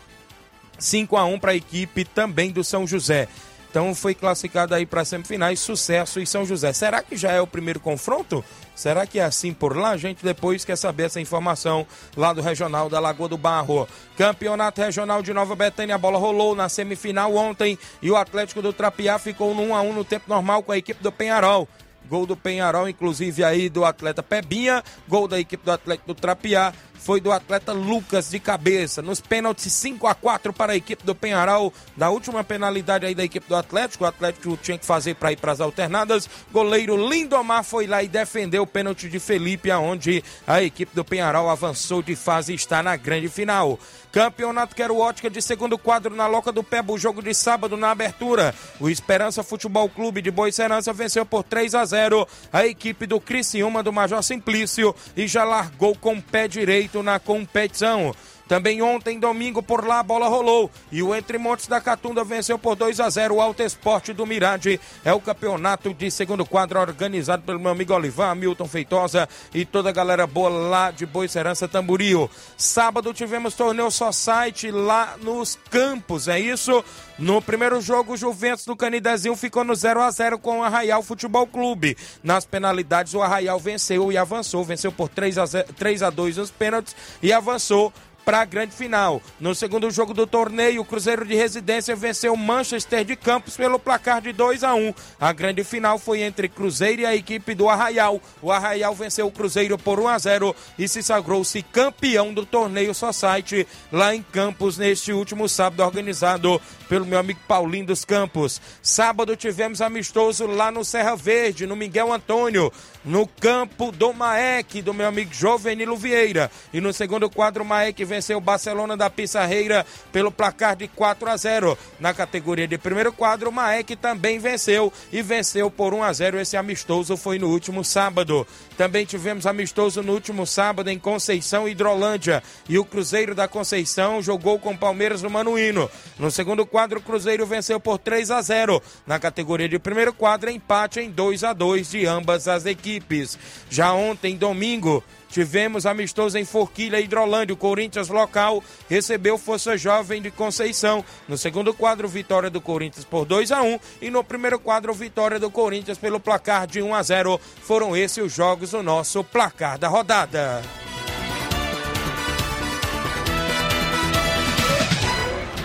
5 0.79 1.15
a 1.17 1.25
1 1.25 1.39
para 1.39 1.51
a 1.51 1.55
equipe 1.55 2.05
também 2.05 2.51
do 2.51 2.63
São 2.63 2.86
José. 2.86 3.27
Então 3.73 3.95
foi 3.95 4.13
classificado 4.13 4.75
aí 4.75 4.86
para 4.86 5.03
semifinais 5.03 5.59
Sucesso 5.59 6.19
e 6.19 6.27
São 6.27 6.45
José. 6.45 6.71
Será 6.73 7.01
que 7.01 7.17
já 7.17 7.31
é 7.31 7.41
o 7.41 7.47
primeiro 7.47 7.79
confronto? 7.79 8.45
Será 8.75 9.07
que 9.07 9.17
é 9.17 9.23
assim 9.23 9.51
por 9.51 9.75
lá? 9.75 9.89
A 9.89 9.97
gente 9.97 10.23
depois 10.23 10.63
quer 10.63 10.75
saber 10.75 11.05
essa 11.05 11.19
informação 11.19 11.83
lá 12.15 12.31
do 12.33 12.39
Regional 12.39 12.88
da 12.88 12.99
Lagoa 12.99 13.27
do 13.27 13.36
Barro. 13.36 13.88
Campeonato 14.15 14.79
Regional 14.79 15.23
de 15.23 15.33
Nova 15.33 15.55
Betânia, 15.55 15.95
a 15.95 15.97
bola 15.97 16.19
rolou 16.19 16.53
na 16.53 16.69
semifinal 16.69 17.36
ontem 17.36 17.75
e 17.99 18.12
o 18.12 18.15
Atlético 18.15 18.62
do 18.62 18.71
Trapiá 18.71 19.17
ficou 19.17 19.55
no 19.55 19.63
1 19.63 19.75
a 19.75 19.81
1 19.81 19.93
no 19.93 20.05
tempo 20.05 20.25
normal 20.29 20.62
com 20.62 20.71
a 20.71 20.77
equipe 20.77 21.01
do 21.01 21.12
Penharol. 21.12 21.67
Gol 22.07 22.27
do 22.27 22.38
Penharol, 22.38 22.88
inclusive 22.88 23.43
aí 23.43 23.69
do 23.69 23.86
atleta 23.86 24.21
Pebinha. 24.21 24.83
Gol 25.07 25.27
da 25.27 25.39
equipe 25.39 25.65
do 25.65 25.71
Atlético 25.71 26.13
do 26.13 26.15
Trapiá. 26.19 26.71
Foi 27.03 27.19
do 27.19 27.33
atleta 27.33 27.73
Lucas 27.73 28.29
de 28.29 28.39
cabeça. 28.39 29.01
Nos 29.01 29.19
pênaltis 29.19 29.73
5 29.73 30.07
a 30.07 30.15
4 30.15 30.53
para 30.53 30.71
a 30.71 30.75
equipe 30.75 31.05
do 31.05 31.13
Penharal, 31.13 31.71
da 31.97 32.09
última 32.09 32.45
penalidade 32.45 33.05
aí 33.05 33.13
da 33.13 33.25
equipe 33.25 33.45
do 33.47 33.57
Atlético, 33.57 34.05
o 34.05 34.07
Atlético 34.07 34.55
tinha 34.55 34.77
que 34.77 34.85
fazer 34.85 35.15
para 35.15 35.33
ir 35.33 35.35
para 35.35 35.51
as 35.51 35.59
alternadas. 35.59 36.29
Goleiro 36.51 36.95
Lindomar 37.09 37.63
foi 37.65 37.87
lá 37.87 38.01
e 38.01 38.07
defendeu 38.07 38.63
o 38.63 38.67
pênalti 38.67 39.09
de 39.09 39.19
Felipe, 39.19 39.69
aonde 39.69 40.23
a 40.47 40.63
equipe 40.63 40.95
do 40.95 41.03
Penharal 41.03 41.49
avançou 41.49 42.01
de 42.01 42.15
fase 42.15 42.53
e 42.53 42.55
está 42.55 42.81
na 42.81 42.95
grande 42.95 43.27
final. 43.27 43.77
Campeonato 44.13 44.75
Quero 44.75 44.95
Ótica 44.95 45.29
de 45.29 45.41
segundo 45.41 45.75
quadro 45.75 46.15
na 46.15 46.27
Loca 46.27 46.51
do 46.51 46.63
Pebo, 46.63 46.97
jogo 46.99 47.21
de 47.21 47.33
sábado 47.33 47.75
na 47.75 47.89
abertura. 47.89 48.53
O 48.79 48.87
Esperança 48.87 49.43
Futebol 49.43 49.89
Clube 49.89 50.21
de 50.21 50.29
Boa 50.29 50.51
Serança 50.51 50.93
venceu 50.93 51.25
por 51.25 51.43
3 51.43 51.73
a 51.73 51.83
0 51.83 52.27
a 52.51 52.65
equipe 52.65 53.07
do 53.07 53.19
Criciúma 53.19 53.81
do 53.81 53.91
Major 53.91 54.21
Simplício 54.21 54.95
e 55.17 55.27
já 55.27 55.43
largou 55.43 55.95
com 55.95 56.13
o 56.13 56.21
pé 56.21 56.47
direito 56.47 56.92
na 57.01 57.19
competição. 57.19 58.13
Também 58.47 58.82
ontem, 58.82 59.19
domingo, 59.19 59.63
por 59.63 59.86
lá 59.86 59.99
a 59.99 60.03
bola 60.03 60.27
rolou 60.27 60.69
e 60.91 61.01
o 61.01 61.15
Entre 61.15 61.38
Montes 61.38 61.67
da 61.67 61.79
Catunda 61.79 62.23
venceu 62.23 62.60
por 62.60 62.75
2 62.75 62.99
a 62.99 63.10
0 63.10 63.36
o 63.36 63.41
Alto 63.41 63.63
Esporte 63.63 64.13
do 64.13 64.25
Mirade. 64.25 64.79
É 65.03 65.13
o 65.13 65.21
campeonato 65.21 65.93
de 65.93 66.12
segundo 66.12 66.45
quadro 66.45 66.79
organizado 66.79 67.43
pelo 67.43 67.60
meu 67.60 67.71
amigo 67.71 67.93
Olivan, 67.93 68.36
Milton 68.36 68.67
Feitosa 68.67 69.27
e 69.53 69.65
toda 69.65 69.89
a 69.89 69.93
galera 69.93 70.27
boa 70.27 70.49
lá 70.49 70.91
de 70.91 71.06
Boicerança 71.06 71.67
Tamburio. 71.67 72.29
Sábado 72.58 73.13
tivemos 73.13 73.53
torneio 73.53 73.89
Society 73.89 74.71
lá 74.71 75.15
nos 75.21 75.58
campos, 75.69 76.27
é 76.27 76.39
isso? 76.39 76.84
No 77.17 77.41
primeiro 77.41 77.79
jogo, 77.79 78.13
o 78.13 78.17
Juventus 78.17 78.65
do 78.65 78.75
Canidezinho 78.75 79.36
ficou 79.36 79.63
no 79.63 79.75
0 79.75 80.01
a 80.01 80.10
0 80.10 80.39
com 80.39 80.60
o 80.60 80.63
Arraial 80.63 81.03
Futebol 81.03 81.45
Clube. 81.45 81.95
Nas 82.23 82.43
penalidades, 82.43 83.13
o 83.13 83.21
Arraial 83.21 83.60
venceu 83.60 84.12
e 84.12 84.17
avançou. 84.17 84.63
Venceu 84.63 84.91
por 84.91 85.10
3 85.10 85.38
a, 85.38 85.45
0, 85.45 85.73
3 85.73 86.03
a 86.03 86.10
2 86.10 86.38
nos 86.38 86.51
pênaltis 86.51 86.95
e 87.21 87.32
avançou 87.32 87.93
para 88.23 88.41
a 88.41 88.45
grande 88.45 88.73
final. 88.73 89.21
No 89.39 89.53
segundo 89.53 89.89
jogo 89.91 90.13
do 90.13 90.25
torneio, 90.25 90.81
o 90.81 90.86
Cruzeiro 90.86 91.25
de 91.25 91.36
Residência 91.36 91.95
venceu 91.95 92.36
Manchester 92.36 93.03
de 93.03 93.15
Campos 93.15 93.55
pelo 93.55 93.79
placar 93.79 94.21
de 94.21 94.31
2 94.31 94.63
a 94.63 94.73
1. 94.73 94.93
A 95.19 95.33
grande 95.33 95.63
final 95.63 95.97
foi 95.99 96.21
entre 96.21 96.47
Cruzeiro 96.47 97.01
e 97.01 97.05
a 97.05 97.15
equipe 97.15 97.53
do 97.53 97.69
Arraial. 97.69 98.21
O 98.41 98.51
Arraial 98.51 98.95
venceu 98.95 99.27
o 99.27 99.31
Cruzeiro 99.31 99.77
por 99.77 99.99
1 99.99 100.07
a 100.07 100.17
0 100.17 100.55
e 100.77 100.88
se 100.88 101.03
sagrou-se 101.03 101.62
campeão 101.62 102.33
do 102.33 102.45
torneio 102.45 102.93
Society 102.93 103.67
lá 103.91 104.15
em 104.15 104.21
Campos 104.21 104.77
neste 104.77 105.12
último 105.12 105.47
sábado 105.47 105.83
organizado 105.83 106.62
pelo 106.88 107.06
meu 107.06 107.19
amigo 107.19 107.39
Paulinho 107.48 107.88
dos 107.88 108.06
Campos. 108.06 108.62
Sábado 108.82 109.36
tivemos 109.36 109.82
amistoso 109.82 110.46
lá 110.46 110.72
no 110.72 110.84
Serra 110.86 111.15
Verde, 111.15 111.65
no 111.65 111.76
Miguel 111.76 112.12
Antônio, 112.12 112.72
no 113.04 113.28
campo 113.28 113.91
do 113.91 114.13
Maek, 114.13 114.82
do 114.82 114.93
meu 114.93 115.08
amigo 115.08 115.34
Jovenilo 115.34 115.98
Vieira. 115.98 116.50
E 116.74 116.80
no 116.80 116.93
segundo 116.93 117.30
quadro, 117.30 117.63
o 117.63 117.65
Maek 117.65 118.04
venceu 118.06 118.38
o 118.38 118.41
Barcelona 118.41 118.96
da 118.96 119.10
Pissarreira 119.10 119.86
pelo 120.12 120.32
placar 120.32 120.76
de 120.76 120.88
4 120.88 121.30
a 121.30 121.38
0. 121.38 121.78
Na 122.00 122.13
categoria 122.13 122.67
de 122.67 122.78
primeiro 122.78 123.12
quadro, 123.12 123.50
o 123.50 123.54
Maek 123.54 123.96
também 123.96 124.39
venceu 124.39 124.91
e 125.12 125.22
venceu 125.22 125.69
por 125.69 125.93
1 125.93 126.04
a 126.04 126.13
0. 126.13 126.39
Esse 126.39 126.58
amistoso 126.58 127.17
foi 127.17 127.38
no 127.39 127.50
último 127.50 127.84
sábado. 127.84 128.48
Também 128.78 129.06
tivemos 129.06 129.46
amistoso 129.46 130.02
no 130.02 130.13
último 130.13 130.48
sábado 130.48 130.89
em 130.89 130.98
Conceição 130.98 131.67
Hidrolândia. 131.67 132.41
E 132.67 132.78
o 132.78 132.86
Cruzeiro 132.86 133.36
da 133.36 133.48
Conceição 133.48 134.22
jogou 134.22 134.58
com 134.60 134.72
o 134.72 134.78
Palmeiras 134.78 135.22
no 135.22 135.30
Manuíno. 135.30 135.89
No 136.17 136.32
segundo 136.32 136.65
quadro, 136.73 136.97
o 136.97 137.03
Cruzeiro 137.03 137.45
venceu 137.45 137.79
por 137.79 137.99
3 137.99 138.31
a 138.31 138.41
0. 138.41 138.81
Na 139.05 139.19
categoria 139.19 139.69
de 139.69 139.77
primeiro 139.77 140.12
quadro, 140.12 140.49
empate 140.49 140.99
em 140.99 141.12
2 141.12 141.43
a 141.43 141.53
2 141.53 141.91
de 141.91 142.07
ambas 142.07 142.47
as 142.47 142.65
equipes. 142.65 143.38
Já 143.69 143.93
ontem, 143.93 144.36
domingo, 144.36 145.03
Tivemos 145.29 145.88
amistoso 145.88 146.38
em 146.38 146.45
Forquilha, 146.45 146.99
Hidrolândia. 146.99 147.55
O 147.55 147.57
Corinthians 147.57 148.07
local 148.07 148.63
recebeu 148.88 149.36
Força 149.36 149.75
Jovem 149.75 150.21
de 150.21 150.29
Conceição. 150.29 151.03
No 151.27 151.39
segundo 151.39 151.73
quadro, 151.73 152.07
vitória 152.07 152.51
do 152.51 152.62
Corinthians 152.62 153.03
por 153.03 153.25
2 153.25 153.51
a 153.51 153.63
1 153.63 153.79
E 153.99 154.12
no 154.12 154.23
primeiro 154.23 154.59
quadro, 154.59 154.93
vitória 154.93 155.39
do 155.39 155.49
Corinthians 155.49 155.97
pelo 155.97 156.19
placar 156.19 156.67
de 156.67 156.83
1 156.83 156.93
a 156.93 157.01
0 157.01 157.41
Foram 157.63 157.97
esses 157.97 158.23
os 158.23 158.31
jogos 158.31 158.69
do 158.71 158.83
nosso 158.83 159.23
placar 159.23 159.79
da 159.79 159.88
rodada. 159.88 160.62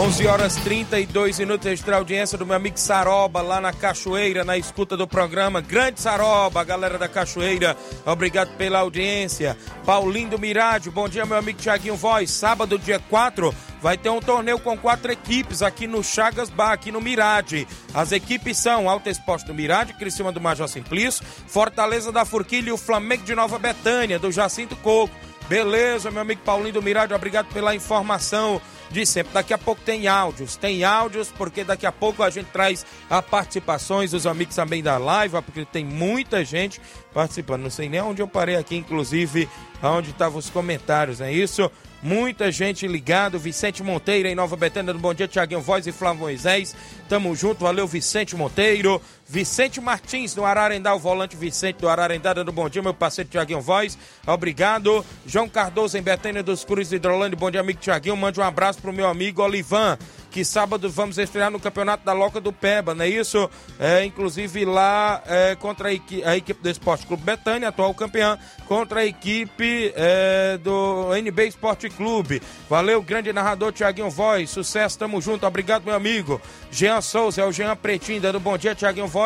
11 0.00 0.26
horas 0.26 0.56
32 0.56 1.40
minutos 1.40 1.66
extra 1.66 1.98
audiência 1.98 2.38
do 2.38 2.46
meu 2.46 2.56
amigo 2.56 2.80
Saroba 2.80 3.42
lá 3.42 3.60
na 3.60 3.70
Cachoeira, 3.70 4.42
na 4.46 4.56
escuta 4.56 4.96
do 4.96 5.06
programa. 5.06 5.60
Grande 5.60 6.00
Saroba, 6.00 6.64
galera 6.64 6.96
da 6.96 7.06
Cachoeira, 7.06 7.76
obrigado 8.06 8.56
pela 8.56 8.78
audiência. 8.78 9.58
Paulinho 9.84 10.30
do 10.30 10.38
Mirade, 10.38 10.88
bom 10.88 11.06
dia, 11.06 11.26
meu 11.26 11.36
amigo 11.36 11.58
Tiaguinho 11.58 11.96
Voz. 11.96 12.30
Sábado, 12.30 12.78
dia 12.78 12.98
4, 12.98 13.54
vai 13.82 13.98
ter 13.98 14.08
um 14.08 14.20
torneio 14.20 14.58
com 14.58 14.74
quatro 14.74 15.12
equipes 15.12 15.60
aqui 15.60 15.86
no 15.86 16.02
Chagas 16.02 16.48
Bar, 16.48 16.72
aqui 16.72 16.90
no 16.90 17.02
Mirade. 17.02 17.68
As 17.92 18.10
equipes 18.10 18.56
são 18.56 18.88
Alto 18.88 19.10
Esporte 19.10 19.44
do 19.44 19.52
Mirade, 19.52 19.92
Criciúma 19.92 20.32
do 20.32 20.40
Major 20.40 20.66
Simplício, 20.66 21.22
Fortaleza 21.46 22.10
da 22.10 22.24
Forquilha 22.24 22.70
e 22.70 22.72
o 22.72 22.78
Flamengo 22.78 23.24
de 23.24 23.34
Nova 23.34 23.58
Betânia, 23.58 24.18
do 24.18 24.32
Jacinto 24.32 24.74
Coco. 24.76 25.14
Beleza, 25.46 26.10
meu 26.10 26.22
amigo 26.22 26.40
Paulinho 26.42 26.72
do 26.72 26.82
Mirade, 26.82 27.12
obrigado 27.12 27.52
pela 27.52 27.74
informação 27.74 28.62
de 28.90 29.06
sempre. 29.06 29.32
Daqui 29.32 29.54
a 29.54 29.58
pouco 29.58 29.80
tem 29.82 30.08
áudios, 30.08 30.56
tem 30.56 30.84
áudios, 30.84 31.28
porque 31.36 31.64
daqui 31.64 31.86
a 31.86 31.92
pouco 31.92 32.22
a 32.22 32.30
gente 32.30 32.46
traz 32.46 32.84
a 33.08 33.22
participações 33.22 34.10
dos 34.10 34.26
amigos 34.26 34.56
também 34.56 34.82
da 34.82 34.98
live, 34.98 35.40
porque 35.42 35.64
tem 35.64 35.84
muita 35.84 36.44
gente 36.44 36.80
participando. 37.14 37.62
Não 37.62 37.70
sei 37.70 37.88
nem 37.88 38.00
onde 38.00 38.20
eu 38.20 38.28
parei 38.28 38.56
aqui, 38.56 38.76
inclusive, 38.76 39.48
onde 39.82 40.10
estavam 40.10 40.38
os 40.38 40.50
comentários, 40.50 41.20
é 41.20 41.32
isso? 41.32 41.70
Muita 42.02 42.50
gente 42.50 42.86
ligado, 42.88 43.38
Vicente 43.38 43.82
Monteiro 43.82 44.26
em 44.26 44.34
Nova 44.34 44.56
Betânia 44.56 44.92
do 44.92 44.98
Bom 44.98 45.12
Dia, 45.12 45.28
Tiaguinho 45.28 45.60
Voz 45.60 45.86
e 45.86 45.92
Flávio 45.92 46.22
Moisés. 46.22 46.74
Tamo 47.10 47.36
junto, 47.36 47.60
valeu 47.60 47.86
Vicente 47.86 48.34
Monteiro. 48.34 49.02
Vicente 49.30 49.80
Martins 49.80 50.34
do 50.34 50.44
Ararendá, 50.44 50.92
o 50.92 50.98
volante 50.98 51.36
Vicente 51.36 51.76
do 51.76 51.88
Ararendá, 51.88 52.32
dando 52.32 52.50
bom 52.50 52.68
dia, 52.68 52.82
meu 52.82 52.92
parceiro 52.92 53.30
Tiaguinho 53.30 53.60
Voz. 53.60 53.96
Obrigado. 54.26 55.06
João 55.24 55.48
Cardoso 55.48 55.96
em 55.96 56.02
Betânia 56.02 56.42
dos 56.42 56.64
Cruz 56.64 56.90
Hidrolândia, 56.90 57.38
bom 57.38 57.48
dia, 57.48 57.60
amigo 57.60 57.78
Tiaguinho. 57.78 58.16
Mande 58.16 58.40
um 58.40 58.42
abraço 58.42 58.80
pro 58.82 58.92
meu 58.92 59.06
amigo 59.06 59.40
Olivan 59.40 59.96
que 60.30 60.44
sábado 60.44 60.88
vamos 60.88 61.18
estrear 61.18 61.50
no 61.50 61.58
Campeonato 61.58 62.04
da 62.04 62.12
Loca 62.12 62.40
do 62.40 62.52
Peba, 62.52 62.94
não 62.94 63.04
é 63.04 63.08
isso? 63.08 63.50
É, 63.78 64.04
inclusive 64.04 64.64
lá 64.64 65.22
é, 65.26 65.56
contra 65.56 65.88
a, 65.88 65.92
equi 65.92 66.22
a, 66.24 66.36
equipe 66.36 66.62
do 66.62 66.70
Esporte 66.70 67.04
Clube 67.04 67.22
Betânia, 67.24 67.68
atual 67.68 67.92
campeã, 67.92 68.38
contra 68.66 69.00
a 69.00 69.04
equipe 69.04 69.92
é, 69.96 70.56
do 70.58 71.14
NB 71.16 71.48
Esporte 71.48 71.90
Clube. 71.90 72.40
Valeu, 72.68 73.02
grande 73.02 73.32
narrador 73.32 73.72
Tiaguinho 73.72 74.08
Voz, 74.08 74.50
sucesso, 74.50 74.98
tamo 74.98 75.20
junto, 75.20 75.46
obrigado 75.46 75.84
meu 75.84 75.94
amigo. 75.94 76.40
Jean 76.70 77.00
Souza, 77.00 77.42
é 77.42 77.44
o 77.44 77.52
Jean 77.52 77.74
Pretinho, 77.74 78.20
dando 78.20 78.38
bom 78.38 78.56
dia, 78.56 78.74
Tiaguinho 78.74 79.08
Voz. 79.08 79.19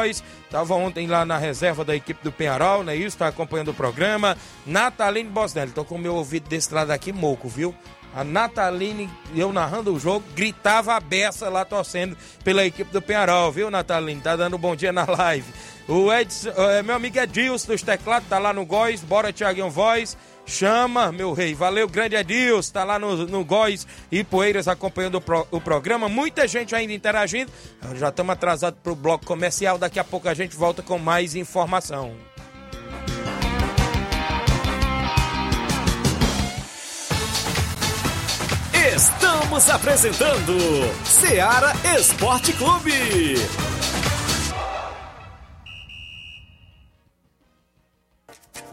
Tava 0.51 0.75
ontem 0.75 1.07
lá 1.07 1.25
na 1.25 1.39
reserva 1.39 1.85
da 1.85 1.95
equipe 1.95 2.23
do 2.23 2.33
Penharol, 2.33 2.85
não 2.85 2.93
é 2.93 2.97
isso? 2.97 3.19
Tá 3.19 3.29
acompanhando 3.29 3.71
o 3.71 3.75
programa. 3.75 4.37
Nataline 4.67 5.29
Bosnelli, 5.29 5.73
tô 5.73 5.85
com 5.85 5.97
o 5.97 5.99
meu 5.99 6.15
ouvido 6.15 6.49
desse 6.49 6.73
lado 6.73 6.91
aqui 6.91 7.13
moco, 7.13 7.49
viu? 7.49 7.75
A 8.15 8.23
Nataline, 8.23 9.11
eu 9.35 9.53
narrando 9.53 9.93
o 9.93 9.99
jogo, 9.99 10.25
gritava 10.37 10.95
a 10.95 11.01
beça 11.01 11.49
lá 11.49 11.65
torcendo 11.65 12.17
pela 12.45 12.65
equipe 12.65 12.93
do 12.93 13.03
Penharol, 13.03 13.51
viu, 13.51 13.71
Nataline? 13.71 14.21
Tá 14.21 14.37
dando 14.37 14.55
um 14.55 14.59
bom 14.59 14.77
dia 14.77 14.93
na 14.93 15.05
live. 15.05 15.53
O 15.89 16.13
Edson, 16.13 16.51
é, 16.51 16.83
meu 16.83 16.95
amigo 16.95 17.19
Edilson 17.19 17.73
dos 17.73 17.83
teclados, 17.83 18.29
tá 18.29 18.39
lá 18.39 18.53
no 18.53 18.65
Góis. 18.65 19.03
Bora, 19.03 19.33
Tiaguinho 19.33 19.69
Voz. 19.69 20.17
Chama, 20.47 21.11
meu 21.11 21.33
rei. 21.33 21.55
Valeu, 21.55 21.89
grande 21.89 22.17
Edilson. 22.17 22.73
Tá 22.73 22.85
lá 22.85 22.99
no, 22.99 23.27
no 23.27 23.45
Góis 23.45 23.87
e 24.11 24.23
Poeiras 24.23 24.69
acompanhando 24.69 25.17
o, 25.17 25.21
pro, 25.21 25.47
o 25.51 25.61
programa. 25.61 26.09
Muita 26.09 26.47
gente 26.47 26.75
ainda 26.75 26.93
interagindo. 26.93 27.51
Já 27.95 28.09
estamos 28.09 28.33
atrasados 28.33 28.79
pro 28.83 28.95
bloco 28.95 29.25
comercial. 29.25 29.79
Daqui 29.79 29.99
a 29.99 30.05
pouco 30.05 30.29
a 30.29 30.35
gente 30.35 30.57
volta 30.57 30.83
com 30.83 30.99
mais 30.99 31.35
informação. 31.35 32.13
Estamos 38.95 39.71
apresentando 39.71 40.57
Seara 41.05 41.73
Esporte 41.99 42.53
Clube. 42.53 42.93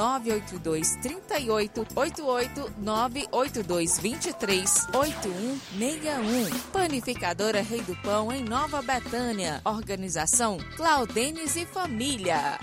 982 0.00 0.96
38 1.02 1.86
88 1.94 2.72
982 2.78 3.98
23 4.00 4.86
8161. 4.94 6.58
Panificadora 6.72 7.60
Rei 7.60 7.82
do 7.82 7.94
Pão, 7.96 8.32
em 8.32 8.42
Nova 8.42 8.80
Betânia. 8.80 9.60
Organização 9.62 10.56
Claudenes 10.74 11.54
e 11.54 11.66
Família. 11.66 12.58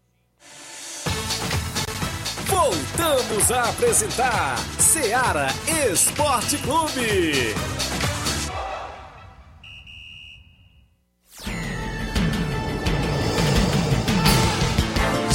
Voltamos 2.46 3.50
a 3.50 3.68
apresentar 3.70 4.58
Seara 4.78 5.48
Esporte 5.90 6.56
Clube. 6.58 7.52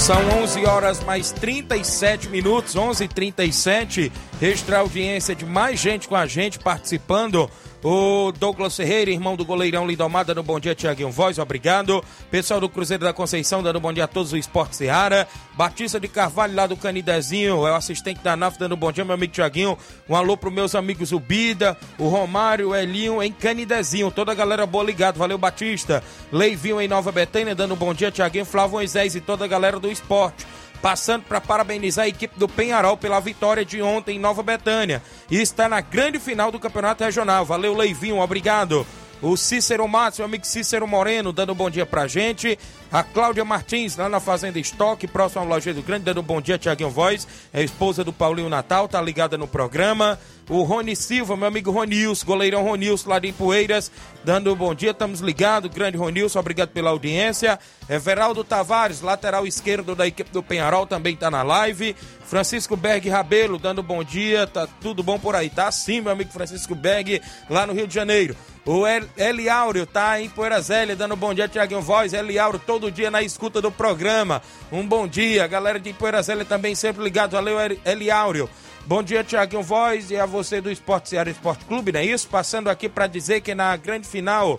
São 0.02 0.18
11 0.42 0.66
horas 0.66 1.04
mais 1.04 1.32
37 1.32 2.28
minutos, 2.28 2.76
11:37. 2.76 4.12
Extra 4.42 4.80
audiência 4.80 5.36
de 5.36 5.46
mais 5.46 5.80
gente 5.80 6.08
com 6.08 6.16
a 6.16 6.26
gente 6.26 6.58
participando. 6.58 7.48
O 7.84 8.32
Douglas 8.32 8.76
Ferreira, 8.76 9.10
irmão 9.10 9.36
do 9.36 9.44
goleirão 9.44 9.88
Lindomar, 9.88 10.24
dando 10.24 10.44
bom 10.44 10.60
dia, 10.60 10.76
Tiaguinho 10.76 11.10
Voz, 11.10 11.40
obrigado. 11.40 12.04
Pessoal 12.30 12.60
do 12.60 12.70
Cruzeiro 12.70 13.04
da 13.04 13.12
Conceição, 13.12 13.64
dando 13.64 13.80
bom 13.80 13.92
dia 13.92 14.04
a 14.04 14.08
todos 14.08 14.30
do 14.30 14.38
Esporte 14.38 14.76
Seara. 14.76 15.28
Batista 15.56 16.00
de 16.00 16.08
Carvalho, 16.08 16.54
lá 16.54 16.68
do 16.68 16.78
Canidezinho, 16.78 17.66
é 17.66 17.72
o 17.72 17.76
assistente 17.76 18.22
da 18.22 18.36
NAF, 18.36 18.60
dando 18.60 18.78
bom 18.78 18.92
dia, 18.92 19.04
meu 19.04 19.16
amigo 19.16 19.34
Tiaguinho. 19.34 19.76
Um 20.08 20.16
alô 20.16 20.38
para 20.38 20.52
meus 20.52 20.76
amigos 20.76 21.12
Ubida, 21.12 21.76
o 21.98 22.08
Romário, 22.08 22.70
o 22.70 22.76
Elinho, 22.76 23.22
em 23.22 23.32
Canidezinho. 23.32 24.12
Toda 24.12 24.32
a 24.32 24.36
galera 24.36 24.68
boa 24.68 24.84
ligado, 24.84 25.18
valeu 25.18 25.40
Batista. 25.40 26.04
Leivinho 26.32 26.80
em 26.80 26.88
Nova 26.88 27.12
Betânia, 27.12 27.56
dando 27.56 27.76
bom 27.76 27.96
dia, 27.96 28.12
Tiaguinho, 28.12 28.46
Flávio 28.46 28.74
Moisés 28.74 29.16
e 29.16 29.22
toda 29.22 29.46
a 29.46 29.48
galera 29.48 29.80
do 29.80 29.90
esporte 29.90 30.46
passando 30.82 31.24
para 31.24 31.40
parabenizar 31.40 32.06
a 32.06 32.08
equipe 32.08 32.40
do 32.40 32.50
Penharol 32.50 32.98
pela 32.98 33.20
vitória 33.20 33.64
de 33.64 33.82
ontem 33.82 34.16
em 34.16 34.20
Nova 34.20 34.42
Betânia. 34.42 35.02
E 35.30 35.40
está 35.40 35.70
na 35.70 35.82
grande 35.82 36.20
final 36.20 36.52
do 36.52 36.60
Campeonato 36.60 37.04
Regional. 37.04 37.46
Valeu, 37.46 37.76
Leivinho, 37.76 38.20
obrigado. 38.20 38.86
O 39.22 39.38
Cícero 39.38 39.88
Matos, 39.88 40.18
meu 40.18 40.26
amigo 40.26 40.48
Cícero 40.48 40.88
Moreno, 40.88 41.32
dando 41.32 41.54
um 41.54 41.56
bom 41.56 41.70
dia 41.70 41.86
pra 41.86 42.08
gente. 42.08 42.58
A 42.92 43.04
Cláudia 43.04 43.46
Martins, 43.46 43.96
lá 43.96 44.10
na 44.10 44.20
Fazenda 44.20 44.60
Estoque, 44.60 45.08
próximo 45.08 45.42
ao 45.42 45.48
Loja 45.48 45.72
do 45.74 45.84
Grande, 45.84 46.06
dando 46.06 46.22
um 46.22 46.24
bom 46.24 46.42
dia, 46.42 46.58
Tiaguinho 46.58 46.90
Voz. 46.90 47.28
É 47.54 47.64
esposa 47.64 48.04
do 48.04 48.12
Paulinho 48.12 48.50
Natal, 48.50 48.88
tá 48.88 49.00
ligada 49.00 49.38
no 49.38 49.48
programa. 49.48 50.18
O 50.50 50.64
Rony 50.64 50.96
Silva, 50.96 51.38
meu 51.38 51.48
amigo 51.48 51.70
Ronilson, 51.70 52.26
goleirão 52.26 52.64
Ronilson, 52.64 53.10
lá 53.10 53.20
de 53.20 53.32
Poeiras, 53.32 53.92
dando 54.24 54.52
um 54.52 54.56
bom 54.56 54.74
dia, 54.74 54.90
estamos 54.90 55.20
ligados. 55.20 55.72
Grande 55.72 55.98
Ronilson, 55.98 56.40
obrigado 56.40 56.70
pela 56.70 56.90
audiência. 56.90 57.60
Everaldo 57.88 58.44
Tavares, 58.44 59.02
lateral 59.02 59.46
esquerdo 59.46 59.96
da 59.96 60.08
equipe 60.08 60.32
do 60.32 60.42
Penharol, 60.42 60.88
também 60.88 61.16
tá 61.16 61.30
na 61.30 61.44
live. 61.44 61.96
Francisco 62.32 62.78
Berg 62.78 63.10
Rabelo, 63.10 63.58
dando 63.58 63.84
bom 63.84 64.02
dia, 64.02 64.48
tá 64.48 64.66
tudo 64.80 65.04
bom 65.04 65.20
por 65.20 65.36
aí, 65.36 65.50
tá 65.50 65.70
sim, 65.70 66.00
meu 66.00 66.14
amigo 66.14 66.32
Francisco 66.32 66.74
Berg, 66.74 67.22
lá 67.50 67.68
no 67.68 67.74
Rio 67.74 67.86
de 67.86 67.94
Janeiro. 67.94 68.38
O 68.66 68.84
Eli 69.18 69.50
Áureo 69.50 69.86
tá 69.86 70.22
em 70.22 70.30
Poeira 70.30 70.62
Zélia, 70.62 70.96
dando 70.96 71.18
bom 71.18 71.34
dia, 71.34 71.50
Tiaguinho 71.50 71.82
Voz. 71.82 72.14
Eli 72.14 72.40
Áureo, 72.40 72.62
todo 72.66 72.90
dia 72.90 73.12
na 73.12 73.22
escuta 73.22 73.62
do 73.62 73.70
programa. 73.70 74.42
Um 74.72 74.88
bom 74.88 75.10
dia, 75.10 75.46
galera 75.46 75.78
de 75.78 75.92
Poeira 75.92 76.22
Zélia 76.22 76.46
também 76.46 76.74
sempre 76.74 77.04
ligado. 77.04 77.32
Valeu, 77.32 77.58
Eli 77.84 78.10
Áureo. 78.10 78.50
Bom 78.86 79.04
dia, 79.04 79.26
Tiaguinho 79.26 79.62
Voz 79.62 80.10
e 80.10 80.16
a 80.16 80.26
você 80.26 80.62
do 80.62 80.72
Esporte 80.72 81.10
Ceará 81.10 81.30
Esporte 81.30 81.66
Clube, 81.66 81.92
não 81.92 82.00
é 82.00 82.06
isso? 82.06 82.30
Passando 82.30 82.70
aqui 82.70 82.88
para 82.88 83.08
dizer 83.08 83.42
que 83.42 83.54
na 83.54 83.76
grande 83.76 84.08
final 84.08 84.58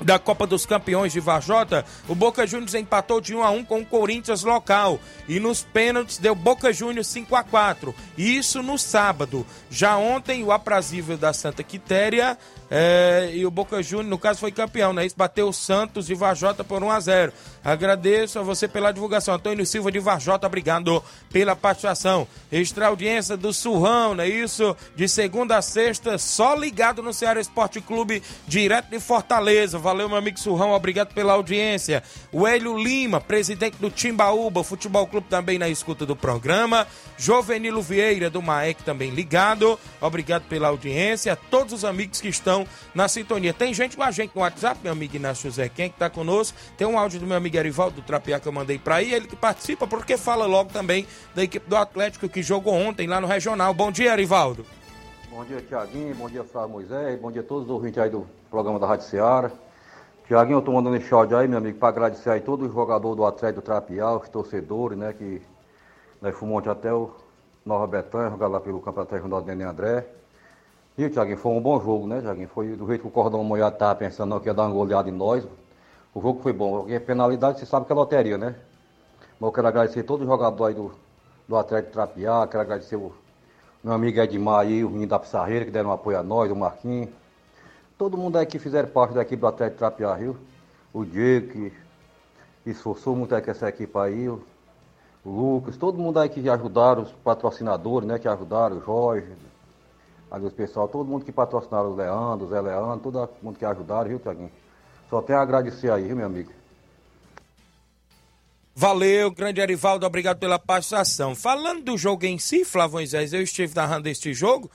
da 0.00 0.18
Copa 0.18 0.46
dos 0.46 0.66
Campeões 0.66 1.12
de 1.12 1.20
Varjota, 1.20 1.84
o 2.08 2.14
Boca 2.14 2.46
Juniors 2.46 2.74
empatou 2.74 3.20
de 3.20 3.34
1 3.34 3.42
a 3.42 3.50
1 3.50 3.64
com 3.64 3.80
o 3.80 3.86
Corinthians 3.86 4.42
local 4.42 4.98
e 5.28 5.38
nos 5.38 5.62
pênaltis 5.62 6.18
deu 6.18 6.34
Boca 6.34 6.72
Juniors 6.72 7.06
5 7.08 7.36
a 7.36 7.42
4. 7.42 7.94
Isso 8.16 8.62
no 8.62 8.78
sábado. 8.78 9.46
Já 9.70 9.96
ontem 9.96 10.42
o 10.42 10.52
aprazível 10.52 11.16
da 11.16 11.32
Santa 11.32 11.62
Quitéria 11.62 12.36
é, 12.70 13.32
e 13.34 13.44
o 13.44 13.50
Boca 13.50 13.82
Juniors, 13.82 14.08
no 14.08 14.16
caso, 14.16 14.38
foi 14.38 14.52
campeão, 14.52 14.92
né? 14.92 15.04
Isso 15.04 15.16
bateu 15.16 15.48
o 15.48 15.52
Santos 15.52 16.06
de 16.06 16.14
Varjota 16.14 16.62
por 16.62 16.82
1 16.84 16.90
a 16.90 17.00
0 17.00 17.32
Agradeço 17.64 18.38
a 18.38 18.42
você 18.42 18.68
pela 18.68 18.92
divulgação. 18.92 19.34
Antônio 19.34 19.66
Silva 19.66 19.90
de 19.90 19.98
Varjota, 19.98 20.46
obrigado 20.46 21.02
pela 21.32 21.56
participação. 21.56 22.28
Extra 22.50 22.86
audiência 22.86 23.36
do 23.36 23.52
Surrão, 23.52 24.14
não 24.14 24.22
é 24.22 24.28
isso? 24.28 24.76
De 24.94 25.08
segunda 25.08 25.58
a 25.58 25.62
sexta, 25.62 26.16
só 26.16 26.54
ligado 26.54 27.02
no 27.02 27.12
Ceará 27.12 27.40
Esporte 27.40 27.80
Clube, 27.80 28.22
direto 28.46 28.88
de 28.88 29.00
Fortaleza. 29.00 29.78
valeu 29.78 30.08
meu 30.08 30.16
amigo 30.16 30.38
Surrão, 30.38 30.70
obrigado 30.70 31.12
pela 31.12 31.32
audiência. 31.32 32.02
O 32.32 32.46
Hélio 32.46 32.78
Lima, 32.78 33.20
presidente 33.20 33.76
do 33.78 33.90
Timbaúba, 33.90 34.62
Futebol 34.62 35.06
Clube 35.06 35.26
também 35.28 35.58
na 35.58 35.68
escuta 35.68 36.06
do 36.06 36.14
programa. 36.14 36.86
Jovenilo 37.18 37.82
Vieira 37.82 38.30
do 38.30 38.40
Maek 38.40 38.82
também 38.84 39.10
ligado, 39.10 39.78
obrigado 40.00 40.44
pela 40.44 40.68
audiência. 40.68 41.36
Todos 41.50 41.74
os 41.74 41.84
amigos 41.84 42.20
que 42.20 42.28
estão 42.28 42.59
na 42.94 43.08
sintonia. 43.08 43.52
Tem 43.52 43.72
gente 43.72 43.96
com 43.96 44.02
a 44.02 44.10
gente 44.10 44.34
no 44.34 44.42
WhatsApp, 44.42 44.80
meu 44.82 44.92
amigo 44.92 45.16
Inácio 45.16 45.50
José, 45.50 45.68
quem 45.68 45.90
que 45.90 45.98
tá 45.98 46.08
conosco? 46.08 46.56
Tem 46.76 46.86
um 46.86 46.98
áudio 46.98 47.20
do 47.20 47.26
meu 47.26 47.36
amigo 47.36 47.56
Erivaldo 47.56 47.96
do 47.96 48.02
Trapiá 48.02 48.40
que 48.40 48.46
eu 48.46 48.52
mandei 48.52 48.78
pra 48.78 48.96
aí, 48.96 49.12
ele 49.12 49.26
que 49.26 49.36
participa 49.36 49.86
porque 49.86 50.16
fala 50.16 50.46
logo 50.46 50.70
também 50.72 51.06
da 51.34 51.42
equipe 51.42 51.68
do 51.68 51.76
Atlético 51.76 52.28
que 52.28 52.42
jogou 52.42 52.74
ontem 52.74 53.06
lá 53.06 53.20
no 53.20 53.26
Regional. 53.26 53.72
Bom 53.74 53.90
dia, 53.90 54.12
Erivaldo. 54.12 54.64
Bom 55.30 55.44
dia, 55.44 55.60
Tiaguinho. 55.62 56.14
Bom 56.14 56.28
dia, 56.28 56.44
Flávio 56.44 56.70
Moisés. 56.70 57.20
Bom 57.20 57.30
dia 57.30 57.40
a 57.40 57.44
todos 57.44 57.64
os 57.64 57.70
ouvintes 57.70 57.98
aí 57.98 58.10
do 58.10 58.26
programa 58.50 58.78
da 58.78 58.86
Rádio 58.86 59.06
Ceará. 59.06 59.50
Tiaguinho, 60.26 60.58
eu 60.58 60.62
tô 60.62 60.72
mandando 60.72 60.96
esse 60.96 61.12
áudio 61.12 61.36
aí, 61.36 61.48
meu 61.48 61.58
amigo, 61.58 61.78
para 61.78 61.88
agradecer 61.88 62.30
aí 62.30 62.40
todo 62.40 62.64
o 62.64 62.72
jogador 62.72 63.14
do 63.16 63.24
Atlético 63.24 63.60
do 63.60 63.64
Trapiá, 63.64 64.12
os 64.12 64.28
torcedores, 64.28 64.96
né, 64.96 65.12
que 65.12 65.42
nós 66.20 66.36
fomos 66.36 66.58
ontem 66.58 66.68
até 66.68 66.92
o 66.92 67.10
Nova 67.64 67.86
Betânia, 67.86 68.30
jogar 68.30 68.46
lá 68.46 68.60
pelo 68.60 68.80
Campeonato 68.80 69.14
Regional 69.14 69.40
do 69.40 69.46
Nenê 69.48 69.64
André. 69.64 70.06
E, 71.00 71.08
Tiaguinho, 71.08 71.38
foi 71.38 71.52
um 71.52 71.62
bom 71.62 71.80
jogo, 71.80 72.06
né, 72.06 72.20
Tiaguinho? 72.20 72.48
Foi 72.48 72.76
do 72.76 72.86
jeito 72.86 73.00
que 73.00 73.08
o 73.08 73.10
Cordão 73.10 73.42
Molhado 73.42 73.74
tava 73.78 73.94
pensando 73.94 74.28
não, 74.28 74.38
que 74.38 74.48
ia 74.48 74.52
dar 74.52 74.64
uma 74.64 74.74
goleada 74.74 75.08
em 75.08 75.12
nós. 75.12 75.48
O 76.14 76.20
jogo 76.20 76.42
foi 76.42 76.52
bom, 76.52 76.80
porque 76.80 77.00
penalidade, 77.00 77.58
você 77.58 77.64
sabe 77.64 77.86
que 77.86 77.92
é 77.92 77.94
loteria, 77.94 78.36
né? 78.36 78.54
Mas 79.40 79.48
eu 79.48 79.50
quero 79.50 79.66
agradecer 79.66 80.02
todo 80.02 80.24
o 80.24 80.26
jogador 80.26 80.66
aí 80.66 80.74
do, 80.74 80.92
do 81.48 81.56
Atlético 81.56 81.94
Trapiá, 81.94 82.46
quero 82.46 82.60
agradecer 82.60 82.96
o 82.96 83.14
meu 83.82 83.94
amigo 83.94 84.20
Edmar 84.20 84.60
aí, 84.60 84.84
o 84.84 84.90
menino 84.90 85.08
da 85.08 85.18
Pissarreira, 85.18 85.64
que 85.64 85.70
deram 85.70 85.88
um 85.88 85.92
apoio 85.94 86.18
a 86.18 86.22
nós, 86.22 86.52
o 86.52 86.54
Marquinhos. 86.54 87.08
Todo 87.96 88.18
mundo 88.18 88.36
aí 88.36 88.44
que 88.44 88.58
fizeram 88.58 88.90
parte 88.90 89.14
da 89.14 89.22
equipe 89.22 89.40
do 89.40 89.46
Atlético 89.46 89.78
Trapiá 89.78 90.14
Rio. 90.14 90.36
O 90.92 91.02
Diego, 91.06 91.48
que 91.48 91.72
esforçou 92.66 93.16
muito 93.16 93.34
aí 93.34 93.40
com 93.40 93.50
essa 93.50 93.66
equipe 93.70 93.96
aí, 93.96 94.28
o, 94.28 94.42
o 95.24 95.30
Lucas, 95.30 95.78
todo 95.78 95.96
mundo 95.96 96.18
aí 96.20 96.28
que 96.28 96.46
ajudaram, 96.46 97.04
os 97.04 97.12
patrocinadores, 97.24 98.06
né, 98.06 98.18
que 98.18 98.28
ajudaram, 98.28 98.76
o 98.76 98.82
Jorge, 98.82 99.32
os 100.30 100.52
pessoal, 100.52 100.86
todo 100.86 101.08
mundo 101.08 101.24
que 101.24 101.32
patrocinaram 101.32 101.90
o 101.90 101.96
Leandro, 101.96 102.46
o 102.46 102.50
Zé 102.50 102.60
Leandro, 102.60 103.10
todo 103.10 103.28
mundo 103.42 103.58
que 103.58 103.64
ajudaram, 103.64 104.08
viu, 104.08 104.18
Tiaguinho? 104.18 104.50
Só 105.08 105.20
tenho 105.20 105.38
a 105.40 105.42
agradecer 105.42 105.90
aí, 105.90 106.04
viu, 106.04 106.16
meu 106.16 106.26
amigo? 106.26 106.52
Valeu, 108.74 109.30
grande 109.32 109.60
Arivaldo, 109.60 110.06
obrigado 110.06 110.38
pela 110.38 110.58
participação. 110.58 111.34
Falando 111.34 111.82
do 111.82 111.98
jogo 111.98 112.24
em 112.24 112.38
si, 112.38 112.64
Flávio 112.64 112.94
Moisés, 112.94 113.32
eu 113.32 113.42
estive 113.42 113.74
narrando 113.74 114.08
este 114.08 114.32
jogo. 114.32 114.70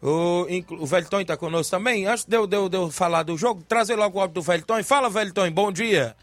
O, 0.00 0.46
o 0.78 0.86
Velton 0.86 1.20
está 1.20 1.36
conosco 1.36 1.70
também. 1.72 2.06
Antes 2.06 2.24
de 2.24 2.36
eu, 2.36 2.46
de, 2.46 2.56
eu, 2.56 2.68
de 2.68 2.76
eu 2.76 2.90
falar 2.90 3.22
do 3.22 3.36
jogo, 3.36 3.62
trazer 3.68 3.96
logo 3.96 4.16
o 4.16 4.20
áudio 4.20 4.34
do 4.34 4.42
Velton. 4.42 4.82
Fala, 4.82 5.10
Velton, 5.10 5.50
bom 5.50 5.70
dia. 5.70 6.16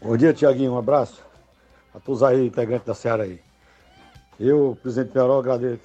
Bom 0.00 0.16
dia, 0.16 0.32
Tiaguinho. 0.32 0.74
Um 0.74 0.78
abraço 0.78 1.20
a 1.94 1.98
todos 1.98 2.22
aí, 2.22 2.46
integrantes 2.46 2.86
da 2.86 2.94
Seara 2.94 3.24
aí. 3.24 3.40
Eu, 4.40 4.78
presidente 4.82 5.12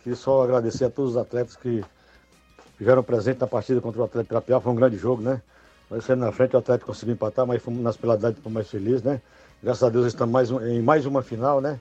queria 0.01 0.15
só 0.15 0.41
agradecer 0.41 0.85
a 0.85 0.89
todos 0.89 1.11
os 1.11 1.17
atletas 1.17 1.57
que 1.57 1.83
estiveram 2.71 3.03
presentes 3.03 3.41
na 3.41 3.47
partida 3.47 3.81
contra 3.81 3.99
o 3.99 4.05
Atlético 4.05 4.29
Trapiá. 4.29 4.61
Foi 4.61 4.71
um 4.71 4.75
grande 4.75 4.95
jogo, 4.95 5.21
né? 5.21 5.41
Nós 5.91 6.05
saímos 6.05 6.25
na 6.25 6.31
frente, 6.31 6.55
o 6.55 6.59
Atlético 6.59 6.87
conseguiu 6.87 7.15
empatar, 7.15 7.45
mas 7.45 7.61
fomos 7.61 7.83
nas 7.83 7.97
penalidades 7.97 8.39
fomos 8.39 8.53
mais 8.53 8.69
felizes, 8.69 9.03
né? 9.03 9.21
Graças 9.61 9.83
a 9.83 9.89
Deus 9.89 10.05
estamos 10.05 10.31
mais 10.31 10.49
em 10.49 10.81
mais 10.81 11.05
uma 11.05 11.21
final, 11.21 11.59
né? 11.59 11.77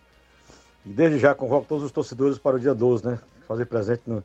E 0.85 0.89
desde 0.89 1.21
já 1.21 1.33
convoco 1.33 1.65
todos 1.69 1.85
os 1.85 1.93
torcedores 1.93 2.39
para 2.39 2.57
o 2.57 2.59
dia 2.59 2.75
12, 2.75 3.07
né? 3.07 3.21
Fazer 3.47 3.67
presente 3.67 4.03
no, 4.05 4.25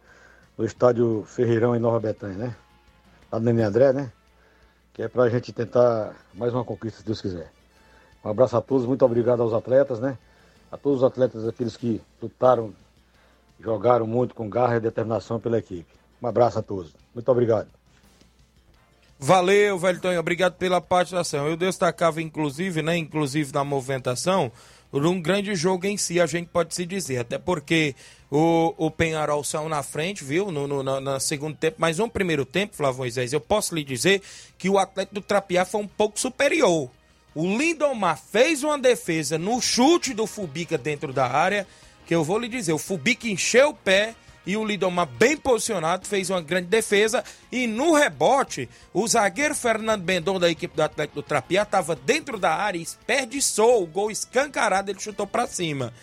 no 0.58 0.66
estádio 0.66 1.24
Ferreirão 1.28 1.76
em 1.76 1.80
Nova 1.80 2.00
Betânia, 2.00 2.36
né? 2.36 2.56
Lá 3.32 3.38
no 3.40 3.46
Nenê 3.46 3.62
André, 3.62 3.94
né? 3.94 4.12
Que 4.92 5.04
é 5.04 5.08
para 5.08 5.22
a 5.22 5.30
gente 5.30 5.54
tentar 5.54 6.16
mais 6.34 6.52
uma 6.52 6.66
conquista, 6.66 7.02
se 7.02 7.06
Deus 7.06 7.22
quiser. 7.22 7.52
Um 8.26 8.30
abraço 8.30 8.58
a 8.58 8.62
todos, 8.62 8.88
muito 8.88 9.06
obrigado 9.06 9.44
aos 9.44 9.54
atletas, 9.54 10.00
né? 10.00 10.18
A 10.72 10.78
todos 10.78 11.00
os 11.00 11.04
atletas, 11.04 11.48
aqueles 11.48 11.76
que 11.76 12.02
lutaram, 12.22 12.74
jogaram 13.60 14.06
muito 14.06 14.36
com 14.36 14.50
garra 14.50 14.78
e 14.78 14.80
determinação 14.80 15.40
pela 15.40 15.58
equipe. 15.58 15.88
Um 16.22 16.28
abraço 16.28 16.60
a 16.60 16.62
todos. 16.62 16.94
Muito 17.14 17.30
obrigado. 17.32 17.68
Valeu, 19.22 19.78
Velton, 19.78 20.18
obrigado 20.18 20.54
pela 20.54 20.80
participação. 20.80 21.46
Eu 21.48 21.58
destacava, 21.58 22.22
inclusive, 22.22 22.82
né, 22.82 22.96
inclusive 22.96 23.52
na 23.54 23.66
movimentação, 23.66 24.50
um 24.94 25.22
grande 25.22 25.54
jogo 25.56 25.86
em 25.86 25.98
si, 25.98 26.22
a 26.22 26.26
gente 26.26 26.48
pode 26.48 26.74
se 26.74 26.86
dizer, 26.86 27.18
até 27.18 27.38
porque 27.38 27.96
o, 28.32 28.74
o 28.78 28.90
Penharol 28.90 29.44
saiu 29.44 29.68
na 29.68 29.84
frente, 29.84 30.24
viu, 30.24 30.52
no, 30.52 30.68
no, 30.68 30.82
no, 30.82 31.02
no 31.02 31.20
segundo 31.20 31.56
tempo, 31.56 31.76
mas 31.80 31.98
no 31.98 32.10
primeiro 32.10 32.46
tempo, 32.46 32.76
Flávio 32.76 33.00
Moisés, 33.00 33.34
eu 33.34 33.42
posso 33.42 33.76
lhe 33.76 33.84
dizer 33.84 34.22
que 34.58 34.70
o 34.70 34.80
Atlético 34.80 35.16
do 35.16 35.22
Trapiá 35.22 35.66
foi 35.66 35.82
um 35.82 35.88
pouco 35.88 36.20
superior. 36.20 36.90
O 37.36 37.46
Lindomar 37.58 38.20
fez 38.20 38.64
uma 38.64 38.78
defesa 38.78 39.38
no 39.38 39.62
chute 39.62 40.14
do 40.14 40.26
Fubica 40.26 40.78
dentro 40.78 41.14
da 41.14 41.28
área, 41.28 41.68
que 42.06 42.16
eu 42.16 42.24
vou 42.24 42.40
lhe 42.40 42.48
dizer, 42.48 42.74
o 42.74 42.80
Fubica 42.80 43.28
encheu 43.28 43.70
o 43.70 43.74
pé 43.74 44.16
e 44.46 44.58
o 44.58 44.66
Lidomar 44.66 45.06
bem 45.06 45.38
posicionado 45.38 46.08
fez 46.08 46.32
uma 46.32 46.42
grande 46.42 46.68
defesa 46.68 47.24
e 47.52 47.68
no 47.68 47.94
rebote 47.94 48.68
o 48.92 49.08
zagueiro 49.08 49.54
Fernando 49.54 50.02
Bendon 50.02 50.40
da 50.40 50.50
equipe 50.50 50.76
do 50.76 50.82
Atlético 50.82 51.22
do 51.22 51.24
Trapiá 51.24 51.62
estava 51.62 51.96
dentro 51.96 52.40
da 52.40 52.56
área 52.56 52.80
e 52.80 52.84
desperdiçou 52.84 53.84
o 53.84 53.86
gol 53.86 54.10
escancarado, 54.10 54.90
ele 54.90 55.00
chutou 55.00 55.28
para 55.28 55.46
cima, 55.46 55.94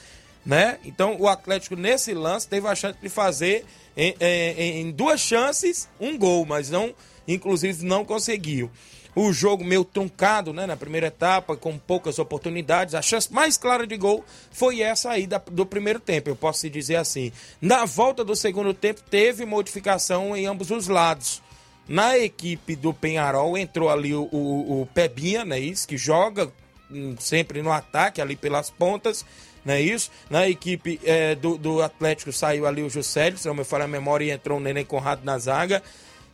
né? 0.45 0.79
Então 0.85 1.17
o 1.19 1.29
Atlético 1.29 1.75
nesse 1.75 2.15
lance 2.15 2.47
teve 2.47 2.69
a 2.69 2.75
chance 2.77 2.99
de 3.03 3.09
fazer 3.09 3.65
em, 3.97 4.15
em, 4.21 4.81
em 4.83 4.91
duas 4.93 5.21
chances 5.21 5.89
um 5.99 6.17
gol, 6.17 6.47
mas 6.47 6.71
não, 6.71 6.95
inclusive 7.27 7.85
não 7.85 8.05
conseguiu 8.05 8.71
o 9.17 9.33
jogo 9.33 9.65
meio 9.65 9.83
truncado, 9.83 10.53
né, 10.53 10.67
na 10.67 10.77
primeira 10.77 11.07
etapa, 11.07 11.57
com 11.57 11.79
poucas 11.79 12.19
oportunidades. 12.19 12.95
A 12.95 13.01
chance 13.01 13.33
mais 13.33 13.57
clara 13.57 13.87
de 13.87 13.97
gol 13.97 14.23
foi 14.51 14.83
essa 14.83 15.11
aí 15.11 15.27
da, 15.27 15.39
do 15.39 15.65
primeiro 15.65 15.99
tempo, 15.99 16.29
eu 16.29 16.37
posso 16.37 16.69
dizer 16.69 16.97
assim. 16.97 17.33
Na 17.59 17.87
volta 17.87 18.23
do 18.23 18.37
segundo 18.37 18.75
tempo, 18.75 19.01
teve 19.01 19.47
modificação 19.47 20.37
em 20.37 20.45
ambos 20.45 20.71
os 20.71 20.87
lados. 20.87 21.43
Na 21.89 22.19
equipe 22.19 22.77
do 22.77 22.93
Penharol 22.93 23.57
entrou 23.57 23.89
ali 23.89 24.15
o, 24.15 24.29
o, 24.31 24.83
o 24.83 24.87
Pebinha, 24.93 25.47
né, 25.47 25.59
isso, 25.59 25.89
que 25.89 25.97
joga 25.97 26.53
hum, 26.91 27.17
sempre 27.19 27.63
no 27.63 27.73
ataque, 27.73 28.21
ali 28.21 28.37
pelas 28.37 28.69
pontas, 28.69 29.25
não 29.65 29.73
é 29.73 29.81
isso? 29.81 30.11
Na 30.29 30.47
equipe 30.47 31.01
é, 31.03 31.35
do, 31.35 31.57
do 31.57 31.81
Atlético 31.81 32.31
saiu 32.33 32.67
ali 32.67 32.83
o 32.83 32.91
Juscelio, 32.91 33.39
se 33.39 33.49
não 33.49 33.55
me 33.55 33.65
falha 33.65 33.85
a 33.85 33.89
memória, 33.89 34.27
e 34.27 34.31
entrou 34.31 34.59
o 34.59 34.61
Neném 34.61 34.85
Conrado 34.85 35.25
na 35.25 35.39
zaga. 35.39 35.83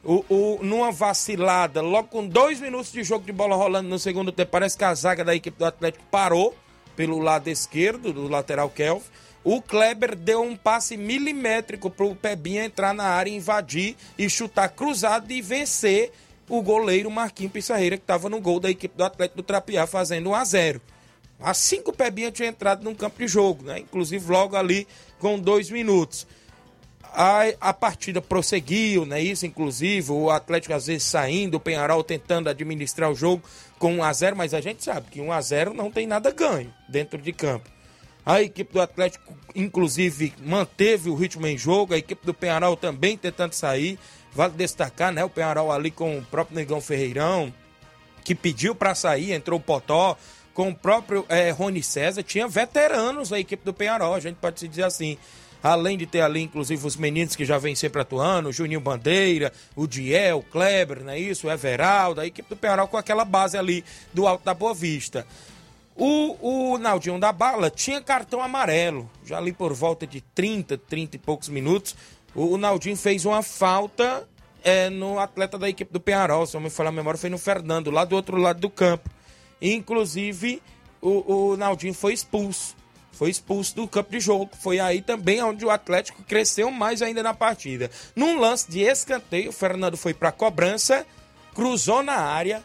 O, 0.05 0.25
o, 0.29 0.59
numa 0.65 0.91
vacilada, 0.91 1.81
logo 1.81 2.09
com 2.09 2.27
dois 2.27 2.61
minutos 2.61 2.91
de 2.91 3.05
jogo 3.05 3.25
de 3.25 3.31
bola 3.31 3.55
rolando 3.55 3.89
no 3.89 4.01
segundo 4.01 4.33
tempo, 4.33 4.51
parece 4.51 4.77
que 4.77 4.83
a 4.83 4.93
zaga 4.95 5.25
da 5.25 5.35
equipe 5.35 5.57
do 5.57 5.65
Atlético 5.65 6.05
parou 6.11 6.57
pelo 6.97 7.21
lado 7.21 7.49
esquerdo 7.49 8.13
do 8.13 8.27
lateral 8.27 8.69
Kelf. 8.69 9.05
O 9.45 9.63
Kleber 9.63 10.17
deu 10.17 10.43
um 10.43 10.57
passe 10.57 10.97
milimétrico 10.97 11.89
para 11.89 12.07
o 12.07 12.17
Pebinha 12.17 12.65
entrar 12.65 12.93
na 12.93 13.05
área, 13.05 13.31
invadir 13.31 13.97
e 14.19 14.29
chutar 14.29 14.71
cruzado 14.71 15.31
e 15.33 15.41
vencer 15.41 16.13
o 16.49 16.61
goleiro 16.61 17.11
Marquinhos 17.11 17.53
Pissarreira, 17.53 17.97
que 17.97 18.03
estava 18.03 18.29
no 18.29 18.41
gol 18.41 18.59
da 18.59 18.71
equipe 18.71 18.97
do 18.97 19.05
Atlético 19.05 19.37
do 19.37 19.43
Trapiá, 19.45 19.87
fazendo 19.87 20.31
1 20.31 20.35
a 20.35 20.45
0 20.45 20.81
Assim 21.41 21.83
que 21.83 21.91
o 21.91 21.93
Pebinha 21.93 22.31
tinha 22.31 22.49
entrado 22.49 22.85
no 22.85 22.95
campo 22.95 23.19
de 23.19 23.27
jogo, 23.27 23.65
né? 23.65 23.79
inclusive 23.79 24.31
logo 24.31 24.57
ali 24.57 24.87
com 25.19 25.39
dois 25.39 25.71
minutos 25.71 26.27
a, 27.15 27.43
a 27.61 27.75
partida 27.75 28.21
prosseguiu, 28.21 29.05
né? 29.05 29.21
Isso, 29.21 29.47
inclusive, 29.47 30.11
o 30.11 30.31
Atlético 30.31 30.75
às 30.75 30.87
vezes 30.87 31.05
saindo, 31.05 31.57
o 31.57 31.61
Penharol 31.61 32.03
tentando 32.03 32.49
administrar 32.49 33.11
o 33.11 33.15
jogo 33.15 33.43
com 33.79 33.97
1 33.97 34.05
a 34.05 34.13
0 34.13 34.37
mas 34.37 34.55
a 34.55 34.61
gente 34.61 34.85
sabe 34.85 35.09
que 35.11 35.21
1 35.21 35.33
a 35.33 35.41
0 35.41 35.75
não 35.75 35.91
tem 35.91 36.07
nada 36.07 36.31
ganho 36.31 36.73
dentro 36.89 37.21
de 37.21 37.33
campo. 37.33 37.69
A 38.25 38.41
equipe 38.41 38.73
do 38.73 38.81
Atlético, 38.81 39.37
inclusive, 39.55 40.33
manteve 40.41 41.11
o 41.11 41.15
ritmo 41.15 41.47
em 41.47 41.59
jogo, 41.59 41.93
a 41.93 41.99
equipe 41.99 42.25
do 42.25 42.33
Penharol 42.33 42.77
também 42.77 43.17
tentando 43.17 43.53
sair. 43.53 43.99
Vale 44.33 44.55
destacar, 44.55 45.13
né? 45.13 45.25
O 45.25 45.29
Penharol 45.29 45.71
ali 45.73 45.91
com 45.91 46.19
o 46.19 46.23
próprio 46.23 46.57
Negão 46.57 46.81
Ferreirão, 46.81 47.53
que 48.25 48.35
pediu 48.35 48.75
para 48.75 48.95
sair, 48.95 49.33
entrou 49.33 49.59
o 49.59 49.63
Potó, 49.63 50.17
com 50.55 50.69
o 50.69 50.75
próprio 50.75 51.25
é, 51.29 51.51
Rony 51.51 51.83
César, 51.83 52.23
tinha 52.23 52.47
veteranos 52.47 53.33
a 53.33 53.41
equipe 53.41 53.65
do 53.65 53.75
Penharol, 53.75 54.15
a 54.15 54.21
gente 54.21 54.37
pode 54.37 54.61
se 54.61 54.69
dizer 54.69 54.85
assim 54.85 55.19
além 55.63 55.97
de 55.97 56.07
ter 56.07 56.21
ali, 56.21 56.43
inclusive, 56.43 56.87
os 56.87 56.97
meninos 56.97 57.37
que 57.37 57.45
já 57.45 57.57
vêm 57.59 57.75
sempre 57.75 58.03
atuando, 58.03 58.49
o 58.49 58.53
Juninho 58.53 58.81
Bandeira, 58.81 59.53
o 59.77 59.87
Diel, 59.87 60.39
o 60.39 60.43
Kleber, 60.43 61.05
não 61.05 61.13
é 61.13 61.19
isso? 61.19 61.47
O 61.47 61.51
Everaldo, 61.51 62.21
a 62.21 62.27
equipe 62.27 62.49
do 62.49 62.57
Penharol 62.57 62.89
com 62.89 62.97
aquela 62.97 63.25
base 63.25 63.57
ali 63.57 63.85
do 64.13 64.27
Alto 64.27 64.45
da 64.45 64.55
Boa 64.55 64.75
Vista. 64.75 65.27
O, 65.95 66.73
o 66.73 66.79
Naldinho 66.79 67.19
da 67.21 67.33
Bala 67.33 67.71
tinha 67.71 68.01
cartão 68.01 68.43
amarelo, 68.43 69.09
já 69.25 69.39
ali 69.39 69.53
por 69.53 69.73
volta 69.73 70.07
de 70.07 70.21
30, 70.21 70.79
30 70.79 71.17
e 71.17 71.19
poucos 71.19 71.49
minutos. 71.49 71.95
O, 72.35 72.55
o 72.55 72.59
Naldinho 72.59 72.97
fez 72.97 73.25
uma 73.25 73.43
falta 73.43 74.27
é, 74.65 74.89
no 74.91 75.19
atleta 75.19 75.59
da 75.59 75.69
equipe 75.69 75.93
do 75.93 76.01
Penharol, 76.01 76.47
se 76.47 76.57
eu 76.57 76.61
me 76.61 76.71
falar 76.71 76.89
a 76.89 76.93
memória, 76.93 77.19
foi 77.19 77.31
no 77.31 77.39
Fernando, 77.39 77.91
lá 77.91 78.05
do 78.05 78.17
outro 78.17 78.37
lado 78.37 78.61
do 78.61 78.71
campo. 78.71 79.11
Inclusive, 79.61 80.63
o, 81.01 81.53
o 81.53 81.57
Naldinho 81.57 81.95
foi 81.95 82.15
expulso 82.15 82.82
foi 83.13 83.31
expulso 83.31 83.77
do 83.77 83.87
campo 83.87 84.11
de 84.11 84.19
jogo. 84.19 84.51
Foi 84.61 84.81
aí 84.81 85.01
também 85.01 85.43
onde 85.43 85.65
o 85.65 85.71
Atlético 85.71 86.23
cresceu 86.25 86.71
mais 86.71 87.03
ainda 87.03 87.23
na 87.23 87.33
partida. 87.35 87.91
Num 88.17 88.41
lance 88.41 88.71
de 88.71 88.81
escanteio, 88.81 89.51
o 89.51 89.53
Fernando 89.53 89.97
foi 89.97 90.13
para 90.13 90.33
cobrança, 90.33 91.07
cruzou 91.55 92.03
na 92.03 92.17
área, 92.17 92.65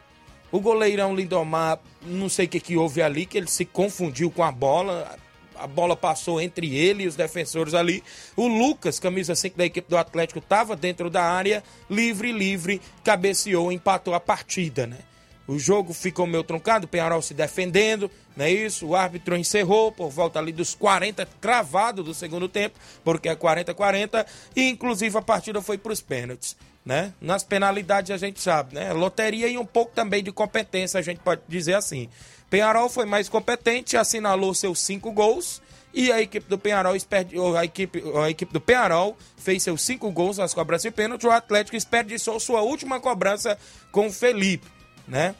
O 0.49 0.61
goleirão 0.61 1.13
Lindomar, 1.13 1.77
não 2.01 2.29
sei 2.29 2.45
o 2.45 2.49
que, 2.49 2.59
que 2.59 2.77
houve 2.77 3.01
ali, 3.01 3.25
que 3.25 3.37
ele 3.37 3.47
se 3.47 3.65
confundiu 3.65 4.31
com 4.31 4.43
a 4.43 4.51
bola. 4.51 5.17
A 5.55 5.67
bola 5.67 5.95
passou 5.95 6.39
entre 6.39 6.73
ele 6.75 7.03
e 7.03 7.07
os 7.07 7.15
defensores 7.15 7.73
ali. 7.73 8.03
O 8.35 8.47
Lucas, 8.47 8.99
camisa 8.99 9.35
5 9.35 9.57
da 9.57 9.65
equipe 9.65 9.89
do 9.89 9.97
Atlético, 9.97 10.39
estava 10.39 10.75
dentro 10.75 11.09
da 11.09 11.23
área, 11.23 11.63
livre, 11.89 12.31
livre, 12.31 12.81
cabeceou, 13.03 13.71
empatou 13.71 14.13
a 14.13 14.19
partida, 14.19 14.87
né? 14.87 14.99
O 15.47 15.57
jogo 15.57 15.93
ficou 15.93 16.27
meio 16.27 16.43
truncado, 16.43 16.85
o 16.85 16.89
Penharol 16.89 17.21
se 17.21 17.33
defendendo, 17.33 18.11
não 18.35 18.43
é 18.43 18.51
isso? 18.51 18.87
O 18.87 18.95
árbitro 18.95 19.37
encerrou 19.37 19.93
por 19.93 20.09
volta 20.09 20.39
ali 20.39 20.51
dos 20.51 20.75
40 20.75 21.25
cravado 21.39 22.03
do 22.03 22.13
segundo 22.13 22.49
tempo, 22.49 22.77
porque 23.01 23.29
é 23.29 23.35
40-40, 23.35 24.25
e 24.53 24.63
inclusive 24.67 25.17
a 25.17 25.21
partida 25.21 25.61
foi 25.61 25.77
para 25.77 25.93
os 25.93 26.01
pênaltis, 26.01 26.57
né? 26.85 27.13
Nas 27.21 27.45
penalidades 27.45 28.11
a 28.11 28.17
gente 28.17 28.41
sabe, 28.41 28.75
né? 28.75 28.91
Loteria 28.91 29.47
e 29.47 29.57
um 29.57 29.65
pouco 29.65 29.93
também 29.95 30.21
de 30.21 30.33
competência, 30.33 30.99
a 30.99 31.03
gente 31.03 31.19
pode 31.19 31.41
dizer 31.47 31.75
assim. 31.75 32.09
Penharol 32.49 32.89
foi 32.89 33.05
mais 33.05 33.29
competente, 33.29 33.95
assinalou 33.95 34.53
seus 34.53 34.81
cinco 34.81 35.13
gols, 35.13 35.61
e 35.93 36.11
a 36.11 36.21
equipe 36.21 36.47
do 36.49 36.59
Penharol, 36.59 36.93
a 36.93 37.63
equipe, 37.63 38.03
a 38.21 38.29
equipe 38.29 38.51
do 38.51 38.59
Penharol 38.59 39.17
fez 39.37 39.63
seus 39.63 39.81
cinco 39.81 40.11
gols 40.11 40.37
nas 40.37 40.53
cobranças 40.53 40.83
de 40.83 40.91
pênalti. 40.91 41.25
O 41.25 41.31
Atlético 41.31 41.75
desperdiçou 41.75 42.37
sua 42.39 42.61
última 42.61 42.99
cobrança 42.99 43.57
com 43.91 44.07
o 44.07 44.11
Felipe 44.11 44.76
né? 45.07 45.35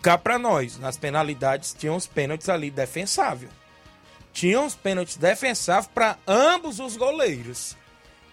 Cá 0.00 0.16
pra 0.16 0.38
nós, 0.38 0.78
nas 0.78 0.96
penalidades, 0.96 1.74
tinham 1.76 1.96
os 1.96 2.06
pênaltis 2.06 2.48
ali 2.48 2.70
defensável. 2.70 3.48
Tinham 4.32 4.64
os 4.64 4.74
pênaltis 4.74 5.16
defensáveis 5.16 5.90
para 5.92 6.16
ambos 6.26 6.78
os 6.78 6.96
goleiros. 6.96 7.76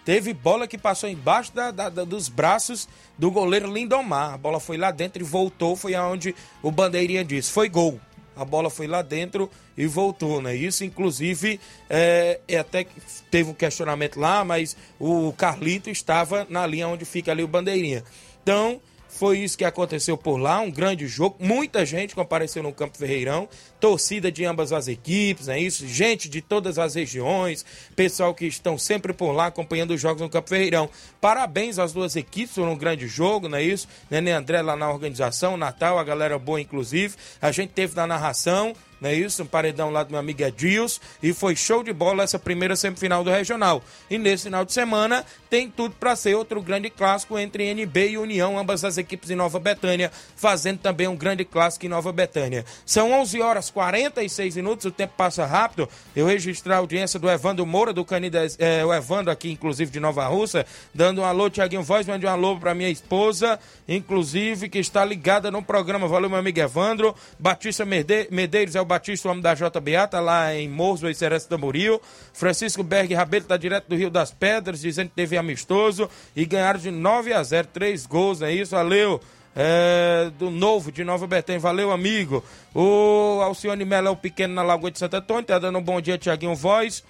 Teve 0.04 0.32
bola 0.32 0.68
que 0.68 0.78
passou 0.78 1.08
embaixo 1.08 1.52
da, 1.52 1.72
da, 1.72 1.88
da, 1.88 2.04
dos 2.04 2.28
braços 2.28 2.88
do 3.18 3.28
goleiro 3.28 3.72
Lindomar. 3.72 4.34
A 4.34 4.38
bola 4.38 4.60
foi 4.60 4.76
lá 4.76 4.92
dentro 4.92 5.20
e 5.20 5.24
voltou. 5.24 5.74
Foi 5.74 5.96
aonde 5.96 6.32
o 6.62 6.70
Bandeirinha 6.70 7.24
disse: 7.24 7.50
foi 7.50 7.68
gol. 7.68 8.00
A 8.36 8.44
bola 8.44 8.70
foi 8.70 8.86
lá 8.86 9.02
dentro 9.02 9.50
e 9.76 9.86
voltou, 9.86 10.40
né? 10.40 10.54
Isso, 10.54 10.84
inclusive, 10.84 11.58
é, 11.90 12.38
é 12.46 12.58
até 12.58 12.84
que 12.84 13.00
teve 13.30 13.50
um 13.50 13.54
questionamento 13.54 14.20
lá, 14.20 14.44
mas 14.44 14.76
o 15.00 15.32
Carlito 15.32 15.90
estava 15.90 16.46
na 16.48 16.64
linha 16.66 16.86
onde 16.86 17.04
fica 17.04 17.32
ali 17.32 17.42
o 17.42 17.48
Bandeirinha. 17.48 18.04
Então, 18.42 18.80
foi 19.16 19.38
isso 19.38 19.56
que 19.56 19.64
aconteceu 19.64 20.16
por 20.16 20.36
lá, 20.36 20.60
um 20.60 20.70
grande 20.70 21.06
jogo. 21.06 21.36
Muita 21.40 21.86
gente 21.86 22.14
compareceu 22.14 22.62
no 22.62 22.72
Campo 22.72 22.98
Ferreirão, 22.98 23.48
torcida 23.86 24.32
de 24.32 24.44
ambas 24.44 24.72
as 24.72 24.88
equipes, 24.88 25.46
é 25.46 25.60
isso? 25.60 25.86
Gente 25.86 26.28
de 26.28 26.42
todas 26.42 26.76
as 26.76 26.96
regiões, 26.96 27.64
pessoal 27.94 28.34
que 28.34 28.44
estão 28.44 28.76
sempre 28.76 29.12
por 29.12 29.30
lá 29.30 29.46
acompanhando 29.46 29.92
os 29.92 30.00
jogos 30.00 30.20
no 30.20 30.28
Campo 30.28 30.48
Ferreirão. 30.48 30.90
Parabéns 31.20 31.78
às 31.78 31.92
duas 31.92 32.16
equipes 32.16 32.56
por 32.56 32.66
um 32.66 32.76
grande 32.76 33.06
jogo, 33.06 33.48
não 33.48 33.58
é 33.58 33.62
isso? 33.62 33.86
Nenê 34.10 34.32
André 34.32 34.60
lá 34.60 34.74
na 34.74 34.90
organização, 34.90 35.56
Natal, 35.56 36.00
a 36.00 36.02
galera 36.02 36.36
boa 36.36 36.60
inclusive. 36.60 37.14
A 37.40 37.52
gente 37.52 37.74
teve 37.74 37.94
na 37.94 38.08
narração, 38.08 38.74
não 39.00 39.10
é 39.10 39.14
isso? 39.14 39.42
Um 39.42 39.46
paredão 39.46 39.90
lá 39.90 40.02
do 40.02 40.10
meu 40.10 40.20
amigo 40.20 40.42
Edils. 40.42 41.00
E 41.22 41.32
foi 41.32 41.54
show 41.54 41.82
de 41.82 41.92
bola 41.92 42.22
essa 42.22 42.38
primeira 42.38 42.74
semifinal 42.76 43.22
do 43.22 43.30
Regional. 43.30 43.82
E 44.10 44.18
nesse 44.18 44.44
final 44.44 44.64
de 44.64 44.72
semana 44.72 45.24
tem 45.50 45.70
tudo 45.70 45.94
para 45.98 46.16
ser 46.16 46.34
outro 46.34 46.62
grande 46.62 46.90
clássico 46.90 47.38
entre 47.38 47.64
NB 47.64 48.10
e 48.10 48.18
União, 48.18 48.58
ambas 48.58 48.84
as 48.84 48.98
equipes 48.98 49.30
em 49.30 49.36
Nova 49.36 49.58
Betânia, 49.58 50.10
fazendo 50.34 50.78
também 50.78 51.06
um 51.06 51.16
grande 51.16 51.44
clássico 51.44 51.86
em 51.86 51.88
Nova 51.88 52.12
Betânia. 52.12 52.64
São 52.84 53.12
11 53.12 53.40
horas 53.40 53.70
46 53.76 54.56
minutos, 54.56 54.86
o 54.86 54.90
tempo 54.90 55.12
passa 55.18 55.44
rápido. 55.44 55.86
Eu 56.14 56.24
registrar 56.24 56.76
a 56.76 56.78
audiência 56.78 57.20
do 57.20 57.28
Evandro 57.28 57.66
Moura, 57.66 57.92
do 57.92 58.06
Canidas, 58.06 58.56
é, 58.58 58.82
o 58.82 58.94
Evandro 58.94 59.30
aqui, 59.30 59.50
inclusive 59.50 59.90
de 59.90 60.00
Nova 60.00 60.26
Russa, 60.26 60.64
dando 60.94 61.20
um 61.20 61.24
alô, 61.26 61.50
Tiaguinho 61.50 61.82
Voz, 61.82 62.06
mande 62.06 62.24
um 62.24 62.28
alô 62.30 62.56
para 62.56 62.74
minha 62.74 62.88
esposa, 62.88 63.60
inclusive, 63.86 64.70
que 64.70 64.78
está 64.78 65.04
ligada 65.04 65.50
no 65.50 65.62
programa. 65.62 66.08
Valeu, 66.08 66.30
meu 66.30 66.38
amigo 66.38 66.58
Evandro. 66.58 67.14
Batista 67.38 67.84
Medeiros 67.84 68.74
é 68.74 68.80
o 68.80 68.84
Batista, 68.86 69.28
o 69.28 69.30
homem 69.30 69.42
da 69.42 69.52
JBA, 69.52 70.08
tá 70.08 70.20
lá 70.20 70.54
em 70.54 70.70
Morros, 70.70 71.00
do 71.00 71.10
Icerense 71.10 71.46
Tamboril. 71.46 72.00
Francisco 72.32 72.82
Berg 72.82 73.12
Rabelo 73.12 73.44
tá 73.44 73.58
direto 73.58 73.88
do 73.88 73.94
Rio 73.94 74.08
das 74.08 74.30
Pedras, 74.30 74.80
dizendo 74.80 75.10
que 75.10 75.16
teve 75.16 75.36
amistoso 75.36 76.08
e 76.34 76.46
ganharam 76.46 76.80
de 76.80 76.90
9 76.90 77.34
a 77.34 77.42
0, 77.42 77.68
três 77.74 78.06
gols, 78.06 78.40
é 78.40 78.50
isso? 78.50 78.70
Valeu! 78.70 79.20
É, 79.58 80.30
do 80.38 80.50
novo 80.50 80.92
de 80.92 81.02
Nova 81.02 81.26
Betém, 81.26 81.58
valeu 81.58 81.90
amigo. 81.90 82.44
O 82.74 83.40
Alcione 83.42 83.86
Melo 83.86 84.08
é 84.08 84.10
o 84.10 84.16
pequeno 84.16 84.52
na 84.52 84.62
Lagoa 84.62 84.90
de 84.90 84.98
Santo 84.98 85.14
Antônio, 85.14 85.44
tá 85.44 85.58
dando 85.58 85.78
um 85.78 85.82
bom 85.82 85.98
dia, 85.98 86.18
Tiaguinho 86.18 86.54
Voz. 86.54 87.02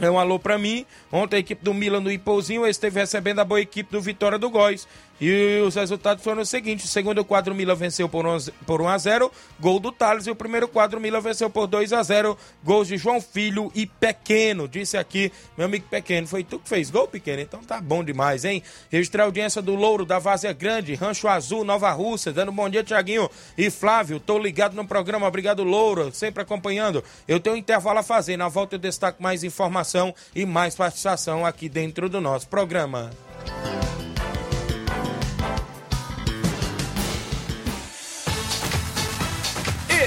É 0.00 0.10
um 0.10 0.18
alô 0.18 0.38
para 0.38 0.58
mim. 0.58 0.84
Ontem 1.10 1.36
a 1.36 1.38
equipe 1.38 1.64
do 1.64 1.72
Milan 1.72 2.00
no 2.00 2.12
Ipouzinho 2.12 2.66
esteve 2.66 3.00
recebendo 3.00 3.40
a 3.40 3.44
boa 3.44 3.60
equipe 3.60 3.90
do 3.90 4.00
Vitória 4.00 4.38
do 4.38 4.50
Góis. 4.50 4.86
E 5.20 5.60
os 5.66 5.74
resultados 5.74 6.22
foram 6.22 6.42
os 6.42 6.48
seguintes: 6.48 6.84
o 6.84 6.88
segundo 6.88 7.24
quadro, 7.24 7.54
o 7.54 7.56
Milan 7.56 7.74
venceu 7.74 8.08
por 8.08 8.26
1, 8.26 8.38
por 8.66 8.82
1 8.82 8.88
a 8.88 8.98
0 8.98 9.32
gol 9.58 9.80
do 9.80 9.90
Thales. 9.90 10.26
E 10.26 10.30
o 10.30 10.36
primeiro 10.36 10.68
quadro, 10.68 10.98
o 10.98 11.02
Milan 11.02 11.20
venceu 11.20 11.48
por 11.48 11.66
2 11.66 11.92
a 11.92 12.02
0 12.02 12.36
gols 12.62 12.88
de 12.88 12.96
João 12.96 13.20
Filho 13.20 13.70
e 13.74 13.86
Pequeno. 13.86 14.68
Disse 14.68 14.96
aqui, 14.96 15.32
meu 15.56 15.66
amigo 15.66 15.86
Pequeno, 15.88 16.26
foi 16.26 16.44
tu 16.44 16.58
que 16.58 16.68
fez 16.68 16.90
gol, 16.90 17.08
Pequeno? 17.08 17.40
Então 17.40 17.62
tá 17.62 17.80
bom 17.80 18.04
demais, 18.04 18.44
hein? 18.44 18.62
Registrar 18.90 19.24
a 19.24 19.26
audiência 19.26 19.62
do 19.62 19.74
Louro, 19.74 20.04
da 20.04 20.18
Vazia 20.18 20.52
Grande, 20.52 20.94
Rancho 20.94 21.28
Azul, 21.28 21.64
Nova 21.64 21.90
Rússia. 21.92 22.32
Dando 22.32 22.52
bom 22.52 22.68
dia, 22.68 22.84
Tiaguinho 22.84 23.30
e 23.56 23.70
Flávio. 23.70 24.20
Tô 24.20 24.38
ligado 24.38 24.74
no 24.74 24.86
programa, 24.86 25.26
obrigado, 25.26 25.64
Louro, 25.64 26.12
sempre 26.12 26.42
acompanhando. 26.42 27.02
Eu 27.26 27.40
tenho 27.40 27.56
um 27.56 27.58
intervalo 27.58 27.98
a 27.98 28.02
fazer. 28.02 28.36
Na 28.36 28.48
volta 28.48 28.74
eu 28.74 28.78
destaco 28.78 29.22
mais 29.22 29.42
informação 29.42 30.14
e 30.34 30.44
mais 30.44 30.74
participação 30.74 31.46
aqui 31.46 31.68
dentro 31.68 32.08
do 32.08 32.20
nosso 32.20 32.48
programa. 32.48 33.10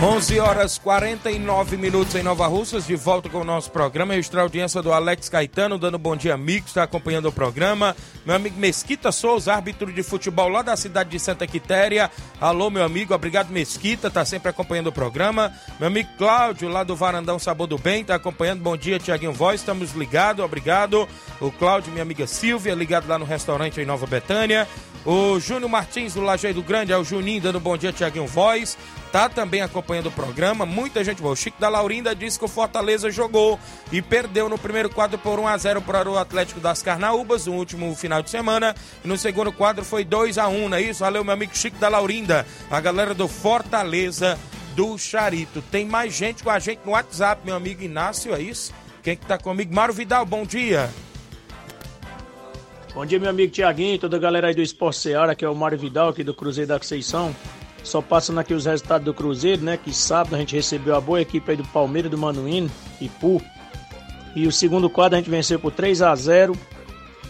11 0.04 0.38
horas 0.42 0.78
49 0.78 1.78
minutos 1.78 2.14
em 2.16 2.22
Nova 2.22 2.46
Russas, 2.46 2.86
de 2.86 2.94
volta 2.94 3.30
com 3.30 3.38
o 3.38 3.44
nosso 3.46 3.72
programa. 3.72 4.14
Extra 4.14 4.42
audiência 4.42 4.82
do 4.82 4.92
Alex 4.92 5.30
Caetano, 5.30 5.78
dando 5.78 5.98
bom 5.98 6.14
dia, 6.14 6.34
amigo, 6.34 6.68
está 6.68 6.84
acompanhando 6.84 7.30
o 7.30 7.32
programa. 7.32 7.96
Meu 8.26 8.36
amigo 8.36 8.60
Mesquita 8.60 9.14
Souza, 9.14 9.54
árbitro 9.54 9.90
de 9.94 10.04
futebol 10.04 10.50
lá 10.50 10.62
da 10.62 10.76
cidade 10.76 11.10
de 11.10 11.20
Santa 11.22 11.48
Quitéria. 11.48 12.12
Alô, 12.42 12.70
meu 12.70 12.84
amigo, 12.84 13.14
obrigado 13.14 13.50
Mesquita, 13.50 14.10
está 14.10 14.26
sempre 14.26 14.50
acompanhando 14.50 14.88
o 14.88 14.92
programa. 14.92 15.54
Meu 15.80 15.88
amigo 15.88 16.10
Cláudio, 16.18 16.68
lá 16.68 16.84
do 16.84 16.98
Varandão 16.98 17.40
Sabor 17.40 17.68
do 17.68 17.78
Bem, 17.78 18.02
está 18.02 18.16
acompanhando. 18.16 18.62
Bom 18.62 18.76
dia, 18.76 19.00
Tiaguinho 19.00 19.32
Voz, 19.32 19.62
estamos 19.62 19.94
ligados, 19.94 20.44
obrigado. 20.44 21.08
O 21.40 21.50
Cláudio, 21.50 21.94
minha 21.94 22.04
amiga 22.04 22.28
Silvia, 22.28 22.76
ligado 22.76 23.08
lá 23.08 23.18
no 23.18 23.24
restaurante 23.24 23.80
em 23.80 23.86
Nova 23.86 24.06
Betânia. 24.06 24.68
O 25.06 25.38
Júnior 25.38 25.70
Martins 25.70 26.14
do 26.14 26.22
Lajeiro 26.22 26.62
Grande, 26.62 26.94
é 26.94 26.98
o 26.98 27.04
Juninho 27.04 27.42
dando 27.42 27.60
bom 27.60 27.76
dia, 27.76 27.92
Tiaguinho 27.92 28.26
Voz. 28.26 28.78
Tá 29.12 29.28
também 29.28 29.62
acompanhando 29.62 30.08
o 30.08 30.12
programa, 30.12 30.66
muita 30.66 31.04
gente 31.04 31.22
boa. 31.22 31.34
O 31.34 31.36
Chico 31.36 31.60
da 31.60 31.68
Laurinda 31.68 32.16
disse 32.16 32.40
que 32.40 32.46
o 32.46 32.48
Fortaleza 32.48 33.12
jogou 33.12 33.60
e 33.92 34.02
perdeu 34.02 34.48
no 34.48 34.58
primeiro 34.58 34.90
quadro 34.90 35.18
por 35.18 35.40
1 35.40 35.48
a 35.48 35.58
0 35.58 35.82
para 35.82 36.10
o 36.10 36.18
Atlético 36.18 36.62
das 36.62 36.82
Carnaúbas, 36.82 37.46
no 37.46 37.54
último 37.54 37.94
final 37.96 38.24
de 38.24 38.30
semana. 38.30 38.74
E 39.04 39.08
no 39.08 39.18
segundo 39.18 39.52
quadro 39.52 39.84
foi 39.84 40.06
2 40.06 40.38
a 40.38 40.48
1 40.48 40.70
não 40.70 40.78
é 40.78 40.82
isso? 40.82 41.02
Valeu, 41.02 41.24
meu 41.24 41.34
amigo 41.34 41.56
Chico 41.56 41.78
da 41.78 41.90
Laurinda. 41.90 42.48
A 42.72 42.80
galera 42.80 43.14
do 43.14 43.28
Fortaleza 43.28 44.40
do 44.74 44.98
Charito. 44.98 45.62
Tem 45.62 45.86
mais 45.86 46.14
gente 46.14 46.44
com 46.44 46.50
a 46.50 46.60
gente 46.60 46.80
no 46.86 46.94
WhatsApp, 46.94 47.42
meu 47.46 47.56
amigo 47.56 47.84
Inácio, 47.84 48.34
é 48.34 48.42
isso? 48.42 48.74
Quem 49.04 49.18
que 49.18 49.26
tá 49.26 49.38
comigo? 49.38 49.76
Mário 49.76 49.94
Vidal, 49.94 50.26
bom 50.26 50.46
dia. 50.46 50.90
Bom 52.94 53.08
dia, 53.08 53.20
meu 53.20 53.32
amigo 53.32 53.52
Tiaguinho, 53.52 53.98
toda 53.98 54.18
a 54.18 54.20
galera 54.20 54.50
aí 54.50 54.54
do 54.54 54.62
Esporte 54.62 55.00
Seara, 55.00 55.34
que 55.34 55.44
é 55.44 55.50
o 55.50 55.56
Mário 55.56 55.80
Vidal, 55.80 56.10
aqui 56.10 56.24
do 56.24 56.32
Cruzeiro 56.32 56.68
da 56.68 56.78
Conceição. 56.78 57.36
Só 57.84 58.04
passando 58.04 58.40
aqui 58.40 58.54
os 58.54 58.66
resultados 58.66 59.04
do 59.04 59.16
Cruzeiro, 59.16 59.64
né? 59.64 59.78
Que 59.78 59.92
sábado 59.92 60.36
a 60.36 60.38
gente 60.38 60.56
recebeu 60.56 60.96
a 60.96 61.02
boa 61.02 61.20
equipe 61.20 61.50
aí 61.50 61.58
do 61.58 61.64
Palmeiras, 61.70 62.12
do 62.12 62.20
Manuíno 62.20 62.70
e 63.02 63.10
Pu. 63.10 63.42
E 64.36 64.46
o 64.46 64.52
segundo 64.52 64.92
quadro 64.92 65.16
a 65.16 65.20
gente 65.20 65.30
venceu 65.30 65.60
por 65.60 65.72
3 65.72 66.04
a 66.04 66.16
0 66.16 66.56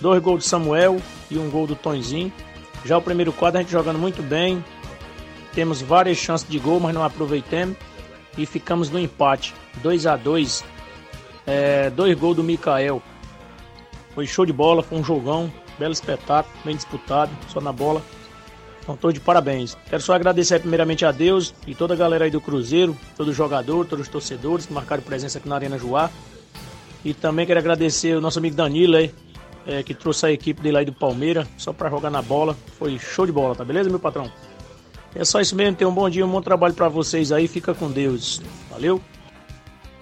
dois 0.01 0.21
gols 0.21 0.43
do 0.43 0.49
Samuel 0.49 0.97
e 1.31 1.37
um 1.37 1.49
gol 1.49 1.65
do 1.65 1.75
Tonzinho. 1.75 2.31
Já 2.83 2.97
o 2.97 3.01
primeiro 3.01 3.31
quadro 3.31 3.59
a 3.59 3.63
gente 3.63 3.71
jogando 3.71 3.97
muito 3.97 4.21
bem. 4.21 4.61
Temos 5.53 5.81
várias 5.81 6.17
chances 6.17 6.47
de 6.47 6.59
gol, 6.59 6.81
mas 6.81 6.93
não 6.93 7.05
aproveitamos. 7.05 7.77
E 8.37 8.45
ficamos 8.45 8.89
no 8.89 8.99
empate. 8.99 9.55
2 9.81 10.07
a 10.07 10.17
2 10.17 10.61
é, 11.47 11.89
Dois 11.89 12.19
gols 12.19 12.35
do 12.35 12.43
Mikael. 12.43 13.01
Foi 14.13 14.27
show 14.27 14.45
de 14.45 14.53
bola, 14.53 14.83
foi 14.83 14.97
um 14.97 15.03
jogão. 15.03 15.51
Belo 15.77 15.91
espetáculo, 15.91 16.55
bem 16.63 16.75
disputado, 16.75 17.31
só 17.47 17.59
na 17.59 17.71
bola. 17.71 18.01
Então, 18.83 18.97
tô 18.97 19.11
de 19.11 19.19
parabéns. 19.19 19.75
Quero 19.89 20.01
só 20.01 20.13
agradecer 20.13 20.59
primeiramente 20.59 21.05
a 21.05 21.11
Deus 21.11 21.53
e 21.65 21.73
toda 21.73 21.93
a 21.93 21.97
galera 21.97 22.25
aí 22.25 22.31
do 22.31 22.41
Cruzeiro, 22.41 22.95
todo 23.15 23.33
jogador, 23.33 23.85
todos 23.85 24.05
os 24.05 24.11
torcedores 24.11 24.65
que 24.65 24.73
marcaram 24.73 25.01
presença 25.01 25.37
aqui 25.37 25.47
na 25.47 25.55
Arena 25.55 25.77
Joá. 25.77 26.11
E 27.03 27.13
também 27.13 27.45
quero 27.45 27.59
agradecer 27.59 28.15
o 28.15 28.21
nosso 28.21 28.39
amigo 28.39 28.55
Danilo 28.55 28.97
aí, 28.97 29.13
é, 29.65 29.81
que 29.83 29.93
trouxe 29.93 30.25
a 30.25 30.31
equipe 30.31 30.61
dele 30.61 30.77
aí 30.77 30.85
do 30.85 30.93
Palmeiras, 30.93 31.47
só 31.57 31.71
para 31.71 31.89
jogar 31.89 32.09
na 32.09 32.21
bola. 32.21 32.55
Foi 32.77 32.99
show 32.99 33.25
de 33.25 33.31
bola, 33.31 33.55
tá 33.55 33.63
beleza, 33.63 33.89
meu 33.89 33.99
patrão? 33.99 34.29
É 35.15 35.23
só 35.23 35.39
isso 35.39 35.55
mesmo, 35.55 35.77
tenham 35.77 35.91
um 35.91 35.95
bom 35.95 36.09
dia, 36.09 36.25
um 36.25 36.29
bom 36.29 36.41
trabalho 36.41 36.73
para 36.73 36.89
vocês 36.89 37.31
aí, 37.31 37.47
fica 37.47 37.73
com 37.73 37.89
Deus. 37.89 38.41
Valeu! 38.69 39.01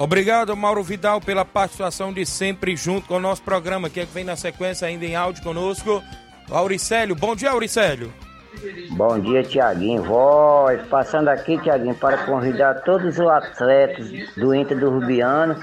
Obrigado, 0.02 0.58
Mauro 0.58 0.82
Vidal, 0.82 1.22
pela 1.22 1.46
participação 1.46 2.12
de 2.12 2.26
sempre 2.26 2.76
junto 2.76 3.08
com 3.08 3.18
o 3.18 3.20
nosso 3.20 3.44
programa, 3.44 3.88
que 3.88 4.00
é 4.00 4.06
que 4.06 4.12
vem 4.12 4.24
na 4.24 4.36
sequência 4.36 4.88
ainda 4.88 5.06
em 5.06 5.16
áudio 5.16 5.44
conosco. 5.44 6.02
Auricélio, 6.50 7.16
bom 7.16 7.36
dia, 7.36 7.52
Auricélio. 7.52 8.12
Bom 8.90 9.20
dia, 9.20 9.44
Tiaguinho. 9.44 10.02
Voz, 10.02 10.82
passando 10.88 11.28
aqui, 11.28 11.56
Tiaguinho, 11.60 11.94
para 11.94 12.18
convidar 12.26 12.82
todos 12.82 13.20
os 13.20 13.28
atletas 13.28 14.10
do 14.36 14.56
Inter 14.56 14.80
do 14.80 14.90
Rubiano 14.90 15.56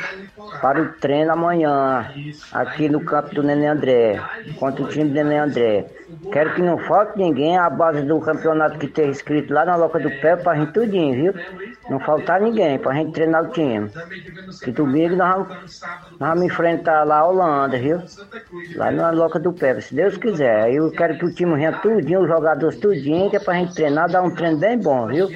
para 0.62 0.82
o 0.82 0.92
treino 0.92 1.32
amanhã, 1.32 2.08
aqui 2.52 2.88
no 2.88 3.00
campo 3.04 3.34
do 3.34 3.42
Nenê 3.42 3.66
André, 3.66 4.22
contra 4.56 4.84
o 4.84 4.88
time 4.88 5.06
do 5.06 5.14
Nenê 5.14 5.38
André. 5.38 5.86
Quero 6.32 6.54
que 6.54 6.62
não 6.62 6.78
falte 6.78 7.18
ninguém, 7.18 7.58
a 7.58 7.68
base 7.68 8.02
do 8.02 8.20
campeonato 8.20 8.78
que 8.78 8.86
esteja 8.86 9.10
escrito 9.10 9.52
lá 9.52 9.64
na 9.64 9.74
Loca 9.74 9.98
do 9.98 10.10
Pé, 10.10 10.36
para 10.36 10.52
a 10.52 10.56
gente 10.56 10.72
tudinho, 10.72 11.14
viu? 11.32 11.34
Não 11.88 11.98
faltar 12.00 12.40
ninguém, 12.40 12.78
para 12.78 12.92
a 12.92 12.94
gente 12.94 13.12
treinar 13.12 13.44
o 13.44 13.48
time. 13.48 13.90
Que 14.62 14.70
domingo 14.70 15.16
nós 15.16 15.34
vamos, 15.34 15.80
nós 16.20 16.28
vamos 16.28 16.44
enfrentar 16.44 17.04
lá 17.04 17.18
a 17.18 17.26
Holanda, 17.26 17.78
viu? 17.78 18.02
Lá 18.76 18.90
na 18.90 19.10
Loca 19.10 19.38
do 19.38 19.52
Pé, 19.52 19.80
se 19.80 19.94
Deus 19.94 20.16
quiser. 20.16 20.72
Eu 20.72 20.90
quero 20.90 21.18
que 21.18 21.24
o 21.24 21.34
time 21.34 21.54
venha 21.54 21.72
tudinho, 21.72 22.20
os 22.20 22.28
jogadores 22.28 22.78
tudinho, 22.78 23.30
que 23.30 23.36
é 23.36 23.40
pra 23.40 23.54
gente 23.54 23.74
treinar, 23.74 24.10
dar 24.10 24.22
um 24.22 24.34
treino 24.34 24.58
bem 24.58 24.78
bom, 24.78 25.06
viu? 25.06 25.28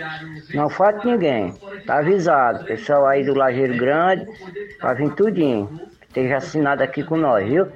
Não 0.55 0.69
falta 0.69 1.07
ninguém. 1.09 1.55
Tá 1.87 1.99
avisado. 1.99 2.65
Pessoal 2.65 3.07
aí 3.07 3.25
do 3.25 3.35
Lajeiro 3.35 3.77
Grande, 3.77 4.27
pra 4.79 4.93
vir 4.95 5.15
tudinho. 5.15 5.92
Esteja 6.13 6.37
assinado 6.37 6.83
aqui 6.83 7.03
com 7.03 7.17
nós, 7.17 7.49
viu? 7.49 7.67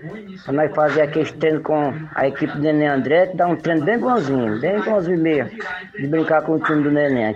Pra 0.44 0.52
nós 0.52 0.74
fazer 0.74 1.00
aquele 1.00 1.32
treino 1.32 1.62
com 1.62 1.90
a 2.14 2.28
equipe 2.28 2.52
do 2.52 2.58
Neném 2.58 2.86
André, 2.86 3.28
que 3.28 3.36
dá 3.38 3.46
um 3.46 3.56
treino 3.56 3.82
bem 3.82 3.98
bonzinho, 3.98 4.60
bem 4.60 4.78
bonzinho 4.82 5.18
mesmo. 5.18 5.58
De 5.98 6.06
brincar 6.06 6.42
com 6.42 6.52
o 6.52 6.60
time 6.60 6.82
do 6.82 6.90
Neném. 6.90 7.34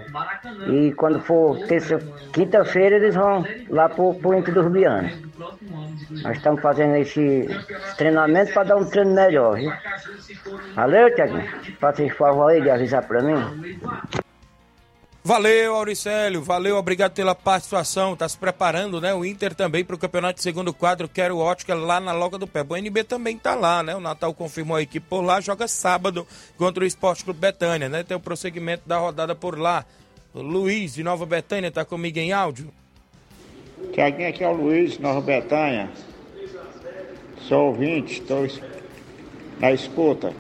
E 0.69 0.93
quando 0.93 1.19
for 1.19 1.59
terça, 1.67 1.99
quinta-feira, 2.35 2.97
eles 2.97 3.15
vão 3.15 3.47
lá 3.71 3.89
pro, 3.89 4.13
pro 4.17 4.35
Inter 4.35 4.53
do 4.53 4.61
Rubiano. 4.61 5.09
Nós 6.23 6.37
estamos 6.37 6.61
fazendo 6.61 6.95
esse 6.97 7.49
treinamento 7.97 8.53
para 8.53 8.65
dar 8.65 8.77
um 8.77 8.85
treino 8.85 9.15
melhor, 9.15 9.57
viu? 9.57 9.73
Valeu, 10.75 11.15
Tiaguinho. 11.15 11.49
Faça 11.81 12.03
esse 12.03 12.15
favor 12.15 12.51
aí 12.51 12.61
de 12.61 12.69
avisar 12.69 13.07
para 13.07 13.23
mim. 13.23 13.81
Valeu, 15.23 15.75
Auricélio. 15.75 16.43
Valeu, 16.43 16.77
obrigado 16.77 17.13
pela 17.13 17.35
participação. 17.35 18.17
Tá 18.17 18.27
se 18.27 18.39
preparando, 18.39 19.01
né? 19.03 19.13
O 19.13 19.23
Inter 19.25 19.55
também 19.55 19.85
para 19.85 19.95
o 19.95 19.99
campeonato 19.99 20.37
de 20.37 20.43
segundo 20.43 20.73
quadro. 20.73 21.09
Quero 21.09 21.37
ótica 21.37 21.75
lá 21.75 22.01
na 22.01 22.13
Loga 22.13 22.39
do 22.39 22.47
Pé. 22.47 22.65
O 22.67 22.75
NB 22.75 23.05
também 23.05 23.37
tá 23.37 23.55
lá, 23.55 23.83
né? 23.83 23.95
O 23.95 24.01
Natal 24.01 24.33
confirmou 24.33 24.79
a 24.79 24.83
equipe 24.83 25.07
por 25.07 25.21
lá. 25.21 25.39
Joga 25.41 25.69
sábado 25.69 26.27
contra 26.57 26.83
o 26.83 26.87
Esporte 26.87 27.23
Clube 27.23 27.39
Betânia, 27.39 27.89
né? 27.89 28.03
Tem 28.03 28.17
o 28.17 28.21
prosseguimento 28.21 28.89
da 28.89 28.97
rodada 28.97 29.35
por 29.35 29.59
lá. 29.59 29.85
O 30.33 30.41
Luiz 30.41 30.95
de 30.95 31.03
Nova 31.03 31.27
Betânia 31.27 31.71
tá 31.71 31.85
comigo 31.85 32.19
em 32.19 32.33
áudio. 32.33 32.73
Tiaguinho, 33.93 34.29
aqui 34.29 34.43
é 34.43 34.49
o 34.49 34.53
Luiz, 34.53 34.99
Nova 34.99 35.21
Betânia. 35.21 35.91
Sou 37.47 37.69
ouvinte, 37.69 38.21
estou 38.21 38.47
na 39.59 39.73
escuta. 39.73 40.35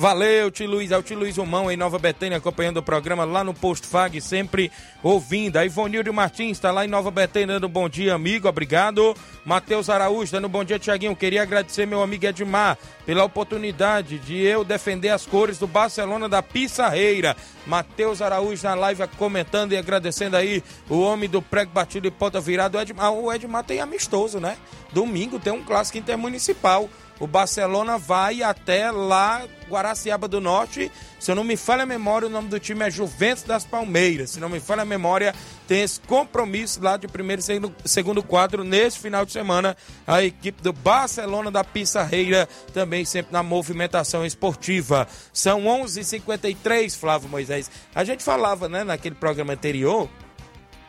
Valeu, 0.00 0.48
tio 0.48 0.70
Luiz, 0.70 0.92
é 0.92 0.96
o 0.96 1.02
tio 1.02 1.18
Luiz 1.18 1.36
Romão 1.36 1.68
em 1.68 1.76
Nova 1.76 1.98
Betânia 1.98 2.38
acompanhando 2.38 2.76
o 2.76 2.82
programa 2.84 3.24
lá 3.24 3.42
no 3.42 3.52
Posto 3.52 3.88
Fag, 3.88 4.20
sempre 4.20 4.70
ouvindo. 5.02 5.56
A 5.56 5.66
Ivonildo 5.66 6.14
Martins 6.14 6.52
está 6.52 6.70
lá 6.70 6.84
em 6.84 6.88
Nova 6.88 7.10
Betânia 7.10 7.48
dando 7.48 7.68
bom 7.68 7.88
dia, 7.88 8.14
amigo, 8.14 8.46
obrigado. 8.46 9.16
Matheus 9.44 9.90
Araújo 9.90 10.30
dando 10.30 10.48
bom 10.48 10.62
dia, 10.62 10.78
Tiaguinho. 10.78 11.16
Queria 11.16 11.42
agradecer 11.42 11.84
meu 11.84 12.00
amigo 12.00 12.24
Edmar 12.24 12.78
pela 13.04 13.24
oportunidade 13.24 14.20
de 14.20 14.40
eu 14.40 14.62
defender 14.62 15.08
as 15.08 15.26
cores 15.26 15.58
do 15.58 15.66
Barcelona 15.66 16.28
da 16.28 16.44
Pissarreira. 16.44 17.36
Matheus 17.66 18.22
Araújo 18.22 18.62
na 18.62 18.76
live 18.76 19.02
comentando 19.18 19.72
e 19.72 19.76
agradecendo 19.76 20.36
aí 20.36 20.62
o 20.88 21.00
homem 21.00 21.28
do 21.28 21.42
prego 21.42 21.72
batido 21.72 22.06
e 22.06 22.10
ponta 22.12 22.40
virado. 22.40 22.78
O 22.78 22.80
Edmar, 22.80 23.12
o 23.12 23.32
Edmar 23.32 23.64
tem 23.64 23.80
amistoso, 23.80 24.38
né? 24.38 24.58
Domingo 24.92 25.40
tem 25.40 25.52
um 25.52 25.64
clássico 25.64 25.98
intermunicipal 25.98 26.88
o 27.20 27.26
Barcelona 27.26 27.98
vai 27.98 28.42
até 28.42 28.90
lá, 28.90 29.44
Guaraciaba 29.68 30.28
do 30.28 30.40
Norte. 30.40 30.90
Se 31.18 31.30
eu 31.30 31.34
não 31.34 31.44
me 31.44 31.56
falha 31.56 31.82
a 31.82 31.86
memória, 31.86 32.28
o 32.28 32.30
nome 32.30 32.48
do 32.48 32.60
time 32.60 32.86
é 32.86 32.90
Juventus 32.90 33.42
das 33.42 33.64
Palmeiras. 33.64 34.30
Se 34.30 34.40
não 34.40 34.48
me 34.48 34.60
falha 34.60 34.82
a 34.82 34.84
memória, 34.84 35.34
tem 35.66 35.82
esse 35.82 36.00
compromisso 36.00 36.82
lá 36.82 36.96
de 36.96 37.08
primeiro 37.08 37.40
e 37.40 37.44
segundo, 37.44 37.74
segundo 37.84 38.22
quadro 38.22 38.62
nesse 38.62 38.98
final 38.98 39.26
de 39.26 39.32
semana. 39.32 39.76
A 40.06 40.22
equipe 40.22 40.62
do 40.62 40.72
Barcelona 40.72 41.50
da 41.50 41.64
Pissarreira 41.64 42.48
também 42.72 43.04
sempre 43.04 43.32
na 43.32 43.42
movimentação 43.42 44.24
esportiva. 44.24 45.06
São 45.32 45.64
11:53 45.64 45.98
h 45.98 46.04
53 46.04 46.94
Flávio 46.94 47.28
Moisés. 47.28 47.70
A 47.94 48.04
gente 48.04 48.22
falava, 48.22 48.68
né, 48.68 48.84
naquele 48.84 49.14
programa 49.14 49.52
anterior 49.52 50.08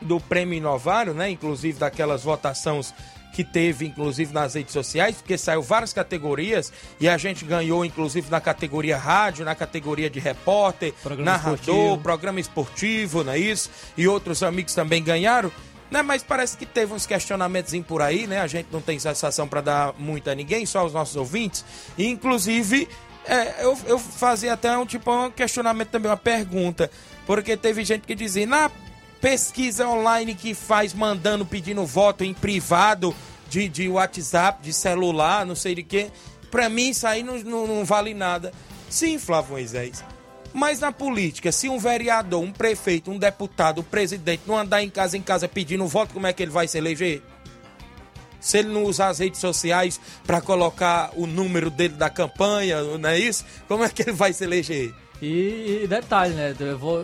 do 0.01 0.19
Prêmio 0.19 0.57
Inovário, 0.57 1.13
né, 1.13 1.29
inclusive 1.29 1.79
daquelas 1.79 2.23
votações 2.23 2.93
que 3.33 3.43
teve, 3.43 3.85
inclusive, 3.85 4.33
nas 4.33 4.55
redes 4.55 4.73
sociais, 4.73 5.15
porque 5.17 5.37
saiu 5.37 5.61
várias 5.61 5.93
categorias 5.93 6.71
e 6.99 7.07
a 7.07 7.17
gente 7.17 7.45
ganhou, 7.45 7.85
inclusive, 7.85 8.29
na 8.29 8.41
categoria 8.41 8.97
rádio, 8.97 9.45
na 9.45 9.55
categoria 9.55 10.09
de 10.09 10.19
repórter, 10.19 10.93
programa 11.01 11.31
narrador, 11.31 11.55
esportivo. 11.55 11.97
programa 11.99 12.39
esportivo, 12.39 13.23
não 13.23 13.33
é 13.33 13.37
isso? 13.37 13.69
E 13.95 14.07
outros 14.07 14.43
amigos 14.43 14.73
também 14.73 15.03
ganharam. 15.03 15.51
Né, 15.91 16.03
mas 16.03 16.21
parece 16.21 16.55
que 16.55 16.67
teve 16.67 16.93
uns 16.93 17.07
questionamentos 17.07 17.73
por 17.79 17.99
aí, 17.99 18.27
né? 18.27 18.41
A 18.41 18.45
gente 18.45 18.67
não 18.71 18.79
tem 18.79 18.99
satisfação 18.99 19.47
para 19.47 19.59
dar 19.59 19.93
muito 19.97 20.29
a 20.29 20.35
ninguém, 20.35 20.63
só 20.63 20.81
aos 20.81 20.93
nossos 20.93 21.15
ouvintes. 21.15 21.65
E, 21.97 22.05
inclusive, 22.05 22.87
é, 23.25 23.63
eu, 23.63 23.75
eu 23.87 23.97
fazia 23.97 24.53
até 24.53 24.77
um 24.77 24.85
tipo 24.85 25.11
um 25.11 25.31
questionamento 25.31 25.89
também, 25.89 26.11
uma 26.11 26.17
pergunta. 26.17 26.91
Porque 27.25 27.57
teve 27.57 27.83
gente 27.83 28.05
que 28.05 28.13
dizia, 28.13 28.45
na 28.45 28.69
pesquisa 29.21 29.87
online 29.87 30.33
que 30.35 30.53
faz 30.53 30.93
mandando, 30.93 31.45
pedindo 31.45 31.85
voto 31.85 32.23
em 32.23 32.33
privado 32.33 33.15
de, 33.49 33.67
de 33.67 33.89
WhatsApp, 33.89 34.61
de 34.61 34.73
celular, 34.73 35.45
não 35.45 35.55
sei 35.55 35.75
de 35.75 35.83
quê. 35.83 36.11
Pra 36.49 36.69
mim 36.69 36.89
isso 36.89 37.05
aí 37.05 37.23
não, 37.23 37.37
não, 37.39 37.67
não 37.67 37.85
vale 37.85 38.13
nada. 38.13 38.51
Sim, 38.89 39.17
Flávio 39.19 39.51
Moisés. 39.51 40.03
Mas 40.51 40.79
na 40.79 40.91
política, 40.91 41.51
se 41.51 41.69
um 41.69 41.77
vereador, 41.77 42.41
um 42.41 42.51
prefeito, 42.51 43.11
um 43.11 43.19
deputado, 43.19 43.81
um 43.81 43.83
presidente 43.83 44.43
não 44.47 44.57
andar 44.57 44.81
em 44.81 44.89
casa 44.89 45.15
em 45.15 45.21
casa 45.21 45.47
pedindo 45.47 45.85
voto, 45.85 46.13
como 46.13 46.25
é 46.25 46.33
que 46.33 46.41
ele 46.41 46.51
vai 46.51 46.67
se 46.67 46.77
eleger? 46.77 47.21
Se 48.39 48.57
ele 48.57 48.69
não 48.69 48.83
usar 48.83 49.09
as 49.09 49.19
redes 49.19 49.39
sociais 49.39 49.99
para 50.25 50.41
colocar 50.41 51.11
o 51.15 51.27
número 51.27 51.69
dele 51.69 51.95
da 51.95 52.09
campanha, 52.09 52.81
não 52.81 53.09
é 53.09 53.19
isso? 53.19 53.45
Como 53.67 53.83
é 53.83 53.89
que 53.89 54.01
ele 54.01 54.13
vai 54.13 54.33
se 54.33 54.43
eleger? 54.43 54.93
E, 55.21 55.81
e 55.83 55.87
detalhe, 55.87 56.33
né? 56.33 56.55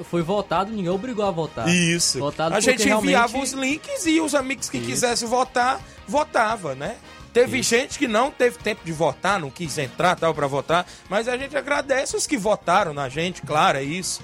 Foi 0.10 0.22
votado, 0.22 0.72
ninguém 0.72 0.90
obrigou 0.90 1.26
a 1.26 1.32
votar. 1.32 1.68
Isso. 1.68 2.20
Votado 2.20 2.56
a 2.56 2.60
gente 2.60 2.82
enviava 2.88 3.06
realmente- 3.34 3.44
os 3.44 3.52
links 3.52 4.06
e 4.06 4.22
os 4.22 4.34
amigos 4.34 4.70
que 4.70 4.78
Isso. 4.78 4.86
quisessem 4.88 5.28
votar, 5.28 5.82
votava, 6.08 6.76
né? 6.76 6.96
Teve 7.34 7.62
gente 7.62 8.00
que 8.00 8.08
não 8.08 8.32
teve 8.32 8.58
tempo 8.60 8.82
de 8.86 8.94
votar, 8.94 9.38
não 9.38 9.50
quis 9.50 9.78
entrar 9.78 10.16
tal 10.16 10.34
para 10.34 10.48
votar, 10.48 10.88
mas 11.10 11.28
a 11.28 11.38
gente 11.38 11.58
agradece 11.58 12.16
os 12.16 12.26
que 12.26 12.38
votaram 12.38 12.94
na 12.94 13.10
gente, 13.10 13.42
claro, 13.42 13.78
é 13.78 13.84
isso, 13.84 14.22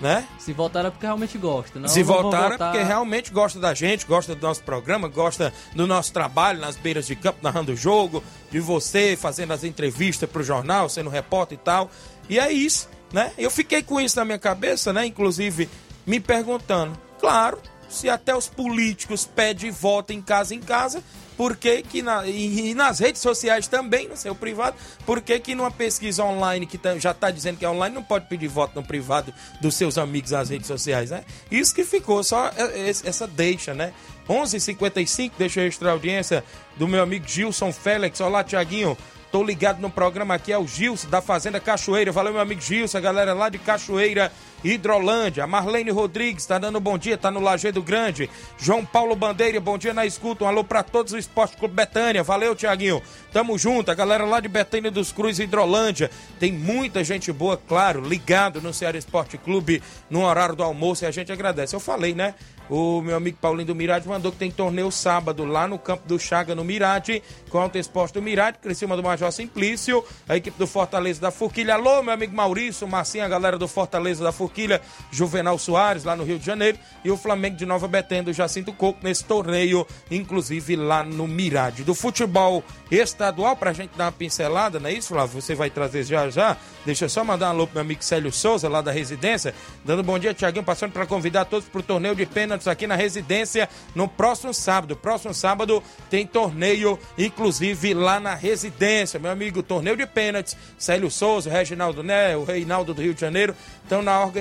né? 0.00 0.26
Se 0.40 0.52
votaram 0.52 0.88
é 0.88 0.90
porque 0.90 1.06
realmente 1.06 1.38
gosta. 1.38 1.78
Não, 1.78 1.88
Se 1.88 2.02
votaram 2.02 2.46
é 2.46 2.50
votar- 2.50 2.72
porque 2.72 2.84
realmente 2.84 3.30
gosta 3.30 3.60
da 3.60 3.72
gente, 3.74 4.04
gosta 4.04 4.34
do 4.34 4.42
nosso 4.44 4.64
programa, 4.64 5.06
gosta 5.06 5.52
do 5.76 5.86
nosso 5.86 6.12
trabalho 6.12 6.58
nas 6.60 6.74
beiras 6.74 7.06
de 7.06 7.14
campo, 7.14 7.38
narrando 7.40 7.70
o 7.70 7.76
jogo, 7.76 8.24
de 8.50 8.58
você 8.58 9.16
fazendo 9.16 9.52
as 9.52 9.62
entrevistas 9.62 10.28
pro 10.28 10.42
jornal, 10.42 10.88
sendo 10.88 11.08
repórter 11.10 11.56
e 11.56 11.60
tal. 11.64 11.88
E 12.28 12.40
é 12.40 12.50
isso, 12.50 12.88
né? 13.12 13.32
Eu 13.38 13.50
fiquei 13.50 13.82
com 13.82 14.00
isso 14.00 14.16
na 14.16 14.24
minha 14.24 14.38
cabeça, 14.38 14.92
né? 14.92 15.06
Inclusive 15.06 15.68
me 16.06 16.18
perguntando, 16.20 16.98
claro, 17.20 17.58
se 17.88 18.08
até 18.08 18.34
os 18.36 18.48
políticos 18.48 19.24
pedem 19.26 19.70
voto 19.70 20.12
em 20.12 20.20
casa 20.22 20.54
em 20.54 20.60
casa, 20.60 21.02
por 21.36 21.56
que 21.56 21.82
que 21.82 22.02
na, 22.02 22.26
e, 22.26 22.70
e 22.70 22.74
nas 22.74 22.98
redes 22.98 23.22
sociais 23.22 23.68
também, 23.68 24.08
no 24.08 24.16
seu 24.16 24.34
privado, 24.34 24.76
por 25.06 25.20
que 25.22 25.38
que 25.38 25.54
numa 25.54 25.70
pesquisa 25.70 26.24
online 26.24 26.66
que 26.66 26.76
tá- 26.76 26.98
já 26.98 27.12
está 27.12 27.30
dizendo 27.30 27.58
que 27.58 27.64
é 27.64 27.68
online, 27.70 27.94
não 27.94 28.02
pode 28.02 28.26
pedir 28.26 28.48
voto 28.48 28.74
no 28.74 28.84
privado 28.84 29.32
dos 29.60 29.74
seus 29.76 29.96
amigos 29.96 30.32
nas 30.32 30.48
redes 30.50 30.66
sociais, 30.66 31.10
né? 31.10 31.24
Isso 31.50 31.72
que 31.74 31.84
ficou, 31.84 32.24
só 32.24 32.48
é- 32.56 32.88
é- 32.88 32.90
essa 32.90 33.26
deixa, 33.26 33.72
né? 33.72 33.92
11:55 34.28 35.34
deixa 35.38 35.60
eu 35.60 35.64
registrar 35.64 35.90
a 35.90 35.92
audiência 35.92 36.44
do 36.76 36.88
meu 36.88 37.02
amigo 37.02 37.26
Gilson 37.26 37.72
Félix. 37.72 38.20
Olá, 38.20 38.42
Tiaguinho. 38.44 38.96
Tô 39.30 39.42
ligado 39.42 39.78
no 39.80 39.90
programa 39.90 40.34
aqui, 40.34 40.50
é 40.50 40.58
o 40.58 40.66
Gilson, 40.66 41.08
da 41.08 41.20
Fazenda 41.20 41.60
Cachoeira. 41.60 42.10
Valeu, 42.10 42.32
meu 42.32 42.40
amigo 42.40 42.62
Gilson, 42.62 42.96
a 42.96 43.00
galera 43.00 43.34
lá 43.34 43.50
de 43.50 43.58
Cachoeira, 43.58 44.32
Hidrolândia. 44.62 45.46
Marlene 45.46 45.90
Rodrigues 45.90 46.46
tá 46.46 46.58
dando 46.58 46.80
bom 46.80 46.98
dia, 46.98 47.16
tá 47.16 47.30
no 47.30 47.40
Lajeado 47.40 47.82
Grande. 47.82 48.28
João 48.58 48.84
Paulo 48.84 49.14
Bandeira, 49.14 49.60
bom 49.60 49.78
dia 49.78 49.94
na 49.94 50.06
escuta. 50.06 50.44
Um 50.44 50.48
alô 50.48 50.64
pra 50.64 50.82
todos 50.82 51.12
do 51.12 51.18
Esporte 51.18 51.56
Clube 51.56 51.74
Betânia. 51.74 52.22
Valeu, 52.22 52.54
Tiaguinho. 52.54 53.02
Tamo 53.32 53.58
junto, 53.58 53.90
a 53.90 53.94
galera 53.94 54.24
lá 54.24 54.40
de 54.40 54.48
Betânia 54.48 54.90
dos 54.90 55.12
Cruz, 55.12 55.38
Hidrolândia. 55.38 56.10
Tem 56.38 56.52
muita 56.52 57.04
gente 57.04 57.32
boa, 57.32 57.56
claro, 57.56 58.00
ligado 58.00 58.60
no 58.60 58.72
Ceará 58.72 58.98
Esporte 58.98 59.38
Clube 59.38 59.82
no 60.10 60.24
horário 60.24 60.56
do 60.56 60.62
almoço 60.62 61.04
e 61.04 61.06
a 61.06 61.10
gente 61.10 61.32
agradece. 61.32 61.74
Eu 61.74 61.80
falei, 61.80 62.14
né? 62.14 62.34
O 62.68 63.00
meu 63.00 63.16
amigo 63.16 63.38
Paulinho 63.40 63.68
do 63.68 63.74
Mirade 63.74 64.06
mandou 64.06 64.30
que 64.30 64.36
tem 64.36 64.50
torneio 64.50 64.90
sábado 64.90 65.44
lá 65.46 65.66
no 65.66 65.78
campo 65.78 66.06
do 66.06 66.18
Chaga, 66.18 66.54
no 66.54 66.62
Mirade, 66.62 67.22
com 67.48 67.58
o 67.58 67.78
Esporte 67.78 68.14
do 68.14 68.22
Mirade, 68.22 68.58
Criciúma 68.58 68.94
do 68.94 69.02
Major 69.02 69.32
Simplício, 69.32 70.04
a 70.28 70.36
equipe 70.36 70.58
do 70.58 70.66
Fortaleza 70.66 71.18
da 71.18 71.30
Forquilha. 71.30 71.74
Alô, 71.74 72.02
meu 72.02 72.12
amigo 72.12 72.36
Maurício, 72.36 72.86
Marcinho, 72.86 73.24
a 73.24 73.28
galera 73.28 73.56
do 73.56 73.66
Fortaleza 73.66 74.22
da 74.22 74.32
Forquilha, 74.48 74.80
Juvenal 75.12 75.58
Soares, 75.58 76.04
lá 76.04 76.16
no 76.16 76.24
Rio 76.24 76.38
de 76.38 76.46
Janeiro, 76.46 76.78
e 77.04 77.10
o 77.10 77.16
Flamengo 77.16 77.56
de 77.56 77.66
Nova 77.66 77.86
Betânia 77.86 78.24
do 78.24 78.32
Jacinto 78.32 78.72
Coco, 78.72 78.98
nesse 79.02 79.24
torneio, 79.24 79.86
inclusive 80.10 80.74
lá 80.74 81.04
no 81.04 81.28
Mirade. 81.28 81.84
Do 81.84 81.94
futebol 81.94 82.64
estadual, 82.90 83.54
pra 83.54 83.72
gente 83.72 83.90
dar 83.96 84.06
uma 84.06 84.12
pincelada, 84.12 84.80
não 84.80 84.88
é 84.88 84.92
isso, 84.94 85.08
Flávio? 85.08 85.40
Você 85.40 85.54
vai 85.54 85.68
trazer 85.68 86.02
já 86.04 86.30
já. 86.30 86.56
Deixa 86.86 87.04
eu 87.04 87.08
só 87.08 87.22
mandar 87.22 87.48
um 87.48 87.50
alô 87.50 87.66
pro 87.66 87.74
meu 87.74 87.82
amigo 87.82 88.02
Célio 88.02 88.32
Souza, 88.32 88.68
lá 88.68 88.80
da 88.80 88.90
residência, 88.90 89.54
dando 89.84 90.02
bom 90.02 90.18
dia, 90.18 90.32
Tiaguinho, 90.32 90.64
passando 90.64 90.92
para 90.92 91.04
convidar 91.04 91.44
todos 91.44 91.68
pro 91.68 91.82
torneio 91.82 92.14
de 92.14 92.24
pênaltis 92.24 92.66
aqui 92.66 92.86
na 92.86 92.96
residência 92.96 93.68
no 93.94 94.08
próximo 94.08 94.54
sábado. 94.54 94.96
Próximo 94.96 95.34
sábado 95.34 95.82
tem 96.08 96.26
torneio, 96.26 96.98
inclusive 97.18 97.92
lá 97.92 98.18
na 98.18 98.34
residência. 98.34 99.20
Meu 99.20 99.30
amigo, 99.30 99.62
torneio 99.62 99.96
de 99.96 100.06
pênaltis, 100.06 100.56
Célio 100.78 101.10
Souza, 101.10 101.50
Reginaldo 101.50 102.02
Né, 102.02 102.34
o 102.36 102.44
Reinaldo 102.44 102.94
do 102.94 103.02
Rio 103.02 103.12
de 103.12 103.20
Janeiro, 103.20 103.54
estão 103.82 104.00
na 104.00 104.18
organização. 104.20 104.37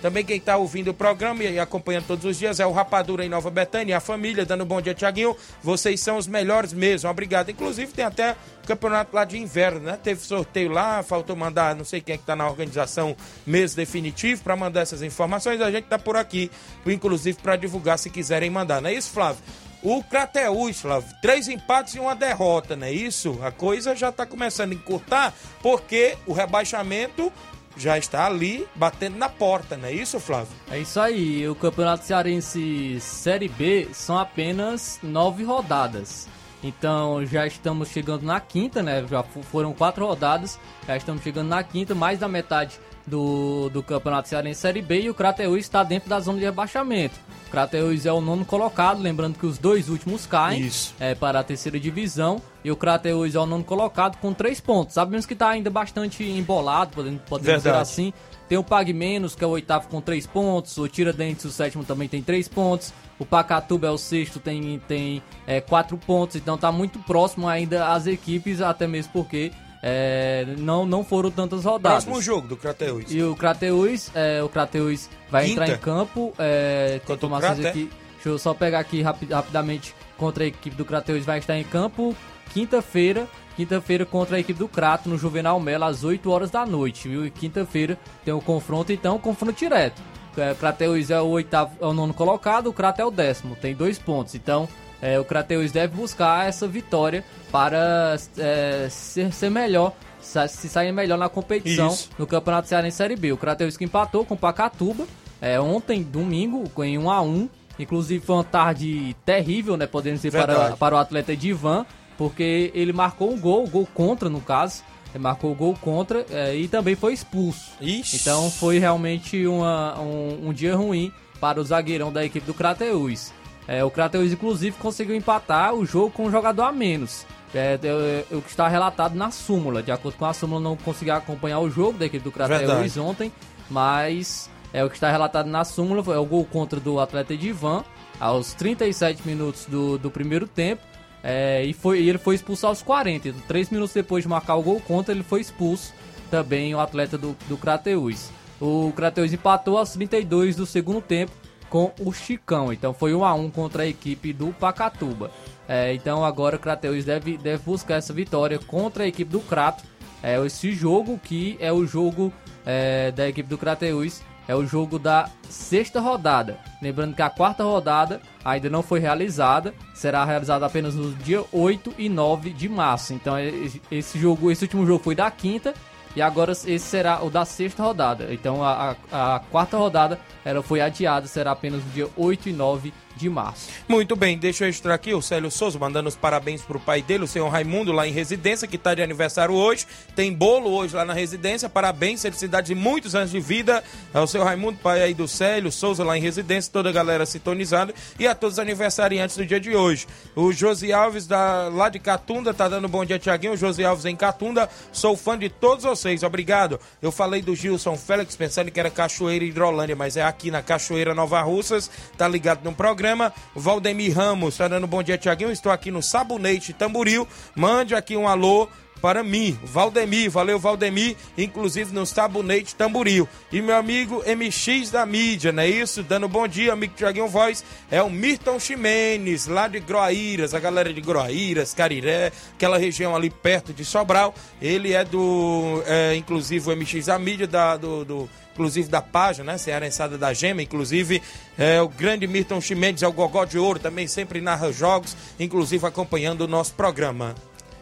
Também 0.00 0.24
quem 0.24 0.38
está 0.38 0.56
ouvindo 0.56 0.88
o 0.88 0.94
programa 0.94 1.44
e 1.44 1.58
acompanhando 1.58 2.06
todos 2.06 2.24
os 2.24 2.38
dias 2.38 2.58
é 2.58 2.66
o 2.66 2.72
Rapadura 2.72 3.24
em 3.24 3.28
Nova 3.28 3.50
Betânia, 3.50 3.96
a 3.96 4.00
família, 4.00 4.46
dando 4.46 4.64
bom 4.64 4.80
dia, 4.80 4.94
Tiaguinho. 4.94 5.36
Vocês 5.62 6.00
são 6.00 6.16
os 6.16 6.26
melhores 6.26 6.72
mesmo, 6.72 7.10
obrigado. 7.10 7.50
Inclusive 7.50 7.92
tem 7.92 8.04
até 8.04 8.34
campeonato 8.66 9.14
lá 9.14 9.24
de 9.24 9.36
inverno, 9.36 9.80
né? 9.80 9.98
Teve 10.02 10.20
sorteio 10.20 10.70
lá, 10.70 11.02
faltou 11.02 11.36
mandar, 11.36 11.74
não 11.74 11.84
sei 11.84 12.00
quem 12.00 12.14
é 12.14 12.18
que 12.18 12.24
tá 12.24 12.34
na 12.34 12.48
organização 12.48 13.14
mesmo 13.46 13.76
definitivo 13.76 14.42
para 14.42 14.56
mandar 14.56 14.80
essas 14.80 15.02
informações. 15.02 15.60
A 15.60 15.70
gente 15.70 15.84
tá 15.84 15.98
por 15.98 16.16
aqui, 16.16 16.50
inclusive 16.86 17.38
para 17.42 17.56
divulgar 17.56 17.98
se 17.98 18.08
quiserem 18.08 18.48
mandar, 18.48 18.80
não 18.80 18.88
é 18.88 18.94
isso, 18.94 19.10
Flávio? 19.10 19.42
O 19.82 20.04
Crateús, 20.04 20.80
Flávio, 20.80 21.08
três 21.22 21.48
empates 21.48 21.94
e 21.94 21.98
uma 21.98 22.14
derrota, 22.14 22.76
não 22.76 22.86
é 22.86 22.92
isso? 22.92 23.38
A 23.42 23.50
coisa 23.50 23.96
já 23.96 24.12
tá 24.12 24.26
começando 24.26 24.72
a 24.72 24.74
encurtar, 24.74 25.34
porque 25.62 26.18
o 26.26 26.34
rebaixamento 26.34 27.32
já 27.76 27.96
está 27.98 28.26
ali 28.26 28.66
batendo 28.74 29.16
na 29.16 29.28
porta, 29.28 29.76
não 29.76 29.88
é 29.88 29.92
isso, 29.92 30.18
Flávio? 30.20 30.48
É 30.70 30.78
isso 30.78 31.00
aí, 31.00 31.48
o 31.48 31.54
Campeonato 31.54 32.04
Cearense 32.04 32.98
Série 33.00 33.48
B 33.48 33.88
são 33.92 34.18
apenas 34.18 34.98
nove 35.02 35.44
rodadas. 35.44 36.28
Então 36.62 37.24
já 37.24 37.46
estamos 37.46 37.88
chegando 37.88 38.22
na 38.22 38.38
quinta, 38.38 38.82
né? 38.82 39.02
Já 39.08 39.22
fo- 39.22 39.42
foram 39.42 39.72
quatro 39.72 40.06
rodadas, 40.06 40.58
já 40.86 40.94
estamos 40.96 41.22
chegando 41.22 41.48
na 41.48 41.62
quinta, 41.62 41.94
mais 41.94 42.18
da 42.18 42.28
metade 42.28 42.78
do, 43.06 43.68
do 43.70 43.82
Campeonato 43.82 44.28
Cearense 44.28 44.60
Série 44.60 44.82
B 44.82 45.02
e 45.02 45.10
o 45.10 45.14
Crateús 45.14 45.60
está 45.60 45.82
dentro 45.82 46.08
da 46.08 46.20
zona 46.20 46.38
de 46.38 46.44
rebaixamento. 46.44 47.14
O 47.48 47.50
Crateús 47.50 48.06
é 48.06 48.12
o 48.12 48.20
nono 48.20 48.44
colocado, 48.44 49.02
lembrando 49.02 49.38
que 49.38 49.46
os 49.46 49.58
dois 49.58 49.88
últimos 49.88 50.26
caem 50.26 50.62
Isso. 50.62 50.94
é, 51.00 51.14
para 51.14 51.40
a 51.40 51.42
terceira 51.42 51.80
divisão 51.80 52.40
e 52.64 52.70
o 52.70 52.76
Crateús 52.76 53.34
é 53.34 53.38
o 53.40 53.46
nono 53.46 53.64
colocado 53.64 54.18
com 54.18 54.32
três 54.32 54.60
pontos. 54.60 54.94
Sabemos 54.94 55.26
que 55.26 55.32
está 55.32 55.48
ainda 55.48 55.70
bastante 55.70 56.22
embolado, 56.22 56.92
podemos, 56.94 57.20
podemos 57.22 57.56
dizer 57.56 57.74
assim. 57.74 58.12
Tem 58.48 58.58
o 58.58 58.64
Pag 58.64 58.92
Menos, 58.92 59.36
que 59.36 59.44
é 59.44 59.46
o 59.46 59.50
oitavo 59.50 59.88
com 59.88 60.00
três 60.00 60.26
pontos. 60.26 60.76
O 60.76 60.88
Tiradentes, 60.88 61.44
o 61.44 61.50
sétimo, 61.50 61.84
também 61.84 62.08
tem 62.08 62.20
três 62.20 62.48
pontos. 62.48 62.92
O 63.16 63.24
Pacatuba 63.24 63.86
é 63.86 63.90
o 63.90 63.98
sexto, 63.98 64.40
tem, 64.40 64.80
tem 64.88 65.22
é, 65.46 65.60
quatro 65.60 65.96
pontos. 65.96 66.36
Então 66.36 66.58
tá 66.58 66.72
muito 66.72 66.98
próximo 67.00 67.48
ainda 67.48 67.92
as 67.92 68.06
equipes, 68.06 68.60
até 68.60 68.86
mesmo 68.86 69.12
porque 69.12 69.52
é, 69.82 70.46
não, 70.58 70.84
não 70.84 71.02
foram 71.04 71.30
tantas 71.30 71.64
rodadas. 71.64 72.04
Próximo 72.04 72.22
jogo 72.22 72.48
do 72.48 72.56
Crateús. 72.56 73.04
E 73.08 73.22
o 73.22 73.34
Crateus, 73.34 74.10
é, 74.14 74.42
o 74.42 74.48
Crateus 74.48 75.08
vai 75.30 75.46
Quinta. 75.46 75.62
entrar 75.62 75.74
em 75.74 75.78
campo. 75.78 76.32
É, 76.38 77.00
tem 77.06 77.16
informações 77.16 77.64
aqui. 77.64 77.90
Deixa 78.14 78.28
eu 78.28 78.38
só 78.38 78.52
pegar 78.52 78.80
aqui 78.80 79.00
rapi- 79.00 79.26
rapidamente 79.32 79.94
contra 80.18 80.44
a 80.44 80.46
equipe 80.46 80.76
do 80.76 80.84
Crateus 80.84 81.24
vai 81.24 81.38
estar 81.38 81.56
em 81.58 81.64
campo 81.64 82.14
quinta-feira. 82.52 83.26
Quinta-feira 83.56 84.06
contra 84.06 84.36
a 84.36 84.40
equipe 84.40 84.58
do 84.58 84.68
Crato 84.68 85.08
no 85.08 85.18
Juvenal 85.18 85.58
Melo 85.60 85.84
às 85.84 86.02
8 86.04 86.30
horas 86.30 86.50
da 86.50 86.64
noite, 86.64 87.08
viu? 87.08 87.26
E 87.26 87.30
quinta-feira 87.30 87.98
tem 88.24 88.32
o 88.32 88.40
confronto, 88.40 88.90
então, 88.92 89.18
confronto 89.18 89.58
direto. 89.58 90.00
É, 90.36 90.52
O 90.52 90.56
Crateus 90.56 91.10
é 91.10 91.20
o 91.20 91.26
oitavo, 91.26 91.76
é 91.80 91.84
o 91.86 91.92
nono 91.92 92.14
colocado, 92.14 92.68
o 92.68 92.72
Crato 92.72 93.02
é 93.02 93.04
o 93.04 93.10
décimo, 93.10 93.56
tem 93.56 93.74
dois 93.74 93.98
pontos. 93.98 94.34
Então, 94.34 94.66
é, 95.02 95.18
o 95.18 95.24
Crateus 95.24 95.72
deve 95.72 95.96
buscar 95.96 96.46
essa 96.48 96.66
vitória 96.68 97.24
para 97.50 98.16
é, 98.38 98.88
ser, 98.90 99.32
ser 99.32 99.50
melhor, 99.50 99.92
se 100.20 100.68
sair 100.68 100.92
melhor 100.92 101.18
na 101.18 101.28
competição 101.28 101.88
Isso. 101.88 102.10
no 102.18 102.26
Campeonato 102.26 102.68
Cearense 102.68 102.96
Série 102.96 103.16
B. 103.16 103.32
O 103.32 103.36
Crateus 103.36 103.76
que 103.76 103.84
empatou 103.84 104.24
com 104.24 104.34
o 104.34 104.38
Pacatuba 104.38 105.06
é, 105.40 105.58
ontem, 105.60 106.02
domingo, 106.02 106.64
em 106.84 106.98
1 106.98 107.10
a 107.10 107.22
1 107.22 107.48
Inclusive 107.78 108.22
foi 108.24 108.36
uma 108.36 108.44
tarde 108.44 109.16
terrível, 109.24 109.74
né? 109.74 109.86
Podemos 109.86 110.20
dizer 110.20 110.30
para, 110.30 110.52
Verdade. 110.54 110.76
para 110.76 110.94
o 110.94 110.98
atleta 110.98 111.34
Divan, 111.34 111.86
porque 112.18 112.70
ele 112.74 112.92
marcou 112.92 113.32
um 113.32 113.40
gol, 113.40 113.66
gol 113.66 113.88
contra 113.94 114.28
no 114.28 114.40
caso. 114.40 114.82
Ele 115.14 115.22
marcou 115.22 115.50
o 115.50 115.54
gol 115.54 115.74
contra 115.80 116.26
é, 116.30 116.54
e 116.54 116.68
também 116.68 116.94
foi 116.94 117.14
expulso. 117.14 117.70
Ixi. 117.80 118.16
Então 118.16 118.50
foi 118.50 118.78
realmente 118.78 119.46
uma- 119.46 119.98
um, 119.98 120.48
um 120.48 120.52
dia 120.52 120.76
ruim 120.76 121.10
para 121.40 121.58
o 121.58 121.64
zagueirão 121.64 122.12
da 122.12 122.22
equipe 122.22 122.44
do 122.46 122.52
Crateus. 122.52 123.32
É, 123.70 123.84
o 123.84 123.90
Crateus, 123.90 124.32
inclusive, 124.32 124.76
conseguiu 124.78 125.14
empatar 125.14 125.72
o 125.72 125.86
jogo 125.86 126.10
com 126.10 126.24
um 126.24 126.30
jogador 126.30 126.64
a 126.64 126.72
menos. 126.72 127.24
É, 127.54 127.78
é, 127.80 128.24
é 128.28 128.36
o 128.36 128.42
que 128.42 128.50
está 128.50 128.66
relatado 128.66 129.14
na 129.14 129.30
súmula. 129.30 129.80
De 129.80 129.92
acordo 129.92 130.18
com 130.18 130.26
a 130.26 130.34
súmula, 130.34 130.60
não 130.60 130.76
consegui 130.76 131.12
acompanhar 131.12 131.60
o 131.60 131.70
jogo 131.70 131.96
da 131.96 132.04
equipe 132.04 132.24
do 132.24 132.32
Crateus 132.32 132.96
ontem, 132.96 133.30
mas 133.70 134.50
é 134.72 134.84
o 134.84 134.90
que 134.90 134.96
está 134.96 135.08
relatado 135.08 135.46
na 135.48 135.64
súmula. 135.64 136.02
É 136.12 136.18
o 136.18 136.24
gol 136.24 136.44
contra 136.44 136.80
do 136.80 136.98
atleta 136.98 137.32
Edivan, 137.32 137.84
aos 138.18 138.54
37 138.54 139.24
minutos 139.24 139.66
do, 139.66 139.96
do 139.96 140.10
primeiro 140.10 140.48
tempo. 140.48 140.82
É, 141.22 141.64
e, 141.64 141.72
foi, 141.72 142.00
e 142.00 142.08
ele 142.08 142.18
foi 142.18 142.34
expulso 142.34 142.66
aos 142.66 142.82
40. 142.82 143.28
Então, 143.28 143.40
três 143.46 143.70
minutos 143.70 143.94
depois 143.94 144.24
de 144.24 144.28
marcar 144.28 144.56
o 144.56 144.62
gol 144.64 144.80
contra, 144.80 145.14
ele 145.14 145.22
foi 145.22 145.42
expulso 145.42 145.94
também 146.28 146.74
o 146.74 146.80
atleta 146.80 147.16
do, 147.16 147.36
do 147.48 147.56
Crateus. 147.56 148.30
O 148.60 148.92
Crateus 148.96 149.32
empatou 149.32 149.78
aos 149.78 149.92
32 149.92 150.56
do 150.56 150.66
segundo 150.66 151.00
tempo 151.00 151.30
com 151.70 151.92
o 152.00 152.12
Chicão. 152.12 152.72
Então 152.72 152.92
foi 152.92 153.14
1 153.14 153.24
a 153.24 153.32
1 153.32 153.50
contra 153.50 153.84
a 153.84 153.86
equipe 153.86 154.32
do 154.32 154.48
Pacatuba. 154.48 155.30
É, 155.66 155.94
então 155.94 156.24
agora 156.24 156.56
o 156.56 156.58
Crateus 156.58 157.04
deve, 157.04 157.38
deve 157.38 157.62
buscar 157.62 157.94
essa 157.94 158.12
vitória 158.12 158.58
contra 158.58 159.04
a 159.04 159.06
equipe 159.06 159.30
do 159.30 159.40
Crato 159.40 159.84
é, 160.22 160.44
esse 160.44 160.72
jogo 160.72 161.18
que 161.22 161.56
é 161.60 161.72
o 161.72 161.86
jogo 161.86 162.32
é, 162.64 163.10
da 163.10 163.28
equipe 163.28 163.48
do 163.48 163.56
Crateus, 163.56 164.22
é 164.46 164.54
o 164.54 164.66
jogo 164.66 164.98
da 164.98 165.30
sexta 165.48 166.00
rodada. 166.00 166.58
Lembrando 166.82 167.14
que 167.14 167.22
a 167.22 167.30
quarta 167.30 167.62
rodada 167.62 168.20
ainda 168.44 168.68
não 168.68 168.82
foi 168.82 168.98
realizada, 168.98 169.72
será 169.94 170.24
realizada 170.24 170.66
apenas 170.66 170.94
no 170.94 171.14
dia 171.14 171.44
8 171.52 171.94
e 171.98 172.08
9 172.08 172.50
de 172.50 172.68
março. 172.68 173.14
Então 173.14 173.36
é, 173.36 173.50
esse 173.90 174.18
jogo, 174.18 174.50
esse 174.50 174.64
último 174.64 174.86
jogo 174.86 175.02
foi 175.02 175.14
da 175.14 175.30
quinta 175.30 175.74
e 176.14 176.22
agora 176.22 176.52
esse 176.52 176.80
será 176.80 177.22
o 177.22 177.30
da 177.30 177.44
sexta 177.44 177.82
rodada. 177.82 178.32
Então 178.32 178.62
a, 178.62 178.96
a, 179.10 179.36
a 179.36 179.40
quarta 179.40 179.76
rodada 179.76 180.18
ela 180.44 180.62
foi 180.62 180.80
adiada, 180.80 181.26
será 181.26 181.52
apenas 181.52 181.84
no 181.84 181.90
dia 181.90 182.08
8 182.16 182.48
e 182.48 182.52
9 182.52 182.92
de 183.20 183.28
março. 183.28 183.68
Muito 183.86 184.16
bem, 184.16 184.38
deixa 184.38 184.64
eu 184.64 184.66
registrar 184.66 184.94
aqui 184.94 185.12
o 185.12 185.20
Célio 185.20 185.50
Souza 185.50 185.78
mandando 185.78 186.08
os 186.08 186.16
parabéns 186.16 186.62
pro 186.62 186.80
pai 186.80 187.02
dele, 187.02 187.24
o 187.24 187.26
senhor 187.26 187.48
Raimundo, 187.48 187.92
lá 187.92 188.06
em 188.06 188.12
residência, 188.12 188.66
que 188.66 188.78
tá 188.78 188.94
de 188.94 189.02
aniversário 189.02 189.54
hoje. 189.54 189.86
Tem 190.16 190.32
bolo 190.32 190.70
hoje 190.70 190.96
lá 190.96 191.04
na 191.04 191.12
residência. 191.12 191.68
Parabéns, 191.68 192.22
felicidade 192.22 192.68
de 192.68 192.74
muitos 192.74 193.14
anos 193.14 193.30
de 193.30 193.38
vida 193.38 193.84
ao 194.14 194.26
seu 194.26 194.42
Raimundo, 194.42 194.78
pai 194.82 195.02
aí 195.02 195.14
do 195.14 195.28
Célio 195.28 195.70
Souza, 195.70 196.02
lá 196.02 196.16
em 196.16 196.20
residência, 196.20 196.72
toda 196.72 196.88
a 196.88 196.92
galera 196.92 197.26
sintonizada 197.26 197.94
e 198.18 198.26
a 198.26 198.34
todos 198.34 198.54
os 198.54 198.58
aniversariantes 198.58 199.36
do 199.36 199.44
dia 199.44 199.60
de 199.60 199.76
hoje. 199.76 200.06
O 200.34 200.52
Josi 200.52 200.92
Alves, 200.92 201.26
da, 201.26 201.68
lá 201.68 201.88
de 201.88 201.98
Catunda, 201.98 202.54
tá 202.54 202.68
dando 202.68 202.88
bom 202.88 203.04
dia, 203.04 203.18
Tiaguinho. 203.18 203.56
Josi 203.56 203.84
Alves 203.84 204.06
em 204.06 204.16
Catunda, 204.16 204.68
sou 204.92 205.16
fã 205.16 205.38
de 205.38 205.48
todos 205.48 205.84
vocês, 205.84 206.22
obrigado. 206.22 206.80
Eu 207.02 207.12
falei 207.12 207.42
do 207.42 207.54
Gilson 207.54 207.96
Félix, 207.96 208.34
pensando 208.34 208.70
que 208.70 208.80
era 208.80 208.90
Cachoeira 208.90 209.44
Hidrolândia, 209.44 209.94
mas 209.94 210.16
é 210.16 210.22
aqui 210.22 210.50
na 210.50 210.62
Cachoeira 210.62 211.14
Nova 211.14 211.40
Russas, 211.42 211.90
tá 212.16 212.26
ligado 212.26 212.64
no 212.64 212.72
programa 212.72 213.09
programa. 213.10 213.32
Valdemir 213.54 214.16
Ramos 214.16 214.56
tá 214.56 214.68
dando 214.68 214.86
bom 214.86 215.02
dia, 215.02 215.18
Tiaguinho. 215.18 215.50
Estou 215.50 215.72
aqui 215.72 215.90
no 215.90 216.02
Sabonete 216.02 216.72
Tamboril. 216.72 217.26
Mande 217.56 217.94
aqui 217.94 218.16
um 218.16 218.28
alô 218.28 218.68
para 219.00 219.22
mim, 219.22 219.58
Valdemir, 219.64 220.30
valeu 220.30 220.58
Valdemir, 220.58 221.16
inclusive 221.36 221.92
no 221.94 222.04
Sabonete 222.04 222.74
Tamboril. 222.74 223.26
E 223.50 223.62
meu 223.62 223.74
amigo 223.74 224.22
MX 224.26 224.90
da 224.90 225.06
mídia, 225.06 225.52
não 225.52 225.62
é 225.62 225.68
isso? 225.68 226.02
Dando 226.02 226.28
bom 226.28 226.46
dia, 226.46 226.74
amigo 226.74 226.92
Tiaguinho 226.94 227.26
Voz, 227.26 227.64
é 227.90 228.02
o 228.02 228.10
Mirton 228.10 228.60
Ximenes, 228.60 229.46
lá 229.46 229.68
de 229.68 229.80
Groaíras, 229.80 230.52
a 230.52 230.60
galera 230.60 230.92
de 230.92 231.00
Groaíras, 231.00 231.72
Cariré, 231.72 232.30
aquela 232.54 232.76
região 232.76 233.16
ali 233.16 233.30
perto 233.30 233.72
de 233.72 233.86
Sobral. 233.86 234.34
Ele 234.60 234.92
é 234.92 235.02
do, 235.02 235.82
é, 235.86 236.14
inclusive 236.14 236.70
o 236.70 236.76
MX 236.76 237.06
da 237.06 237.18
mídia, 237.18 237.46
da, 237.46 237.78
do, 237.78 238.04
do 238.04 238.30
inclusive 238.60 238.90
da 238.90 239.00
página, 239.00 239.52
né? 239.52 239.58
Cearençada 239.58 240.18
da 240.18 240.34
Gema, 240.34 240.60
inclusive 240.60 241.22
é, 241.56 241.80
o 241.80 241.88
grande 241.88 242.26
Milton 242.26 242.60
Chimenez, 242.60 243.02
é 243.02 243.08
o 243.08 243.12
Gogó 243.12 243.46
de 243.46 243.58
Ouro, 243.58 243.78
também 243.78 244.06
sempre 244.06 244.38
narra 244.38 244.70
jogos, 244.70 245.16
inclusive 245.38 245.86
acompanhando 245.86 246.42
o 246.42 246.46
nosso 246.46 246.74
programa. 246.74 247.34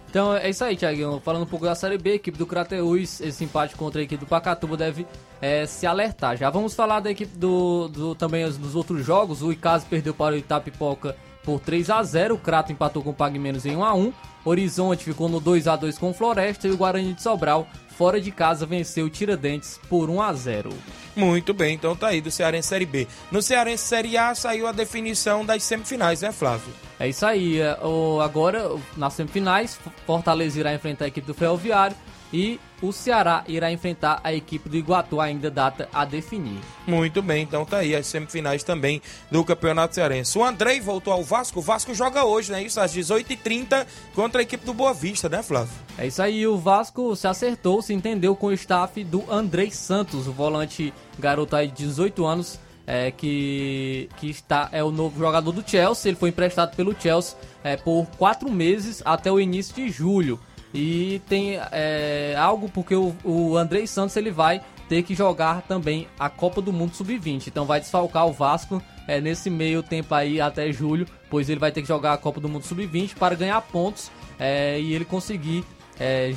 Então 0.08 0.32
é 0.34 0.48
isso 0.48 0.64
aí, 0.64 0.76
Thiaguinho. 0.76 1.20
Falando 1.22 1.42
um 1.42 1.46
pouco 1.46 1.66
da 1.66 1.74
Série 1.74 1.98
B, 1.98 2.12
a 2.12 2.14
equipe 2.14 2.38
do 2.38 2.46
Crateus, 2.46 3.20
esse 3.20 3.44
empate 3.44 3.74
contra 3.74 4.00
a 4.00 4.04
equipe 4.04 4.24
do 4.24 4.28
Pacatuba 4.28 4.76
deve 4.76 5.04
é, 5.42 5.66
se 5.66 5.84
alertar. 5.84 6.36
Já 6.36 6.48
vamos 6.48 6.74
falar 6.74 7.00
da 7.00 7.10
equipe 7.10 7.36
do, 7.36 7.88
do 7.88 8.14
também 8.14 8.48
dos 8.48 8.76
outros 8.76 9.04
jogos. 9.04 9.42
O 9.42 9.52
Icasa 9.52 9.84
perdeu 9.90 10.14
para 10.14 10.36
o 10.36 10.38
Itapipoca 10.38 11.16
por 11.42 11.60
3 11.60 11.90
a 11.90 12.02
0 12.02 12.34
O 12.34 12.38
Crato 12.38 12.72
empatou 12.72 13.02
com 13.02 13.10
o 13.10 13.14
Pag 13.14 13.38
Menos 13.38 13.64
em 13.66 13.74
1 13.76 13.84
a 13.84 13.94
1 13.94 14.12
Horizonte 14.44 15.04
ficou 15.04 15.28
no 15.28 15.40
2 15.40 15.66
a 15.66 15.76
2 15.76 15.98
com 15.98 16.10
o 16.10 16.14
Floresta 16.14 16.68
e 16.68 16.70
o 16.70 16.76
Guarani 16.76 17.12
de 17.12 17.22
Sobral 17.22 17.66
fora 17.98 18.20
de 18.20 18.30
casa 18.30 18.64
venceu 18.64 19.06
o 19.06 19.10
Tiradentes 19.10 19.80
por 19.88 20.08
1 20.08 20.22
a 20.22 20.32
0. 20.32 20.70
Muito 21.16 21.52
bem, 21.52 21.74
então 21.74 21.96
tá 21.96 22.06
aí 22.06 22.20
do 22.20 22.30
Cearense 22.30 22.68
Série 22.68 22.86
B. 22.86 23.08
No 23.28 23.42
Cearense 23.42 23.82
Série 23.82 24.16
A 24.16 24.32
saiu 24.36 24.68
a 24.68 24.72
definição 24.72 25.44
das 25.44 25.64
semifinais, 25.64 26.22
né, 26.22 26.30
Flávio? 26.30 26.72
É 27.00 27.08
isso 27.08 27.26
aí. 27.26 27.58
É, 27.58 27.76
agora, 28.22 28.70
nas 28.96 29.14
semifinais, 29.14 29.80
Fortaleza 30.06 30.60
irá 30.60 30.72
enfrentar 30.72 31.06
a 31.06 31.08
equipe 31.08 31.26
do 31.26 31.34
Ferroviário 31.34 31.96
e 32.32 32.60
o 32.80 32.92
Ceará 32.92 33.42
irá 33.48 33.72
enfrentar 33.72 34.20
a 34.22 34.32
equipe 34.32 34.68
do 34.68 34.76
Iguatu, 34.76 35.20
ainda 35.20 35.50
data 35.50 35.88
a 35.92 36.04
definir. 36.04 36.60
Muito 36.86 37.20
bem, 37.20 37.42
então 37.42 37.64
tá 37.64 37.78
aí 37.78 37.94
as 37.94 38.06
semifinais 38.06 38.62
também 38.62 39.02
do 39.30 39.44
Campeonato 39.44 39.94
Cearense. 39.94 40.38
O 40.38 40.44
Andrei 40.44 40.80
voltou 40.80 41.12
ao 41.12 41.24
Vasco, 41.24 41.58
o 41.58 41.62
Vasco 41.62 41.94
joga 41.94 42.24
hoje, 42.24 42.52
né? 42.52 42.62
Isso 42.62 42.80
às 42.80 42.94
18h30 42.94 43.86
contra 44.14 44.40
a 44.40 44.42
equipe 44.42 44.64
do 44.64 44.72
Boa 44.72 44.94
Vista, 44.94 45.28
né, 45.28 45.42
Flávio? 45.42 45.72
É 45.96 46.06
isso 46.06 46.22
aí, 46.22 46.46
o 46.46 46.56
Vasco 46.56 47.16
se 47.16 47.26
acertou, 47.26 47.82
se 47.82 47.92
entendeu 47.92 48.36
com 48.36 48.46
o 48.46 48.52
staff 48.52 49.02
do 49.02 49.24
Andrei 49.30 49.70
Santos, 49.70 50.28
o 50.28 50.32
volante 50.32 50.92
garoto 51.18 51.56
aí 51.56 51.68
de 51.68 51.74
18 51.84 52.24
anos. 52.24 52.60
É, 52.90 53.10
que, 53.10 54.08
que 54.16 54.30
está 54.30 54.70
é 54.72 54.82
o 54.82 54.90
novo 54.90 55.18
jogador 55.18 55.52
do 55.52 55.62
Chelsea. 55.62 56.08
Ele 56.08 56.16
foi 56.16 56.30
emprestado 56.30 56.74
pelo 56.74 56.98
Chelsea 56.98 57.36
é, 57.62 57.76
por 57.76 58.06
quatro 58.16 58.50
meses 58.50 59.02
até 59.04 59.30
o 59.30 59.38
início 59.38 59.74
de 59.74 59.90
julho. 59.90 60.40
E 60.72 61.20
tem 61.28 61.58
é, 61.72 62.34
algo 62.38 62.68
porque 62.68 62.94
o, 62.94 63.16
o 63.24 63.56
Andrei 63.56 63.86
Santos 63.86 64.16
ele 64.16 64.30
vai 64.30 64.60
ter 64.88 65.02
que 65.02 65.14
jogar 65.14 65.62
também 65.62 66.08
a 66.18 66.28
Copa 66.28 66.60
do 66.60 66.72
Mundo 66.72 66.94
Sub-20. 66.94 67.48
Então 67.48 67.64
vai 67.64 67.80
desfalcar 67.80 68.26
o 68.26 68.32
Vasco 68.32 68.82
é, 69.06 69.20
nesse 69.20 69.50
meio 69.50 69.82
tempo 69.82 70.14
aí 70.14 70.40
até 70.40 70.72
julho, 70.72 71.06
pois 71.30 71.48
ele 71.48 71.60
vai 71.60 71.70
ter 71.70 71.82
que 71.82 71.88
jogar 71.88 72.14
a 72.14 72.18
Copa 72.18 72.40
do 72.40 72.48
Mundo 72.48 72.64
Sub-20 72.64 73.14
para 73.14 73.34
ganhar 73.34 73.60
pontos 73.62 74.10
é, 74.38 74.80
e 74.80 74.94
ele 74.94 75.04
conseguir 75.04 75.64
é, 75.98 76.34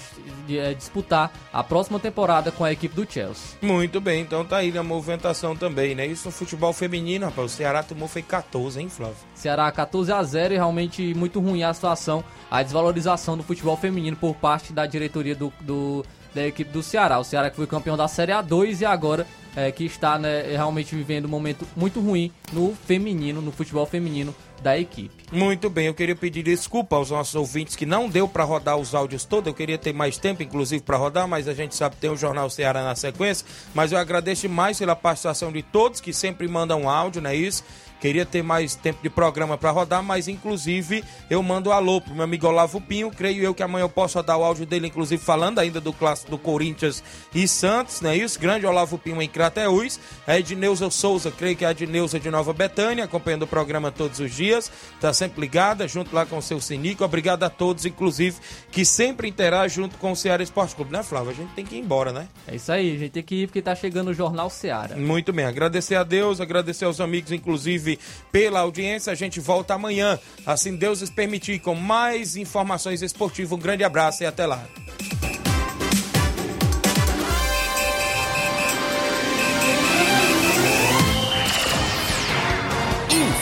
é, 0.49 0.73
disputar 0.73 1.31
a 1.51 1.63
próxima 1.63 1.99
temporada 1.99 2.51
com 2.51 2.63
a 2.63 2.71
equipe 2.71 2.95
do 2.95 3.09
Chelsea. 3.09 3.57
Muito 3.61 4.01
bem, 4.01 4.21
então 4.21 4.43
tá 4.45 4.57
aí 4.57 4.75
a 4.77 4.83
movimentação 4.83 5.55
também, 5.55 5.95
né? 5.95 6.05
Isso 6.05 6.27
no 6.27 6.31
futebol 6.31 6.73
feminino, 6.73 7.25
rapaz. 7.25 7.51
O 7.51 7.55
Ceará 7.55 7.83
tomou 7.83 8.07
foi 8.07 8.21
14, 8.21 8.81
hein, 8.81 8.89
Flávio? 8.89 9.15
Ceará 9.35 9.71
14 9.71 10.11
a 10.11 10.23
0 10.23 10.53
e 10.53 10.57
realmente 10.57 11.13
muito 11.13 11.39
ruim 11.39 11.63
a 11.63 11.73
situação, 11.73 12.23
a 12.49 12.63
desvalorização 12.63 13.37
do 13.37 13.43
futebol 13.43 13.77
feminino 13.77 14.17
por 14.17 14.35
parte 14.35 14.73
da 14.73 14.85
diretoria 14.85 15.35
do, 15.35 15.51
do 15.61 16.05
da 16.33 16.47
equipe 16.47 16.71
do 16.71 16.81
Ceará. 16.81 17.19
O 17.19 17.23
Ceará 17.23 17.49
que 17.49 17.55
foi 17.55 17.67
campeão 17.67 17.97
da 17.97 18.07
Série 18.07 18.31
A2 18.31 18.81
e 18.81 18.85
agora 18.85 19.27
é, 19.55 19.71
que 19.71 19.85
está 19.85 20.17
né, 20.17 20.43
realmente 20.43 20.95
vivendo 20.95 21.25
um 21.25 21.29
momento 21.29 21.67
muito 21.75 21.99
ruim 21.99 22.31
no 22.51 22.75
feminino, 22.85 23.41
no 23.41 23.51
futebol 23.51 23.85
feminino 23.85 24.33
da 24.61 24.77
equipe. 24.77 25.23
Muito 25.31 25.69
bem, 25.69 25.87
eu 25.87 25.93
queria 25.93 26.15
pedir 26.15 26.43
desculpa 26.43 26.95
aos 26.95 27.09
nossos 27.09 27.33
ouvintes 27.35 27.75
que 27.75 27.85
não 27.85 28.07
deu 28.07 28.27
para 28.27 28.43
rodar 28.43 28.77
os 28.77 28.93
áudios 28.93 29.25
todos. 29.25 29.47
Eu 29.47 29.53
queria 29.53 29.77
ter 29.77 29.93
mais 29.93 30.17
tempo, 30.17 30.43
inclusive, 30.43 30.83
para 30.83 30.97
rodar, 30.97 31.27
mas 31.27 31.47
a 31.47 31.53
gente 31.53 31.75
sabe 31.75 31.95
que 31.95 32.01
tem 32.01 32.11
o 32.11 32.17
Jornal 32.17 32.49
Ceará 32.49 32.83
na 32.83 32.95
sequência. 32.95 33.45
Mas 33.73 33.91
eu 33.91 33.97
agradeço 33.97 34.47
mais 34.47 34.77
pela 34.77 34.95
participação 34.95 35.51
de 35.51 35.63
todos 35.63 35.99
que 35.99 36.13
sempre 36.13 36.47
mandam 36.47 36.87
áudio, 36.87 37.21
não 37.21 37.29
é 37.31 37.35
isso? 37.35 37.63
Queria 38.01 38.25
ter 38.25 38.41
mais 38.41 38.75
tempo 38.75 38.99
de 39.03 39.11
programa 39.11 39.59
para 39.59 39.69
rodar, 39.69 40.01
mas 40.01 40.27
inclusive 40.27 41.03
eu 41.29 41.41
mando 41.43 41.69
um 41.69 41.71
alô 41.73 42.01
pro 42.01 42.15
meu 42.15 42.23
amigo 42.23 42.47
Olavo 42.47 42.81
Pinho. 42.81 43.11
Creio 43.11 43.43
eu 43.43 43.53
que 43.53 43.61
amanhã 43.61 43.83
eu 43.83 43.89
posso 43.89 44.17
rodar 44.17 44.39
o 44.39 44.43
áudio 44.43 44.65
dele, 44.65 44.87
inclusive 44.87 45.23
falando 45.23 45.59
ainda 45.59 45.79
do 45.79 45.93
clássico 45.93 46.31
do 46.31 46.37
Corinthians 46.39 47.03
e 47.33 47.47
Santos, 47.47 48.01
não 48.01 48.09
é 48.09 48.17
isso? 48.17 48.39
Grande 48.39 48.65
Olavo 48.65 48.97
Pinho 48.97 49.21
em 49.21 49.29
Crateús. 49.29 49.99
A 50.25 50.39
Edneuza 50.39 50.89
Souza, 50.89 51.29
creio 51.29 51.55
que 51.55 51.63
é 51.63 51.67
a 51.67 51.71
Edneuza 51.71 52.19
de 52.19 52.31
Nova 52.31 52.51
Betânia, 52.53 53.03
acompanhando 53.03 53.43
o 53.43 53.47
programa 53.47 53.91
todos 53.91 54.19
os 54.19 54.33
dias. 54.33 54.71
Tá 54.99 55.13
sempre 55.13 55.39
ligada, 55.39 55.87
junto 55.87 56.15
lá 56.15 56.25
com 56.25 56.39
o 56.39 56.41
seu 56.41 56.59
Sinico. 56.59 57.03
Obrigado 57.03 57.43
a 57.43 57.49
todos, 57.51 57.85
inclusive, 57.85 58.37
que 58.71 58.83
sempre 58.83 59.27
interagem 59.27 59.75
junto 59.75 59.95
com 59.97 60.11
o 60.11 60.15
Ceará 60.15 60.41
Esporte 60.41 60.75
Clube, 60.75 60.91
né, 60.91 61.03
Flávio? 61.03 61.29
A 61.29 61.35
gente 61.35 61.53
tem 61.53 61.63
que 61.63 61.75
ir 61.75 61.79
embora, 61.79 62.11
né? 62.11 62.27
É 62.47 62.55
isso 62.55 62.71
aí, 62.71 62.95
a 62.95 62.97
gente 62.97 63.11
tem 63.11 63.21
que 63.21 63.43
ir 63.43 63.47
porque 63.47 63.61
tá 63.61 63.75
chegando 63.75 64.07
o 64.09 64.13
Jornal 64.13 64.49
Ceará. 64.49 64.95
Muito 64.95 65.31
bem, 65.31 65.45
agradecer 65.45 65.93
a 65.93 66.03
Deus, 66.03 66.41
agradecer 66.41 66.85
aos 66.85 66.99
amigos, 66.99 67.31
inclusive 67.31 67.90
pela 68.31 68.59
audiência. 68.59 69.11
A 69.11 69.15
gente 69.15 69.39
volta 69.39 69.73
amanhã, 69.73 70.19
assim 70.45 70.75
Deus 70.75 71.01
nos 71.01 71.09
permitir, 71.09 71.59
com 71.59 71.75
mais 71.75 72.35
informações 72.35 73.01
esportivas. 73.01 73.51
Um 73.51 73.61
grande 73.61 73.83
abraço 73.83 74.23
e 74.23 74.25
até 74.25 74.45
lá. 74.45 74.63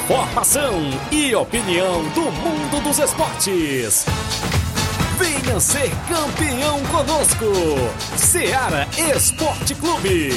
Informação 0.09 0.73
e 1.11 1.35
opinião 1.35 2.03
do 2.09 2.31
mundo 2.31 2.83
dos 2.83 2.97
esportes. 2.97 4.05
Venha 5.19 5.59
ser 5.59 5.91
campeão 6.07 6.81
conosco, 6.85 7.45
Seara 8.17 8.87
Esporte 9.15 9.75
Clube. 9.75 10.31